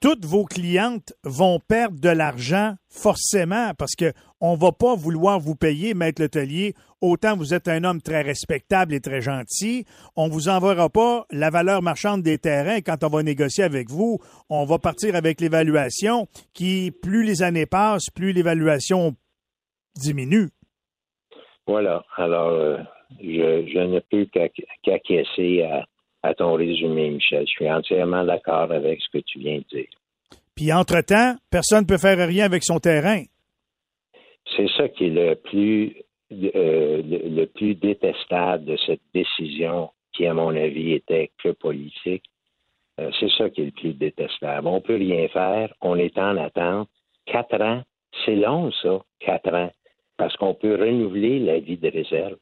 toutes 0.00 0.24
vos 0.24 0.44
clientes 0.44 1.14
vont 1.24 1.58
perdre 1.58 1.98
de 2.00 2.08
l'argent 2.08 2.74
forcément 2.90 3.72
parce 3.78 3.94
que 3.94 4.12
on 4.40 4.54
va 4.54 4.70
pas 4.72 4.94
vouloir 4.94 5.40
vous 5.40 5.56
payer, 5.56 5.94
Maître 5.94 6.20
Letelier. 6.20 6.74
Autant 7.00 7.36
vous 7.36 7.54
êtes 7.54 7.68
un 7.68 7.84
homme 7.84 8.02
très 8.02 8.22
respectable 8.22 8.92
et 8.94 9.00
très 9.00 9.20
gentil, 9.22 9.84
on 10.14 10.28
vous 10.28 10.48
enverra 10.48 10.90
pas 10.90 11.24
la 11.30 11.48
valeur 11.50 11.80
marchande 11.82 12.22
des 12.22 12.38
terrains 12.38 12.80
quand 12.80 13.02
on 13.04 13.08
va 13.08 13.22
négocier 13.22 13.64
avec 13.64 13.90
vous. 13.90 14.18
On 14.50 14.64
va 14.66 14.78
partir 14.78 15.14
avec 15.14 15.40
l'évaluation 15.40 16.26
qui, 16.52 16.90
plus 17.02 17.24
les 17.24 17.42
années 17.42 17.66
passent, 17.66 18.10
plus 18.14 18.32
l'évaluation 18.32 19.14
diminue. 19.94 20.48
Voilà. 21.66 22.04
Alors, 22.16 22.48
euh, 22.50 22.76
je, 23.20 23.66
je 23.72 23.78
ne 23.78 24.00
peux 24.00 24.26
qu'ac- 24.26 24.62
qu'acquiescer 24.82 25.62
à, 25.62 25.84
à 26.22 26.34
ton 26.34 26.54
résumé, 26.54 27.10
Michel. 27.10 27.46
Je 27.46 27.50
suis 27.50 27.70
entièrement 27.70 28.24
d'accord 28.24 28.72
avec 28.72 29.00
ce 29.00 29.18
que 29.18 29.22
tu 29.24 29.38
viens 29.38 29.58
de 29.58 29.76
dire. 29.76 29.88
Puis 30.54 30.72
entre-temps, 30.72 31.36
personne 31.50 31.82
ne 31.82 31.86
peut 31.86 31.98
faire 31.98 32.18
rien 32.26 32.46
avec 32.46 32.64
son 32.64 32.78
terrain. 32.78 33.22
C'est 34.56 34.68
ça 34.76 34.88
qui 34.88 35.06
est 35.06 35.10
le 35.10 35.34
plus, 35.34 35.96
euh, 36.32 37.02
le, 37.02 37.28
le 37.28 37.46
plus 37.46 37.74
détestable 37.74 38.64
de 38.64 38.76
cette 38.86 39.02
décision 39.12 39.90
qui, 40.12 40.26
à 40.26 40.34
mon 40.34 40.54
avis, 40.56 40.92
était 40.92 41.30
que 41.42 41.50
politique. 41.50 42.24
Euh, 42.98 43.10
c'est 43.20 43.30
ça 43.36 43.50
qui 43.50 43.62
est 43.62 43.66
le 43.66 43.70
plus 43.72 43.92
détestable. 43.92 44.66
On 44.66 44.80
peut 44.80 44.96
rien 44.96 45.28
faire. 45.28 45.72
On 45.82 45.96
est 45.96 46.16
en 46.16 46.36
attente. 46.38 46.88
Quatre 47.26 47.60
ans, 47.60 47.82
c'est 48.24 48.36
long, 48.36 48.70
ça, 48.82 49.00
quatre 49.20 49.52
ans, 49.52 49.70
parce 50.16 50.36
qu'on 50.36 50.54
peut 50.54 50.76
renouveler 50.76 51.38
la 51.40 51.58
vie 51.58 51.76
de 51.76 51.90
réserve. 51.90 52.36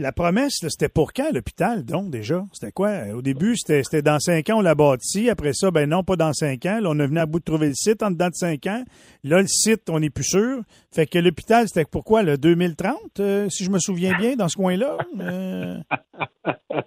La 0.00 0.12
promesse, 0.12 0.60
c'était 0.60 0.88
pour 0.88 1.12
quand 1.12 1.32
l'hôpital, 1.34 1.84
donc, 1.84 2.08
déjà? 2.10 2.44
C'était 2.52 2.70
quoi? 2.70 3.00
Au 3.16 3.20
début, 3.20 3.56
c'était 3.56 3.82
c'était 3.82 4.00
dans 4.00 4.20
cinq 4.20 4.48
ans, 4.48 4.58
on 4.58 4.60
l'a 4.60 4.76
bâti. 4.76 5.28
Après 5.28 5.52
ça, 5.52 5.72
ben 5.72 5.90
non, 5.90 6.04
pas 6.04 6.14
dans 6.14 6.32
cinq 6.32 6.66
ans. 6.66 6.78
Là, 6.80 6.90
on 6.92 7.00
est 7.00 7.06
venu 7.08 7.18
à 7.18 7.26
bout 7.26 7.40
de 7.40 7.44
trouver 7.44 7.66
le 7.66 7.74
site 7.74 8.00
en 8.04 8.12
dedans 8.12 8.28
de 8.28 8.34
cinq 8.34 8.68
ans. 8.68 8.84
Là, 9.24 9.40
le 9.40 9.48
site, 9.48 9.90
on 9.90 9.98
n'est 9.98 10.08
plus 10.08 10.22
sûr. 10.22 10.60
Fait 10.94 11.06
que 11.06 11.18
l'hôpital, 11.18 11.66
c'était 11.66 11.84
pourquoi, 11.90 12.22
le 12.22 12.38
2030, 12.38 12.96
euh, 13.18 13.48
si 13.48 13.64
je 13.64 13.72
me 13.72 13.80
souviens 13.80 14.16
bien, 14.16 14.36
dans 14.36 14.46
ce 14.46 14.56
coin-là? 14.56 14.98
Euh, 15.18 15.78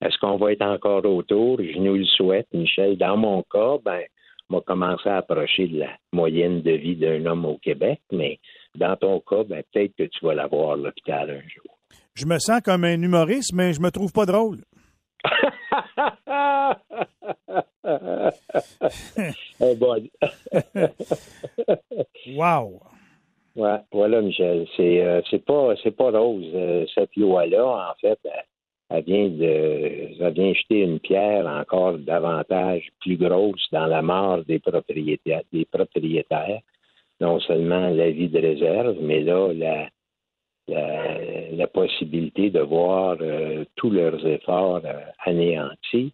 Est-ce 0.00 0.16
qu'on 0.18 0.38
va 0.38 0.52
être 0.52 0.62
encore 0.64 1.04
autour? 1.04 1.58
Je 1.60 1.78
nous 1.78 1.96
le 1.96 2.06
souhaite, 2.06 2.48
Michel. 2.54 2.96
Dans 2.96 3.18
mon 3.18 3.42
cas, 3.52 3.76
ben, 3.84 4.00
on 4.48 4.54
va 4.54 4.60
commencer 4.62 5.10
à 5.10 5.18
approcher 5.18 5.68
de 5.68 5.80
la 5.80 5.90
moyenne 6.14 6.62
de 6.62 6.72
vie 6.72 6.96
d'un 6.96 7.26
homme 7.26 7.44
au 7.44 7.58
Québec, 7.58 8.00
mais 8.10 8.38
dans 8.76 8.96
ton 8.96 9.20
cas, 9.20 9.44
ben, 9.44 9.62
peut-être 9.74 9.94
que 9.94 10.04
tu 10.04 10.24
vas 10.24 10.32
l'avoir, 10.32 10.78
l'hôpital, 10.78 11.28
un 11.28 11.46
jour. 11.46 11.79
Je 12.14 12.26
me 12.26 12.38
sens 12.38 12.60
comme 12.62 12.84
un 12.84 13.00
humoriste, 13.00 13.54
mais 13.54 13.72
je 13.72 13.80
me 13.80 13.90
trouve 13.90 14.12
pas 14.12 14.26
drôle. 14.26 14.58
Bonne. 19.60 20.08
wow! 22.36 22.80
Ouais, 23.56 23.78
voilà, 23.92 24.22
Michel. 24.22 24.66
C'est 24.76 25.02
euh, 25.02 25.20
pas 25.46 25.74
c'est 25.82 25.96
pas 25.96 26.10
rose. 26.10 26.50
Euh, 26.54 26.86
cette 26.94 27.16
loi-là, 27.16 27.90
en 27.90 27.94
fait, 28.00 28.18
elle, 28.24 28.44
elle 28.90 29.04
vient 29.04 29.28
de 29.28 30.20
elle 30.20 30.32
vient 30.32 30.54
jeter 30.54 30.80
une 30.80 31.00
pierre 31.00 31.46
encore 31.46 31.98
davantage 31.98 32.88
plus 33.00 33.16
grosse 33.16 33.66
dans 33.72 33.86
la 33.86 34.02
mort 34.02 34.44
des 34.44 34.60
propriétaires 34.60 35.42
des 35.52 35.64
propriétaires. 35.64 36.60
Non 37.20 37.40
seulement 37.40 37.88
la 37.88 38.10
vie 38.10 38.28
de 38.28 38.40
réserve, 38.40 38.96
mais 39.00 39.20
là, 39.20 39.52
la 39.52 39.88
la, 40.70 41.66
possibilité 41.66 42.50
de 42.50 42.60
voir 42.60 43.16
euh, 43.20 43.64
tous 43.76 43.90
leurs 43.90 44.26
efforts 44.26 44.82
euh, 44.84 45.00
anéantis 45.24 46.12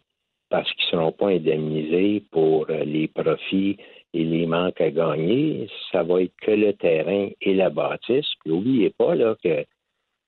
parce 0.51 0.71
qu'ils 0.73 0.87
ne 0.87 0.91
seront 0.91 1.13
pas 1.13 1.29
indemnisés 1.29 2.23
pour 2.31 2.67
euh, 2.71 2.85
les 2.85 3.09
profits 3.09 3.79
et 4.13 4.25
les 4.25 4.47
manques 4.47 4.81
à 4.81 4.91
gagner. 4.91 5.69
Ça 5.93 6.03
va 6.03 6.23
être 6.23 6.37
que 6.41 6.51
le 6.51 6.73
terrain 6.75 7.29
et 7.41 7.55
la 7.55 7.71
bâtisse. 7.71 8.27
Puis 8.41 8.53
n'oubliez 8.53 8.91
pas 8.91 9.15
là, 9.15 9.35
que 9.43 9.65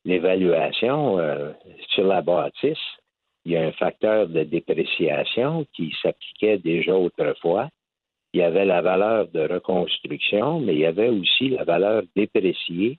l'évaluation 0.04 1.18
sur 1.90 2.06
la 2.06 2.22
bâtisse, 2.22 2.78
il 3.44 3.52
y 3.52 3.56
a 3.56 3.62
un 3.62 3.72
facteur 3.72 4.28
de 4.28 4.42
dépréciation 4.44 5.66
qui 5.74 5.94
s'appliquait 6.02 6.58
déjà 6.58 6.94
autrefois. 6.96 7.68
Il 8.32 8.40
y 8.40 8.42
avait 8.42 8.66
la 8.66 8.82
valeur 8.82 9.28
de 9.28 9.40
reconstruction, 9.40 10.60
mais 10.60 10.74
il 10.74 10.80
y 10.80 10.86
avait 10.86 11.08
aussi 11.08 11.50
la 11.50 11.64
valeur 11.64 12.02
dépréciée 12.14 12.98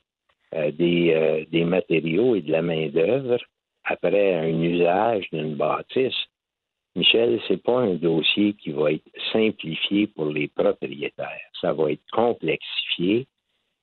des, 0.53 1.13
euh, 1.13 1.45
des 1.51 1.63
matériaux 1.63 2.35
et 2.35 2.41
de 2.41 2.51
la 2.51 2.61
main-d'œuvre 2.61 3.37
après 3.83 4.35
un 4.35 4.61
usage 4.61 5.29
d'une 5.31 5.55
bâtisse. 5.55 6.15
Michel, 6.95 7.39
c'est 7.47 7.61
pas 7.61 7.81
un 7.81 7.95
dossier 7.95 8.53
qui 8.53 8.71
va 8.71 8.91
être 8.91 9.09
simplifié 9.31 10.07
pour 10.07 10.25
les 10.25 10.47
propriétaires. 10.47 11.49
Ça 11.61 11.73
va 11.73 11.91
être 11.91 12.09
complexifié 12.11 13.27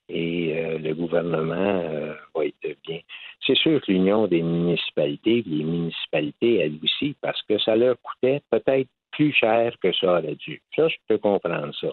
et 0.09 0.57
euh, 0.57 0.79
le 0.79 0.95
gouvernement 0.95 1.55
euh, 1.55 2.15
va 2.35 2.47
être 2.47 2.77
bien. 2.87 3.01
C'est 3.45 3.57
sûr 3.57 3.81
que 3.81 3.91
l'Union 3.91 4.27
des 4.27 4.43
municipalités, 4.43 5.43
les 5.47 5.65
municipalités, 5.65 6.57
elles 6.57 6.79
aussi, 6.83 7.17
parce 7.21 7.41
que 7.43 7.59
ça 7.59 7.77
leur 7.77 7.97
coûtait 8.03 8.43
peut-être 8.51 8.89
plus 9.13 9.33
cher 9.33 9.75
que 9.81 9.93
ça 9.93 10.19
aurait 10.19 10.35
dû. 10.35 10.61
Ça, 10.75 10.89
je 10.89 10.97
peux 11.09 11.19
comprendre 11.19 11.75
ça. 11.81 11.89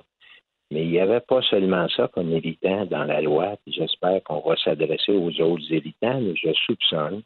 Mais 0.73 0.85
il 0.85 0.89
n'y 0.89 0.99
avait 0.99 1.19
pas 1.19 1.41
seulement 1.43 1.87
ça 1.95 2.09
comme 2.11 2.31
héritant 2.33 2.87
dans 2.87 3.03
la 3.03 3.21
loi, 3.21 3.57
j'espère 3.67 4.23
qu'on 4.23 4.39
va 4.39 4.55
s'adresser 4.55 5.11
aux 5.11 5.29
autres 5.39 5.71
héritants, 5.71 6.19
mais 6.19 6.33
je 6.35 6.51
soupçonne 6.65 7.21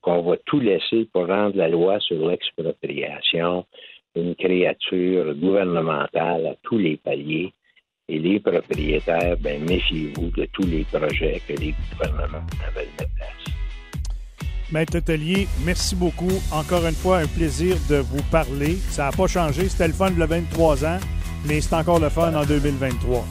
qu'on 0.00 0.22
va 0.22 0.36
tout 0.46 0.58
laisser 0.58 1.08
pour 1.12 1.28
rendre 1.28 1.56
la 1.56 1.68
loi 1.68 2.00
sur 2.00 2.28
l'expropriation 2.28 3.64
une 4.16 4.34
créature 4.34 5.32
gouvernementale 5.36 6.46
à 6.46 6.54
tous 6.64 6.78
les 6.78 6.96
paliers. 6.96 7.52
Et 8.08 8.18
les 8.18 8.40
propriétaires, 8.40 9.36
ben, 9.38 9.62
méfiez-vous 9.64 10.30
de 10.30 10.46
tous 10.52 10.66
les 10.66 10.84
projets 10.84 11.40
que 11.46 11.52
les 11.52 11.74
gouvernements 11.92 12.46
veulent 12.74 12.86
mettre 12.98 13.04
en 13.04 13.16
place. 13.16 13.58
Maître 14.72 14.98
Hôtelier, 14.98 15.46
merci 15.64 15.94
beaucoup. 15.94 16.32
Encore 16.52 16.84
une 16.86 16.94
fois, 16.94 17.18
un 17.18 17.26
plaisir 17.26 17.76
de 17.88 17.96
vous 17.96 18.22
parler. 18.30 18.74
Ça 18.90 19.04
n'a 19.04 19.12
pas 19.12 19.26
changé. 19.26 19.68
C'était 19.68 19.88
le 19.88 19.94
fun 19.94 20.10
de 20.10 20.24
23 20.24 20.84
ans, 20.84 20.98
mais 21.44 21.60
c'est 21.60 21.74
encore 21.74 21.98
le 21.98 22.08
fun 22.08 22.34
en 22.34 22.44
2023. 22.44 23.26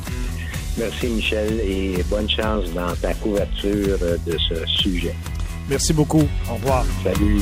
Merci, 0.77 1.07
Michel, 1.07 1.59
et 1.61 2.03
bonne 2.09 2.29
chance 2.29 2.71
dans 2.73 2.95
ta 3.01 3.13
couverture 3.15 3.97
de 4.25 4.37
ce 4.37 4.65
sujet. 4.67 5.15
Merci 5.69 5.93
beaucoup. 5.93 6.27
Au 6.49 6.53
revoir. 6.53 6.85
Salut. 7.03 7.41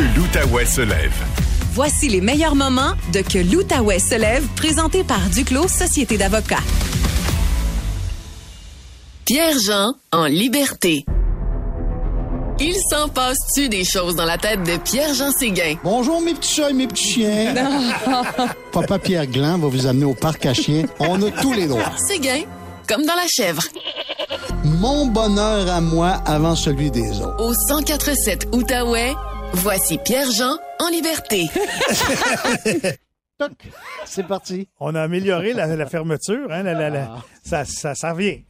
Que 0.00 0.18
l'Outaouais 0.18 0.64
se 0.64 0.80
lève. 0.80 1.12
Voici 1.74 2.08
les 2.08 2.22
meilleurs 2.22 2.54
moments 2.54 2.92
de 3.12 3.20
Que 3.20 3.36
l'Outaouais 3.36 3.98
se 3.98 4.14
lève, 4.14 4.46
présenté 4.56 5.04
par 5.04 5.20
Duclos 5.28 5.68
Société 5.68 6.16
d'avocats. 6.16 6.62
Pierre-Jean 9.26 9.92
en 10.10 10.24
liberté. 10.24 11.04
Il 12.60 12.74
s'en 12.88 13.10
passe-tu 13.10 13.68
des 13.68 13.84
choses 13.84 14.16
dans 14.16 14.24
la 14.24 14.38
tête 14.38 14.62
de 14.62 14.78
Pierre-Jean 14.78 15.32
Séguin? 15.32 15.74
Bonjour 15.84 16.22
mes 16.22 16.32
petits 16.32 16.54
chats 16.54 16.70
et 16.70 16.72
mes 16.72 16.86
petits 16.86 17.12
chiens. 17.12 17.54
Papa 18.72 18.98
Pierre 18.98 19.26
Gland 19.26 19.58
va 19.58 19.68
vous 19.68 19.86
amener 19.86 20.06
au 20.06 20.14
parc 20.14 20.46
à 20.46 20.54
chiens. 20.54 20.84
On 20.98 21.20
a 21.22 21.30
tous 21.30 21.52
les 21.52 21.66
droits. 21.66 21.92
Séguin, 22.08 22.44
comme 22.88 23.04
dans 23.04 23.16
la 23.16 23.26
chèvre. 23.28 23.64
Mon 24.64 25.08
bonheur 25.08 25.68
à 25.68 25.82
moi 25.82 26.22
avant 26.24 26.56
celui 26.56 26.90
des 26.90 27.20
autres. 27.20 27.36
Au 27.38 27.50
1047 27.50 28.48
Outaouais, 28.52 29.14
voici 29.54 29.98
Pierre-Jean 29.98 30.56
en 30.80 30.88
liberté. 30.90 31.46
Toc, 33.38 33.52
C'est 34.04 34.26
parti. 34.26 34.68
On 34.80 34.94
a 34.94 35.00
amélioré 35.00 35.54
la, 35.54 35.74
la 35.74 35.86
fermeture. 35.86 36.48
Hein, 36.50 36.62
la- 36.62 36.74
la- 36.74 36.90
la- 36.90 37.10
Ah. 37.10 37.22
ça, 37.42 37.64
ça, 37.64 37.94
ça 37.94 38.12
revient. 38.12 38.44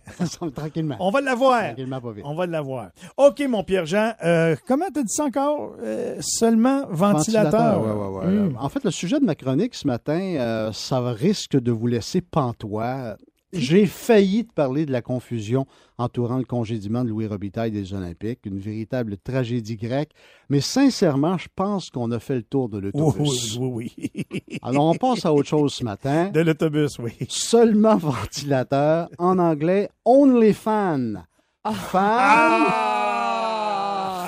Tranquillement. 0.55 0.97
On 0.99 1.11
va 1.13 1.21
l'avoir. 1.21 1.63
Tranquillement, 1.67 2.01
pas 2.01 2.11
vite. 2.11 2.25
On 2.27 2.35
va 2.35 2.47
l'avoir. 2.47 2.89
OK, 3.17 3.41
mon 3.49 3.63
Pierre-Jean. 3.63 4.15
euh, 4.25 4.57
comment 4.67 4.87
t'as 4.93 5.03
dit 5.03 5.13
ça 5.15 5.25
encore? 5.27 5.77
Euh, 5.81 6.17
seulement 6.21 6.87
ventilateur. 6.91 7.81
ouais, 7.81 7.93
ouais, 7.93 8.19
ouais. 8.19 8.27
Hmm. 8.51 8.57
En 8.59 8.69
fait, 8.69 8.83
le 8.83 8.91
sujet 8.91 9.21
de 9.21 9.25
ma 9.25 9.37
chronique 9.37 9.77
ce 9.77 9.87
matin, 9.87 10.19
euh, 10.21 10.73
ça 10.73 11.01
risque 11.13 11.53
de 11.57 11.71
vous 11.71 11.87
laisser 11.87 12.21
pantois. 12.21 13.17
J'ai 13.53 13.87
failli 13.87 14.47
te 14.47 14.53
parler 14.53 14.87
de 14.87 14.93
la 14.93 15.03
confusion 15.03 15.67
entourant 15.99 16.39
le 16.39 16.45
congédiement 16.45 17.03
de 17.03 17.09
Louis 17.09 17.27
Robitaille 17.27 17.73
des 17.73 17.95
Olympiques, 17.95 18.41
une 18.45 18.59
véritable 18.59 19.17
tragédie 19.19 19.77
grecque. 19.77 20.13
Mais 20.49 20.61
sincèrement, 20.61 21.37
je 21.37 21.49
pense 21.55 21.91
qu'on 21.91 22.13
a 22.13 22.21
fait 22.21 22.37
le 22.37 22.43
tour 22.43 22.69
de 22.69 22.79
l'autobus. 22.79 23.57
oui, 23.59 23.93
oui, 23.99 24.11
oui. 24.31 24.43
Alors, 24.63 24.87
on 24.87 24.95
passe 24.95 25.27
à 25.27 25.33
autre 25.33 25.49
chose 25.49 25.75
ce 25.75 25.85
matin. 25.85 26.31
De 26.31 26.41
l'autobus, 26.41 26.99
oui. 27.01 27.13
Seulement 27.29 27.97
ventilateur, 27.99 29.09
en 29.19 29.39
anglais, 29.39 29.91
only 30.05 30.53
fan. 30.53 31.25
Fan, 31.63 32.67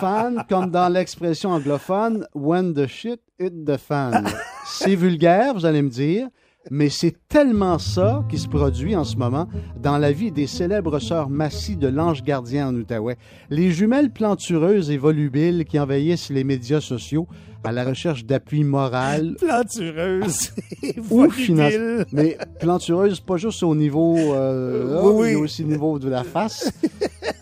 fan, 0.01 0.45
comme 0.49 0.71
dans 0.71 0.93
l'expression 0.93 1.51
anglophone, 1.51 2.27
when 2.35 2.75
the 2.75 2.87
shit 2.87 3.21
hit 3.39 3.65
the 3.65 3.79
fan. 3.79 4.27
C'est 4.67 4.97
vulgaire, 4.97 5.55
vous 5.55 5.65
allez 5.65 5.81
me 5.81 5.89
dire, 5.89 6.29
mais 6.71 6.89
c'est 6.89 7.17
tellement 7.29 7.79
ça 7.79 8.25
qui 8.31 8.39
se 8.39 8.49
produit 8.49 8.95
en 8.97 9.05
ce 9.05 9.17
moment 9.17 9.49
dans 9.83 9.99
la 9.99 10.13
vie 10.13 10.31
des 10.31 10.47
célèbres 10.47 10.99
sœurs 11.01 11.29
Massy 11.29 11.77
de 11.77 11.89
l'Ange 11.89 12.23
Gardien 12.23 12.69
en 12.69 12.75
Outaouais. 12.75 13.17
Les 13.51 13.71
jumelles 13.71 14.11
plantureuses 14.13 14.91
et 14.91 14.97
volubiles 14.97 15.65
qui 15.65 15.79
envahissent 15.79 16.31
les 16.31 16.45
médias 16.45 16.81
sociaux 16.81 17.27
à 17.65 17.73
la 17.73 17.85
recherche 17.85 18.25
d'appui 18.25 18.65
moral 18.65 19.37
Plantureuse. 19.41 20.51
et 20.83 20.95
ou 21.11 21.29
financière. 21.31 22.05
Mais 22.13 22.37
plantureuse, 22.61 23.21
pas 23.21 23.37
juste 23.37 23.63
au 23.63 23.75
niveau, 23.75 24.17
euh, 24.19 25.01
Oui, 25.01 25.01
oh, 25.05 25.21
oui. 25.21 25.29
mais 25.31 25.35
aussi 25.37 25.65
au 25.65 25.69
niveau 25.69 25.99
de 25.99 26.09
la 26.09 26.25
face. 26.25 26.73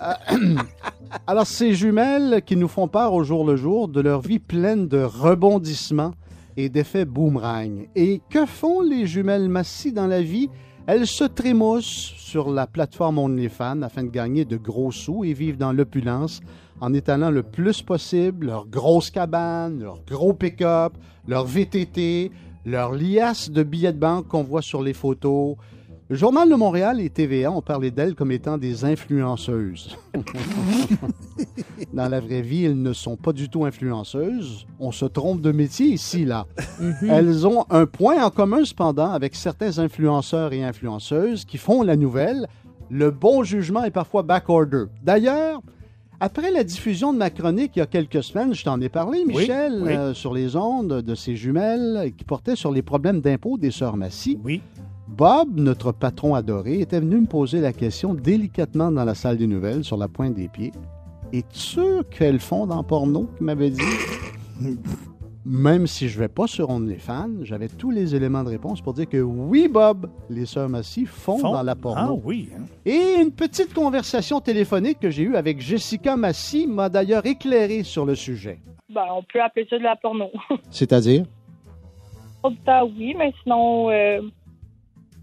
Euh, 0.03 0.37
Alors, 1.27 1.47
ces 1.47 1.75
jumelles 1.75 2.43
qui 2.47 2.55
nous 2.57 2.69
font 2.69 2.87
part 2.87 3.15
au 3.15 3.25
jour 3.25 3.45
le 3.45 3.57
jour 3.57 3.89
de 3.89 4.01
leur 4.01 4.21
vie 4.21 4.39
pleine 4.39 4.87
de 4.89 5.03
rebondissements 5.03 6.13
et 6.65 6.69
d'effets 6.69 7.05
boomerang. 7.05 7.89
Et 7.95 8.21
que 8.31 8.47
font 8.47 8.81
les 8.81 9.07
jumelles 9.07 9.49
Massy 9.49 9.93
dans 9.93 10.07
la 10.07 10.23
vie? 10.23 10.49
Elles 10.87 11.07
se 11.07 11.25
trémoussent 11.25 12.15
sur 12.17 12.51
la 12.51 12.67
plateforme 12.67 13.19
OnlyFans 13.19 13.83
afin 13.83 14.05
de 14.05 14.11
gagner 14.11 14.45
de 14.45 14.57
gros 14.57 14.91
sous 14.91 15.25
et 15.25 15.33
vivent 15.33 15.57
dans 15.59 15.73
l'opulence 15.73 16.41
en 16.81 16.95
étalant 16.95 17.31
le 17.31 17.43
plus 17.43 17.83
possible 17.83 18.47
leur 18.47 18.67
grosse 18.67 19.11
cabane, 19.11 19.81
leur 19.81 20.01
gros 20.05 20.33
pick-up, 20.33 20.95
leur 21.29 21.45
VTT, 21.45 22.31
leur 22.65 22.93
liasse 22.93 23.51
de 23.51 23.63
billets 23.63 23.93
de 23.93 23.99
banque 23.99 24.29
qu'on 24.29 24.43
voit 24.43 24.63
sur 24.63 24.83
les 24.83 24.95
photos. 24.95 25.57
Le 26.11 26.17
Journal 26.17 26.51
de 26.51 26.57
Montréal 26.57 27.01
et 27.01 27.09
TVA 27.09 27.53
ont 27.53 27.63
parlé 27.63 27.93
d'elles 27.93 28.17
comme 28.17 28.33
étant 28.33 28.59
des 28.59 28.85
influenceuses. 28.85 29.97
Dans 31.95 32.09
la 32.09 32.19
vraie 32.19 32.43
vie, 32.43 32.65
elles 32.65 32.83
ne 32.83 32.93
sont 32.93 33.15
pas 33.15 33.33
du 33.33 33.49
tout 33.49 33.65
influenceuses. 33.65 34.67
On 34.81 34.91
se 34.91 35.05
trompe 35.05 35.41
de 35.41 35.53
métier 35.53 35.87
ici, 35.87 36.25
là. 36.25 36.49
Elles 37.09 37.47
ont 37.47 37.65
un 37.71 37.87
point 37.87 38.25
en 38.25 38.31
commun, 38.31 38.65
cependant, 38.65 39.13
avec 39.13 39.37
certains 39.37 39.79
influenceurs 39.79 40.53
et 40.53 40.65
influenceuses 40.65 41.45
qui 41.45 41.59
font 41.59 41.85
la 41.85 41.95
nouvelle. 41.95 42.49
Le 42.91 43.13
bon 43.13 43.45
jugement 43.45 43.85
est 43.85 43.93
parfois 43.93 44.25
backorder. 44.25 44.87
D'ailleurs, 45.05 45.61
après 46.19 46.51
la 46.51 46.65
diffusion 46.65 47.13
de 47.13 47.19
ma 47.19 47.31
chronique 47.31 47.77
il 47.77 47.79
y 47.79 47.83
a 47.83 47.87
quelques 47.87 48.25
semaines, 48.25 48.53
je 48.53 48.65
t'en 48.65 48.81
ai 48.81 48.89
parlé, 48.89 49.25
Michel, 49.25 49.81
oui. 49.81 49.93
euh, 49.93 50.13
sur 50.13 50.35
les 50.35 50.57
ondes 50.57 51.03
de 51.03 51.15
ces 51.15 51.37
jumelles 51.37 52.13
qui 52.19 52.25
portaient 52.25 52.57
sur 52.57 52.73
les 52.73 52.83
problèmes 52.83 53.21
d'impôts 53.21 53.59
des 53.59 53.71
sœurs 53.71 53.97
Massy. 53.97 54.41
Oui. 54.43 54.61
Bob, 55.17 55.49
notre 55.57 55.93
patron 55.93 56.35
adoré, 56.35 56.81
était 56.81 57.01
venu 57.01 57.21
me 57.21 57.27
poser 57.27 57.61
la 57.61 57.73
question 57.73 58.15
délicatement 58.15 58.91
dans 58.91 59.05
la 59.05 59.15
salle 59.15 59.37
des 59.37 59.47
nouvelles, 59.47 59.85
sur 59.85 59.97
la 59.97 60.09
pointe 60.09 60.35
des 60.35 60.49
pieds. 60.49 60.73
Es-tu 61.33 61.59
sûr 61.59 62.09
qu'elles 62.09 62.41
font 62.41 62.67
dans 62.67 62.83
porno, 62.83 63.29
qu'il 63.37 63.47
m'avait 63.47 63.71
dit? 63.71 63.83
Même 65.45 65.87
si 65.87 66.09
je 66.09 66.19
vais 66.19 66.29
pas 66.29 66.47
sur 66.47 66.69
OnlyFans, 66.69 67.45
j'avais 67.45 67.69
tous 67.69 67.91
les 67.91 68.15
éléments 68.15 68.45
de 68.45 68.51
réponse 68.51 68.81
pour 68.83 68.93
dire 68.93 69.09
que 69.09 69.21
oui, 69.21 69.69
Bob, 69.69 70.11
les 70.29 70.45
sœurs 70.45 70.69
Massy 70.69 71.07
font, 71.07 71.39
Font? 71.39 71.53
dans 71.53 71.63
la 71.63 71.73
Ah 71.73 71.77
porno. 71.77 72.21
oui. 72.25 72.51
hein. 72.55 72.65
Et 72.85 73.17
une 73.23 73.31
petite 73.33 73.73
conversation 73.73 74.41
téléphonique 74.41 75.01
que 75.01 75.09
j'ai 75.11 75.23
eue 75.23 75.37
avec 75.37 75.61
Jessica 75.61 76.15
Massy 76.17 76.67
m'a 76.67 76.89
d'ailleurs 76.91 77.25
éclairé 77.25 77.83
sur 77.85 78.05
le 78.05 78.15
sujet. 78.15 78.61
Ben, 78.95 79.05
on 79.15 79.23
peut 79.23 79.41
appeler 79.41 79.67
ça 79.71 79.79
de 79.79 79.83
la 79.83 79.97
porno. 79.97 80.27
C'est-à-dire? 80.71 81.25
Du 82.45 82.57
temps, 82.59 82.85
oui, 82.99 83.15
mais 83.19 83.33
sinon, 83.43 83.89
euh, 83.91 84.21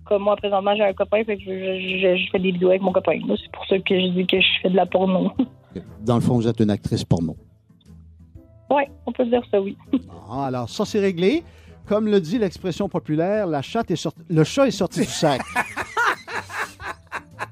comme 0.08 0.24
moi, 0.24 0.36
présentement, 0.36 0.76
j'ai 0.76 0.84
un 0.84 0.94
copain, 0.94 1.24
fait 1.24 1.38
que 1.38 1.44
je, 1.44 1.50
je- 1.52 1.98
je- 2.00 2.16
je 2.24 2.30
fais 2.32 2.40
des 2.40 2.52
vidéos 2.52 2.70
avec 2.70 2.82
mon 2.82 2.92
copain. 2.92 3.20
C'est 3.28 3.52
pour 3.52 3.66
ça 3.68 3.78
que 3.80 4.00
je 4.00 4.08
dis 4.10 4.26
que 4.26 4.40
je 4.40 4.48
fais 4.62 4.70
de 4.70 4.76
la 4.76 4.86
porno. 4.86 5.32
Dans 6.02 6.16
le 6.16 6.22
fond, 6.22 6.36
vous 6.36 6.48
êtes 6.48 6.60
une 6.60 6.70
actrice 6.72 7.04
porno. 7.04 7.36
oui, 8.72 8.84
on 9.06 9.12
peut 9.12 9.26
dire 9.26 9.42
ça, 9.52 9.62
oui. 9.62 9.78
Ah, 10.30 10.48
alors, 10.48 10.70
ça, 10.70 10.86
c'est 10.86 11.00
réglé. 11.00 11.44
Comme 11.86 12.08
le 12.08 12.20
dit 12.20 12.38
l'expression 12.38 12.90
populaire, 12.90 13.48
la 13.48 13.62
chatte 13.62 13.92
est 13.92 13.96
sorti- 13.96 14.22
le 14.30 14.44
chat 14.44 14.68
est 14.68 14.72
sorti 14.72 15.00
du 15.02 15.06
sac. 15.06 15.40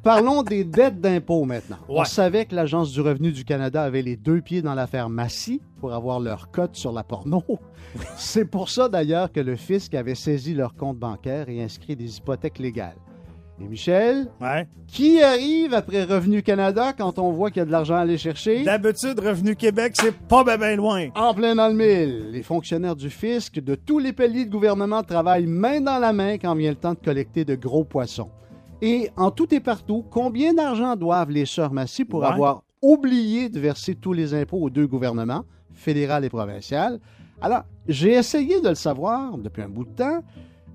Parlons 0.04 0.44
des 0.44 0.64
dettes 0.64 1.00
d'impôts 1.02 1.46
maintenant. 1.46 1.78
On 1.90 2.04
savait 2.06 2.46
que 2.46 2.56
l'Agence 2.56 2.92
du 2.92 3.02
revenu 3.02 3.32
du 3.32 3.44
Canada 3.46 3.84
avait 3.84 4.02
les 4.02 4.16
deux 4.16 4.42
pieds 4.42 4.62
dans 4.62 4.74
l'affaire 4.76 5.10
Massy 5.10 5.62
pour 5.80 5.94
avoir 5.94 6.20
leur 6.20 6.52
cote 6.52 6.76
sur 6.76 6.92
la 6.92 7.04
porno. 7.04 7.44
C'est 8.18 8.46
pour 8.46 8.70
ça 8.70 8.90
d'ailleurs 8.90 9.32
que 9.32 9.40
le 9.40 9.56
fisc 9.56 9.94
avait 9.94 10.16
saisi 10.16 10.54
leur 10.54 10.76
compte 10.76 10.98
bancaire 10.98 11.50
et 11.50 11.62
inscrit 11.64 11.96
des 11.96 12.18
hypothèques 12.18 12.60
légales. 12.60 12.98
Et 13.62 13.64
Michel, 13.70 14.28
Ouais. 14.42 14.68
qui 14.86 15.22
arrive 15.24 15.74
après 15.74 16.04
Revenu 16.04 16.44
Canada 16.44 16.92
quand 16.92 17.18
on 17.20 17.32
voit 17.32 17.52
qu'il 17.52 17.60
y 17.60 17.62
a 17.62 17.66
de 17.66 17.72
l'argent 17.72 17.96
à 17.96 18.00
aller 18.00 18.18
chercher? 18.18 18.64
D'habitude, 18.66 19.18
Revenu 19.18 19.56
Québec, 19.56 19.94
c'est 19.96 20.14
pas 20.14 20.44
bien 20.44 20.58
ben 20.58 20.76
loin. 20.76 21.08
En 21.16 21.34
plein 21.34 21.56
dans 21.56 21.70
le 21.70 21.74
mille. 21.74 22.32
Les 22.32 22.44
fonctionnaires 22.44 22.98
du 22.98 23.10
fisc 23.10 23.58
de 23.62 23.76
tous 23.76 23.98
les 24.00 24.12
paliers 24.12 24.44
de 24.46 24.52
gouvernement 24.52 25.04
travaillent 25.04 25.46
main 25.48 25.80
dans 25.80 26.00
la 26.00 26.12
main 26.12 26.34
quand 26.38 26.54
vient 26.54 26.72
le 26.72 26.76
temps 26.76 26.96
de 26.96 27.00
collecter 27.00 27.46
de 27.46 27.56
gros 27.56 27.86
poissons. 27.86 28.30
Et 28.82 29.10
en 29.18 29.32
tout 29.32 29.54
et 29.54 29.60
partout, 29.60 30.04
combien 30.10 30.54
d'argent 30.54 30.96
doivent 30.96 31.32
les 31.32 31.46
sœurs 31.46 31.72
Massy 31.74 32.06
pour 32.06 32.22
Ouais. 32.22 32.28
avoir 32.28 32.64
oublié 32.82 33.50
de 33.50 33.60
verser 33.60 33.96
tous 33.96 34.14
les 34.14 34.34
impôts 34.34 34.58
aux 34.60 34.70
deux 34.70 34.86
gouvernements, 34.88 35.44
fédéral 35.74 36.26
et 36.26 36.30
provincial? 36.30 37.00
Alors, 37.42 37.64
j'ai 37.88 38.14
essayé 38.14 38.62
de 38.62 38.70
le 38.70 38.76
savoir 38.76 39.38
depuis 39.38 39.62
un 39.64 39.70
bout 39.70 39.86
de 39.86 39.96
temps, 39.96 40.20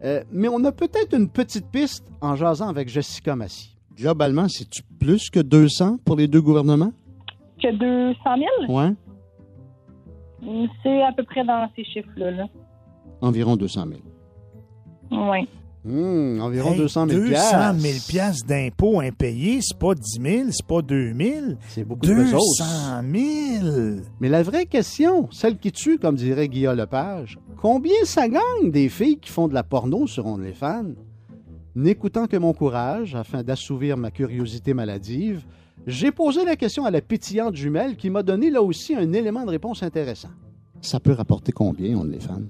Euh, 0.03 0.25
mais 0.33 0.49
on 0.49 0.65
a 0.65 0.73
peut-être 0.73 1.15
une 1.15 1.29
petite 1.29 1.67
piste 1.71 2.07
en 2.23 2.35
jasant 2.35 2.69
avec 2.71 2.89
Jessica 2.89 3.37
Massy. 3.37 3.77
Globalement, 3.95 4.49
c'est-tu 4.49 4.83
plus 4.99 5.29
que 5.29 5.41
200 5.41 5.99
pour 6.07 6.17
les 6.17 6.27
deux 6.27 6.41
gouvernements? 6.41 6.93
Que 7.63 7.71
200 7.71 8.19
000? 8.67 8.75
Ouais, 8.79 8.95
C'est 10.83 11.03
à 11.03 11.13
peu 11.13 11.23
près 11.25 11.45
dans 11.45 11.69
ces 11.77 11.85
chiffres-là. 11.85 12.31
Là. 12.31 12.47
environ 13.21 13.57
200 13.57 13.85
000. 13.89 14.01
Oui. 15.31 15.47
Hmm, 15.83 16.41
environ 16.43 16.73
Hey, 16.73 16.79
200 16.79 17.09
000 17.09 17.21
200 17.29 17.79
000 17.79 17.95
piastres 18.07 18.47
d'impôts 18.47 19.01
impayés, 19.01 19.61
c'est 19.63 19.79
pas 19.79 19.95
10 19.95 20.21
000, 20.21 20.45
c'est 20.51 20.67
pas 20.67 20.83
2 20.83 21.15
000. 21.19 21.47
C'est 21.69 21.85
beaucoup 21.85 22.05
de 22.07 22.15
200 22.15 22.37
pesos. 22.37 23.63
000. 23.63 23.97
Mais 24.21 24.29
la 24.29 24.43
vraie 24.43 24.67
question, 24.67 25.29
celle 25.31 25.57
qui 25.57 25.73
tue, 25.73 25.99
comme 25.99 26.17
dirait 26.17 26.49
Guillaume 26.49 26.77
Lepage, 26.77 27.39
combien 27.61 28.05
ça 28.05 28.29
gagne 28.29 28.71
des 28.71 28.91
filles 28.91 29.19
qui 29.19 29.31
font 29.31 29.49
de 29.49 29.55
la 29.55 29.63
porno 29.63 30.07
sur 30.07 30.27
OnlyFans? 30.27 30.93
N'écoutant 31.75 32.27
que 32.27 32.37
mon 32.37 32.53
courage, 32.53 33.15
afin 33.15 33.43
d'assouvir 33.43 33.97
ma 33.97 34.11
curiosité 34.11 34.75
maladive, 34.75 35.45
j'ai 35.87 36.13
posé 36.13 36.45
la 36.45 36.57
question 36.57 36.85
à 36.85 36.91
la 36.91 37.01
pétillante 37.01 37.57
jumelle 37.57 37.97
qui 37.97 38.11
m'a 38.11 38.23
donné 38.23 38.51
là 38.51 38.61
aussi 38.61 38.95
un 38.95 39.13
élément 39.15 39.47
de 39.47 39.51
réponse 39.51 39.83
intéressant. 39.83 40.29
Ça 40.83 41.01
peut 41.01 41.13
rapporter 41.13 41.53
combien, 41.53 41.97
OnlyFans? 41.97 42.43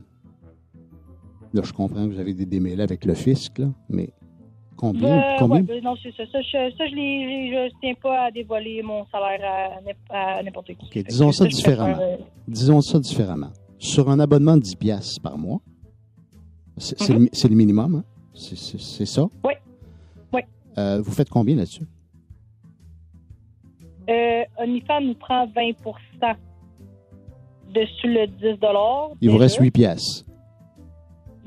Là, 1.53 1.63
je 1.65 1.73
comprends 1.73 2.07
que 2.07 2.13
vous 2.15 2.21
avez 2.21 2.35
des 2.35 2.47
démêlés 2.47 2.83
avec 2.83 3.05
le 3.05 3.15
fisc, 3.15 3.59
là, 3.59 3.67
mais 3.89 4.11
combien? 4.77 5.19
Euh, 5.19 5.37
combien? 5.39 5.57
ouais, 5.57 5.63
ben 5.63 5.83
non, 5.85 5.95
c'est 6.03 6.15
ça. 6.17 6.25
Ça, 6.31 6.41
je, 6.43 6.77
ça, 6.77 6.87
je, 6.87 6.95
l'ai- 6.95 7.51
je 7.69 7.73
tiens 7.81 7.95
pas 8.01 8.27
à 8.27 8.31
dévoiler 8.31 8.83
mon 8.83 9.05
salaire 9.07 9.41
à, 9.45 9.81
n'im- 9.81 9.97
à 10.11 10.43
n'importe 10.43 10.69
qui. 10.69 10.87
OK, 10.87 11.05
disons 11.09 11.33
ça 11.33 11.47
différemment. 11.47 11.99
euh, 12.01 12.17
Disons 12.47 12.81
ça 12.81 12.99
différemment. 13.01 13.51
Sur 13.79 14.09
un 14.11 14.21
abonnement 14.21 14.57
de 14.57 14.63
10 14.63 14.77
piastres 14.77 15.21
par 15.23 15.37
mois, 15.39 15.61
c'est 16.77 16.99
c'est 17.33 17.49
le, 17.49 17.57
minimum, 17.57 17.97
hein? 17.97 18.05
C'est- 18.33 18.55
ça? 19.07 19.23
Oui. 19.45 19.53
Oui. 20.33 20.41
Euh, 20.79 21.01
vous 21.03 21.11
faites 21.13 21.29
combien 21.31 21.57
là-dessus? 21.57 21.85
Euh, 24.09 24.43
OnlyFans 24.59 25.01
nous 25.03 25.15
prend 25.15 25.47
20% 25.47 26.37
dessus 27.75 28.07
le 28.09 28.27
10 28.27 28.59
Il 29.21 29.31
vous 29.31 29.37
reste 29.37 29.59
8 29.61 29.71
piastres. 29.71 30.25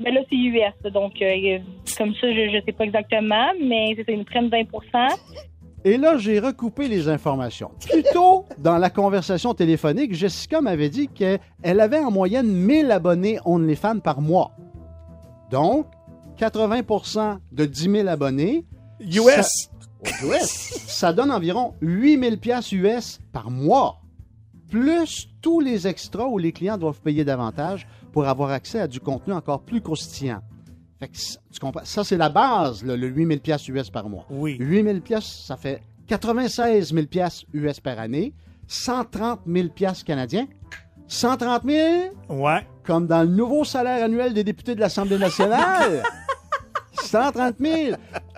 Mais 0.00 0.10
là, 0.10 0.20
c'est 0.28 0.36
US, 0.36 0.92
donc 0.92 1.12
euh, 1.22 1.58
comme 1.96 2.14
ça, 2.14 2.32
je 2.32 2.56
ne 2.56 2.60
sais 2.62 2.72
pas 2.72 2.84
exactement, 2.84 3.52
mais 3.62 3.94
c'est 3.96 4.12
ils 4.12 4.18
nous 4.18 4.24
prennent 4.24 4.48
20 4.48 4.64
Et 5.84 5.96
là, 5.96 6.18
j'ai 6.18 6.40
recoupé 6.40 6.88
les 6.88 7.08
informations. 7.08 7.70
Plus 7.88 8.02
tôt, 8.12 8.44
dans 8.58 8.78
la 8.78 8.90
conversation 8.90 9.54
téléphonique, 9.54 10.12
Jessica 10.14 10.60
m'avait 10.60 10.88
dit 10.88 11.08
qu'elle 11.08 11.40
avait 11.80 12.00
en 12.00 12.10
moyenne 12.10 12.48
1000 12.48 12.90
abonnés 12.90 13.38
OnlyFans 13.44 14.00
par 14.00 14.20
mois. 14.20 14.52
Donc, 15.50 15.86
80% 16.38 17.38
de 17.52 17.64
10 17.64 17.90
000 17.90 18.08
abonnés. 18.08 18.64
US. 19.00 19.68
Ça, 20.02 20.26
US. 20.26 20.42
ça 20.88 21.12
donne 21.12 21.30
environ 21.30 21.74
8000 21.80 22.38
pièces 22.38 22.72
US 22.72 23.20
par 23.32 23.50
mois. 23.50 24.00
Plus 24.70 25.28
tous 25.40 25.60
les 25.60 25.86
extras 25.86 26.26
où 26.26 26.38
les 26.38 26.50
clients 26.50 26.78
doivent 26.78 27.00
payer 27.00 27.24
davantage 27.24 27.86
pour 28.14 28.28
avoir 28.28 28.50
accès 28.50 28.78
à 28.78 28.86
du 28.86 29.00
contenu 29.00 29.32
encore 29.34 29.60
plus 29.62 29.80
croustillant. 29.80 30.38
Fait 31.00 31.08
que 31.08 31.18
ça- 31.18 31.40
tu 31.52 31.58
comprends? 31.58 31.84
Ça, 31.84 32.04
c'est 32.04 32.16
la 32.16 32.28
base, 32.28 32.84
là, 32.84 32.96
le 32.96 33.08
8000 33.08 33.40
pièces 33.40 33.66
US 33.68 33.90
par 33.90 34.08
mois. 34.08 34.24
Oui. 34.30 34.56
8000 34.60 35.02
pièces, 35.02 35.44
ça 35.46 35.56
fait 35.56 35.82
96 36.06 36.94
000 36.94 37.06
pièces 37.06 37.44
US 37.52 37.80
par 37.80 37.98
année, 37.98 38.32
130 38.68 39.40
000 39.46 39.68
pièces 39.70 40.04
canadiens. 40.04 40.46
130 41.08 41.62
000? 41.64 42.12
Ouais. 42.28 42.64
Comme 42.84 43.08
dans 43.08 43.22
le 43.22 43.28
nouveau 43.28 43.64
salaire 43.64 44.04
annuel 44.04 44.32
des 44.32 44.44
députés 44.44 44.76
de 44.76 44.80
l'Assemblée 44.80 45.18
nationale. 45.18 46.02
130 47.02 47.56
000. 47.60 47.96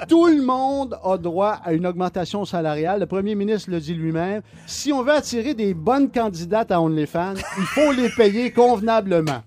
Tout 0.09 0.27
le 0.27 0.43
monde 0.43 0.99
a 1.05 1.17
droit 1.19 1.61
à 1.63 1.73
une 1.75 1.87
augmentation 1.87 2.45
salariale. 2.47 3.01
Le 3.01 3.07
premier 3.07 3.35
ministre 3.35 3.71
le 3.71 3.79
dit 3.79 3.95
lui-même. 3.95 4.41
Si 4.67 4.93
on 4.93 5.03
veut 5.03 5.13
attirer 5.13 5.53
des 5.55 5.75
bonnes 5.75 6.11
candidates 6.11 6.71
à 6.73 6.81
OnlyFans, 6.81 7.35
il 7.59 7.65
faut 7.65 7.93
les 7.93 8.09
payer 8.11 8.51
convenablement. 8.53 9.43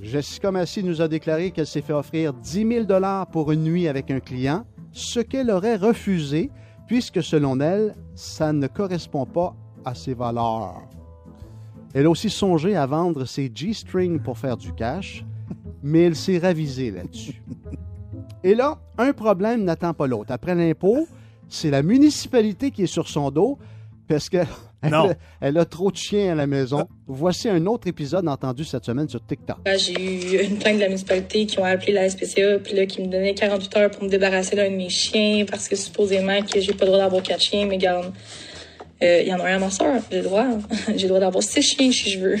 Jessica 0.00 0.50
Massy 0.50 0.84
nous 0.84 1.00
a 1.00 1.08
déclaré 1.08 1.50
qu'elle 1.50 1.66
s'est 1.66 1.80
fait 1.80 1.92
offrir 1.92 2.34
10 2.34 2.86
000 2.86 3.26
pour 3.32 3.50
une 3.50 3.62
nuit 3.62 3.88
avec 3.88 4.10
un 4.10 4.20
client, 4.20 4.64
ce 4.92 5.20
qu'elle 5.20 5.50
aurait 5.50 5.76
refusé, 5.76 6.50
puisque 6.86 7.22
selon 7.22 7.58
elle, 7.60 7.94
ça 8.14 8.52
ne 8.52 8.66
correspond 8.66 9.24
pas 9.24 9.54
à 9.84 9.94
ses 9.94 10.12
valeurs. 10.12 10.82
Elle 11.94 12.06
a 12.06 12.10
aussi 12.10 12.28
songé 12.28 12.76
à 12.76 12.84
vendre 12.84 13.24
ses 13.24 13.50
G-strings 13.54 14.20
pour 14.20 14.36
faire 14.36 14.58
du 14.58 14.74
cash, 14.74 15.24
mais 15.82 16.02
elle 16.02 16.16
s'est 16.16 16.38
ravisée 16.38 16.90
là-dessus. 16.90 17.42
Et 18.44 18.54
là, 18.54 18.78
un 18.98 19.14
problème 19.14 19.64
n'attend 19.64 19.94
pas 19.94 20.06
l'autre. 20.06 20.30
Après 20.30 20.54
l'impôt, 20.54 21.06
c'est 21.48 21.70
la 21.70 21.82
municipalité 21.82 22.70
qui 22.70 22.82
est 22.82 22.86
sur 22.86 23.08
son 23.08 23.30
dos 23.30 23.58
parce 24.08 24.28
qu'elle 24.28 24.46
Non. 24.90 25.12
elle 25.40 25.58
a 25.58 25.64
trop 25.64 25.90
de 25.90 25.96
chiens 25.96 26.32
à 26.32 26.34
la 26.34 26.46
maison. 26.46 26.86
Voici 27.06 27.48
un 27.48 27.64
autre 27.66 27.86
épisode 27.88 28.26
entendu 28.28 28.64
cette 28.64 28.84
semaine 28.84 29.08
sur 29.08 29.24
TikTok. 29.24 29.56
Ah, 29.64 29.76
J'ai 29.76 29.92
eu 29.94 30.44
une 30.44 30.58
plainte 30.58 30.76
de 30.76 30.80
la 30.80 30.88
municipalité 30.88 31.46
qui 31.46 31.58
ont 31.58 31.64
appelé 31.64 31.92
la 31.92 32.08
SPCA, 32.08 32.58
puis 32.62 32.74
là, 32.74 32.86
qui 32.86 33.00
me 33.02 33.06
donnait 33.06 33.34
48 33.34 33.76
heures 33.76 33.90
pour 33.90 34.04
me 34.04 34.08
débarrasser 34.08 34.56
d'un 34.56 34.70
de 34.70 34.76
mes 34.76 34.88
chiens, 34.88 35.44
parce 35.48 35.68
que 35.68 35.76
supposément 35.76 36.40
que 36.42 36.60
j'ai 36.60 36.72
pas 36.72 36.84
le 36.84 36.92
droit 36.92 37.02
d'avoir 37.04 37.22
quatre 37.22 37.42
chiens, 37.42 37.66
mais 37.66 37.78
garde. 37.78 38.12
euh, 39.02 39.22
Il 39.22 39.28
y 39.28 39.34
en 39.34 39.38
a 39.40 39.44
un 39.48 39.56
à 39.56 39.58
ma 39.58 39.70
soeur, 39.70 40.00
j'ai 40.10 40.18
le 40.18 40.24
droit. 40.24 40.46
j'ai 40.96 41.02
le 41.02 41.08
droit 41.08 41.20
d'avoir 41.20 41.42
six 41.42 41.62
chiens 41.62 41.92
si 41.92 42.10
je 42.10 42.18
veux. 42.20 42.36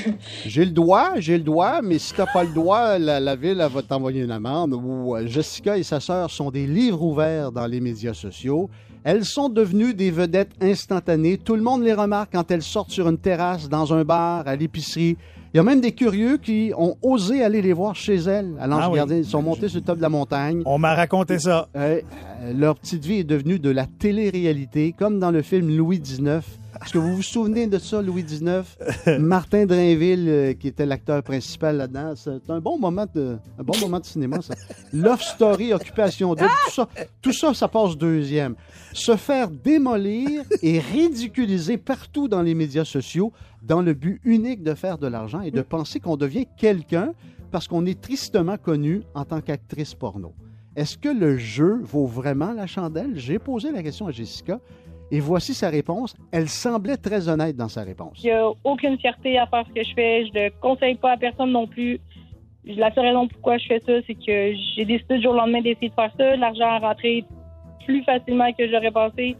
J'ai 0.46 0.64
le 0.64 0.70
droit, 0.72 1.10
j'ai 1.18 1.36
le 1.36 1.44
droit, 1.44 1.80
mais 1.82 1.98
si 1.98 2.12
t'as 2.14 2.26
pas 2.26 2.44
le 2.44 2.52
droit, 2.54 2.98
la, 2.98 3.20
la 3.20 3.36
ville 3.36 3.60
elle 3.60 3.70
va 3.72 3.82
t'envoyer 3.82 4.22
une 4.22 4.30
amende. 4.30 4.72
Ou 4.74 5.14
euh, 5.16 5.26
Jessica 5.26 5.76
et 5.78 5.82
sa 5.82 6.00
sœur 6.00 6.30
sont 6.30 6.50
des 6.50 6.66
livres 6.66 7.02
ouverts 7.02 7.52
dans 7.52 7.66
les 7.66 7.80
médias 7.80 8.14
sociaux. 8.14 8.68
Elles 9.08 9.24
sont 9.24 9.48
devenues 9.48 9.94
des 9.94 10.10
vedettes 10.10 10.50
instantanées. 10.60 11.38
Tout 11.38 11.54
le 11.54 11.62
monde 11.62 11.84
les 11.84 11.92
remarque 11.92 12.32
quand 12.32 12.50
elles 12.50 12.60
sortent 12.60 12.90
sur 12.90 13.08
une 13.08 13.18
terrasse, 13.18 13.68
dans 13.68 13.94
un 13.94 14.02
bar, 14.02 14.48
à 14.48 14.56
l'épicerie. 14.56 15.16
Il 15.56 15.60
y 15.60 15.60
a 15.60 15.62
même 15.62 15.80
des 15.80 15.92
curieux 15.92 16.36
qui 16.36 16.72
ont 16.76 16.98
osé 17.00 17.42
aller 17.42 17.62
les 17.62 17.72
voir 17.72 17.96
chez 17.96 18.16
elles 18.16 18.52
à 18.60 18.66
l'Ange 18.66 18.82
Ah 18.82 18.90
oui. 18.90 18.96
Gardien. 18.96 19.16
Ils 19.16 19.24
sont 19.24 19.40
montés 19.40 19.68
sur 19.68 19.78
le 19.80 19.86
top 19.86 19.96
de 19.96 20.02
la 20.02 20.10
montagne. 20.10 20.60
On 20.66 20.76
m'a 20.76 20.94
raconté 20.94 21.38
ça. 21.38 21.70
Euh, 21.74 22.02
euh, 22.42 22.52
leur 22.52 22.74
petite 22.74 23.06
vie 23.06 23.20
est 23.20 23.24
devenue 23.24 23.58
de 23.58 23.70
la 23.70 23.86
télé-réalité, 23.86 24.94
comme 24.98 25.18
dans 25.18 25.30
le 25.30 25.40
film 25.40 25.74
Louis 25.74 25.98
XIX. 25.98 26.40
Est-ce 26.84 26.92
que 26.92 26.98
vous 26.98 27.16
vous 27.16 27.22
souvenez 27.22 27.66
de 27.68 27.78
ça, 27.78 28.02
Louis 28.02 28.22
XIX? 28.22 28.64
Martin 29.18 29.64
Drainville, 29.64 30.28
euh, 30.28 30.52
qui 30.52 30.68
était 30.68 30.84
l'acteur 30.84 31.22
principal 31.22 31.78
là-dedans. 31.78 32.12
C'est 32.16 32.50
un 32.50 32.60
bon 32.60 32.78
moment 32.78 33.06
de, 33.14 33.38
un 33.58 33.62
bon 33.62 33.78
moment 33.80 33.98
de 33.98 34.04
cinéma, 34.04 34.42
ça. 34.42 34.52
Love 34.92 35.22
Story, 35.22 35.72
Occupation 35.72 36.34
Double, 36.34 36.50
tout 36.66 36.70
ça, 36.70 36.88
tout 37.22 37.32
ça, 37.32 37.54
ça 37.54 37.68
passe 37.68 37.96
deuxième. 37.96 38.56
Se 38.92 39.16
faire 39.16 39.48
démolir 39.48 40.42
et 40.60 40.80
ridiculiser 40.80 41.78
partout 41.78 42.28
dans 42.28 42.42
les 42.42 42.54
médias 42.54 42.84
sociaux 42.84 43.32
dans 43.66 43.82
le 43.82 43.94
but 43.94 44.20
unique 44.24 44.62
de 44.62 44.74
faire 44.74 44.96
de 44.96 45.08
l'argent 45.08 45.40
et 45.40 45.50
de 45.50 45.62
penser 45.62 45.98
qu'on 45.98 46.16
devient 46.16 46.46
quelqu'un 46.56 47.12
parce 47.50 47.66
qu'on 47.66 47.84
est 47.84 48.00
tristement 48.00 48.56
connu 48.56 49.02
en 49.14 49.24
tant 49.24 49.40
qu'actrice 49.40 49.94
porno. 49.94 50.34
Est-ce 50.76 50.96
que 50.96 51.08
le 51.08 51.36
jeu 51.36 51.80
vaut 51.82 52.06
vraiment 52.06 52.52
la 52.52 52.66
chandelle? 52.66 53.12
J'ai 53.16 53.38
posé 53.38 53.72
la 53.72 53.82
question 53.82 54.06
à 54.06 54.12
Jessica 54.12 54.60
et 55.10 55.20
voici 55.20 55.54
sa 55.54 55.68
réponse. 55.68 56.14
Elle 56.30 56.48
semblait 56.48 56.96
très 56.96 57.28
honnête 57.28 57.56
dans 57.56 57.68
sa 57.68 57.82
réponse. 57.82 58.20
Il 58.22 58.26
n'y 58.26 58.32
a 58.32 58.50
aucune 58.62 58.98
fierté 58.98 59.38
à 59.38 59.46
faire 59.46 59.64
ce 59.68 59.72
que 59.72 59.82
je 59.82 59.94
fais. 59.94 60.26
Je 60.26 60.38
ne 60.38 60.44
le 60.44 60.50
conseille 60.60 60.96
pas 60.96 61.12
à 61.12 61.16
personne 61.16 61.50
non 61.50 61.66
plus. 61.66 61.98
La 62.64 62.92
seule 62.94 63.06
raison 63.06 63.26
pourquoi 63.28 63.58
je 63.58 63.66
fais 63.66 63.80
ça, 63.86 63.92
c'est 64.06 64.14
que 64.14 64.54
j'ai 64.74 64.84
décidé 64.84 65.16
du 65.16 65.22
jour 65.22 65.32
au 65.32 65.36
lendemain 65.36 65.62
d'essayer 65.62 65.88
de 65.88 65.94
faire 65.94 66.12
ça. 66.18 66.36
L'argent 66.36 66.66
a 66.66 66.78
rentré 66.78 67.24
plus 67.84 68.02
facilement 68.04 68.52
que 68.52 68.68
j'aurais 68.68 68.90
pensé. 68.90 69.36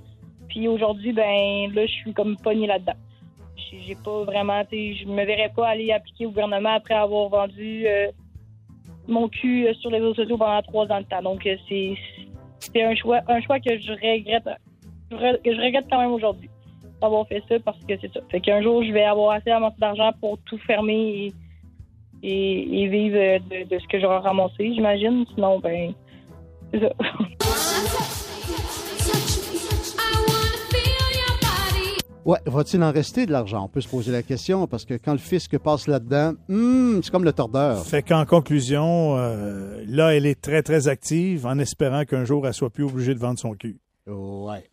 Puis 0.48 0.68
aujourd'hui, 0.68 1.12
ben 1.12 1.72
là, 1.74 1.86
je 1.86 1.92
suis 1.92 2.14
comme 2.14 2.36
pognée 2.36 2.68
là-dedans. 2.68 2.94
J'ai 3.56 3.94
pas 3.96 4.24
vraiment, 4.24 4.62
je 4.70 5.06
me 5.06 5.24
verrais 5.24 5.52
pas 5.54 5.68
aller 5.68 5.92
appliquer 5.92 6.26
au 6.26 6.30
gouvernement 6.30 6.74
après 6.74 6.94
avoir 6.94 7.28
vendu 7.28 7.86
euh, 7.86 8.10
mon 9.08 9.28
cul 9.28 9.66
euh, 9.66 9.74
sur 9.74 9.90
les 9.90 9.98
réseaux 9.98 10.14
sociaux 10.14 10.36
pendant 10.36 10.60
trois 10.62 10.86
ans 10.92 11.00
de 11.00 11.06
temps. 11.06 11.22
Donc 11.22 11.46
euh, 11.46 11.56
c'est 11.68 11.94
c'est 12.58 12.82
un 12.82 12.94
choix, 12.94 13.20
un 13.28 13.40
choix 13.40 13.60
que 13.60 13.78
je 13.78 13.92
regrette, 13.92 14.48
je 15.10 15.62
regrette 15.62 15.86
quand 15.90 16.00
même 16.00 16.12
aujourd'hui 16.12 16.50
d'avoir 17.00 17.26
fait 17.28 17.42
ça 17.48 17.58
parce 17.60 17.78
que 17.84 17.94
c'est 18.00 18.12
ça. 18.12 18.20
Fait 18.30 18.40
qu'un 18.40 18.62
jour, 18.62 18.82
je 18.82 18.92
vais 18.92 19.04
avoir 19.04 19.32
assez 19.32 19.50
d'argent 19.78 20.10
pour 20.20 20.38
tout 20.46 20.58
fermer 20.58 21.32
et, 22.22 22.88
vivre 22.88 23.38
de, 23.50 23.68
de 23.68 23.78
ce 23.78 23.86
que 23.88 24.00
j'aurai 24.00 24.18
ramassé, 24.18 24.72
j'imagine. 24.74 25.24
Sinon, 25.34 25.60
ben, 25.60 25.92
c'est 26.72 26.80
ça. 26.80 26.92
Ouais, 32.26 32.40
va-t-il 32.44 32.82
en 32.82 32.90
rester 32.90 33.24
de 33.24 33.30
l'argent? 33.30 33.64
On 33.64 33.68
peut 33.68 33.80
se 33.80 33.86
poser 33.86 34.10
la 34.10 34.24
question 34.24 34.66
parce 34.66 34.84
que 34.84 34.94
quand 34.94 35.12
le 35.12 35.18
fisc 35.18 35.56
passe 35.58 35.86
là-dedans, 35.86 36.32
hmm, 36.48 37.00
c'est 37.00 37.12
comme 37.12 37.22
le 37.22 37.32
tordeur. 37.32 37.86
Fait 37.86 38.02
qu'en 38.02 38.26
conclusion, 38.26 39.16
euh, 39.16 39.84
là, 39.86 40.12
elle 40.12 40.26
est 40.26 40.40
très, 40.40 40.64
très 40.64 40.88
active 40.88 41.46
en 41.46 41.56
espérant 41.60 42.04
qu'un 42.04 42.24
jour, 42.24 42.44
elle 42.44 42.52
soit 42.52 42.70
plus 42.70 42.82
obligée 42.82 43.14
de 43.14 43.20
vendre 43.20 43.38
son 43.38 43.52
cul. 43.54 43.78
Ouais. 44.08 44.68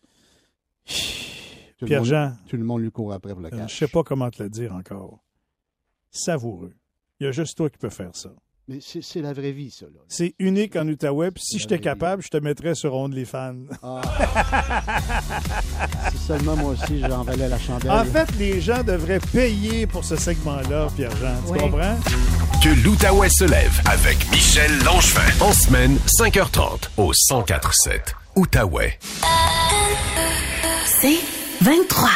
Pierre-Jean, 1.86 2.32
Tout 2.48 2.56
le 2.56 2.64
monde 2.64 2.80
lui 2.82 2.90
court 2.90 3.12
après 3.12 3.32
pour 3.32 3.40
le 3.40 3.46
euh, 3.46 3.56
cash. 3.56 3.72
je 3.72 3.78
sais 3.78 3.88
pas 3.88 4.02
comment 4.02 4.30
te 4.30 4.42
le 4.42 4.50
dire 4.50 4.74
encore. 4.74 5.20
Savoureux. 6.10 6.74
Il 7.20 7.24
y 7.24 7.28
a 7.28 7.30
juste 7.30 7.56
toi 7.56 7.70
qui 7.70 7.78
peux 7.78 7.88
faire 7.88 8.16
ça. 8.16 8.30
Mais 8.66 8.78
c'est 8.80 9.20
la 9.20 9.34
vraie 9.34 9.52
vie, 9.52 9.70
ça. 9.70 9.84
Là. 9.86 10.00
C'est 10.08 10.34
unique 10.38 10.74
en 10.76 10.88
Outaouais. 10.88 11.30
Puis 11.30 11.42
si 11.44 11.58
j'étais 11.58 11.78
capable, 11.78 12.22
je 12.22 12.28
te 12.28 12.38
mettrais 12.38 12.74
sur 12.74 12.94
OnlyFans. 12.94 13.56
Ah. 13.82 14.00
si 16.10 16.18
seulement 16.26 16.56
moi 16.56 16.72
aussi, 16.72 17.00
j'en 17.00 17.24
valais 17.24 17.48
la 17.50 17.58
chandelle. 17.58 17.90
en 17.90 18.04
fait, 18.06 18.26
les 18.38 18.62
gens 18.62 18.82
devraient 18.82 19.20
payer 19.32 19.86
pour 19.86 20.02
ce 20.04 20.16
segment-là, 20.16 20.88
Pierre-Jean. 20.96 21.36
Tu 21.46 21.52
Oui. 21.52 21.58
comprends? 21.58 21.98
Que 22.62 22.70
l'Outaouais 22.82 23.28
se 23.28 23.44
lève 23.44 23.78
avec 23.84 24.16
Michel 24.30 24.72
Langevin. 24.82 25.20
En 25.44 25.52
semaine, 25.52 25.98
5h30 26.18 26.88
au 26.96 27.12
1047 27.30 28.14
Outaouais. 28.36 28.98
C'est 30.86 31.18
23. 31.60 32.08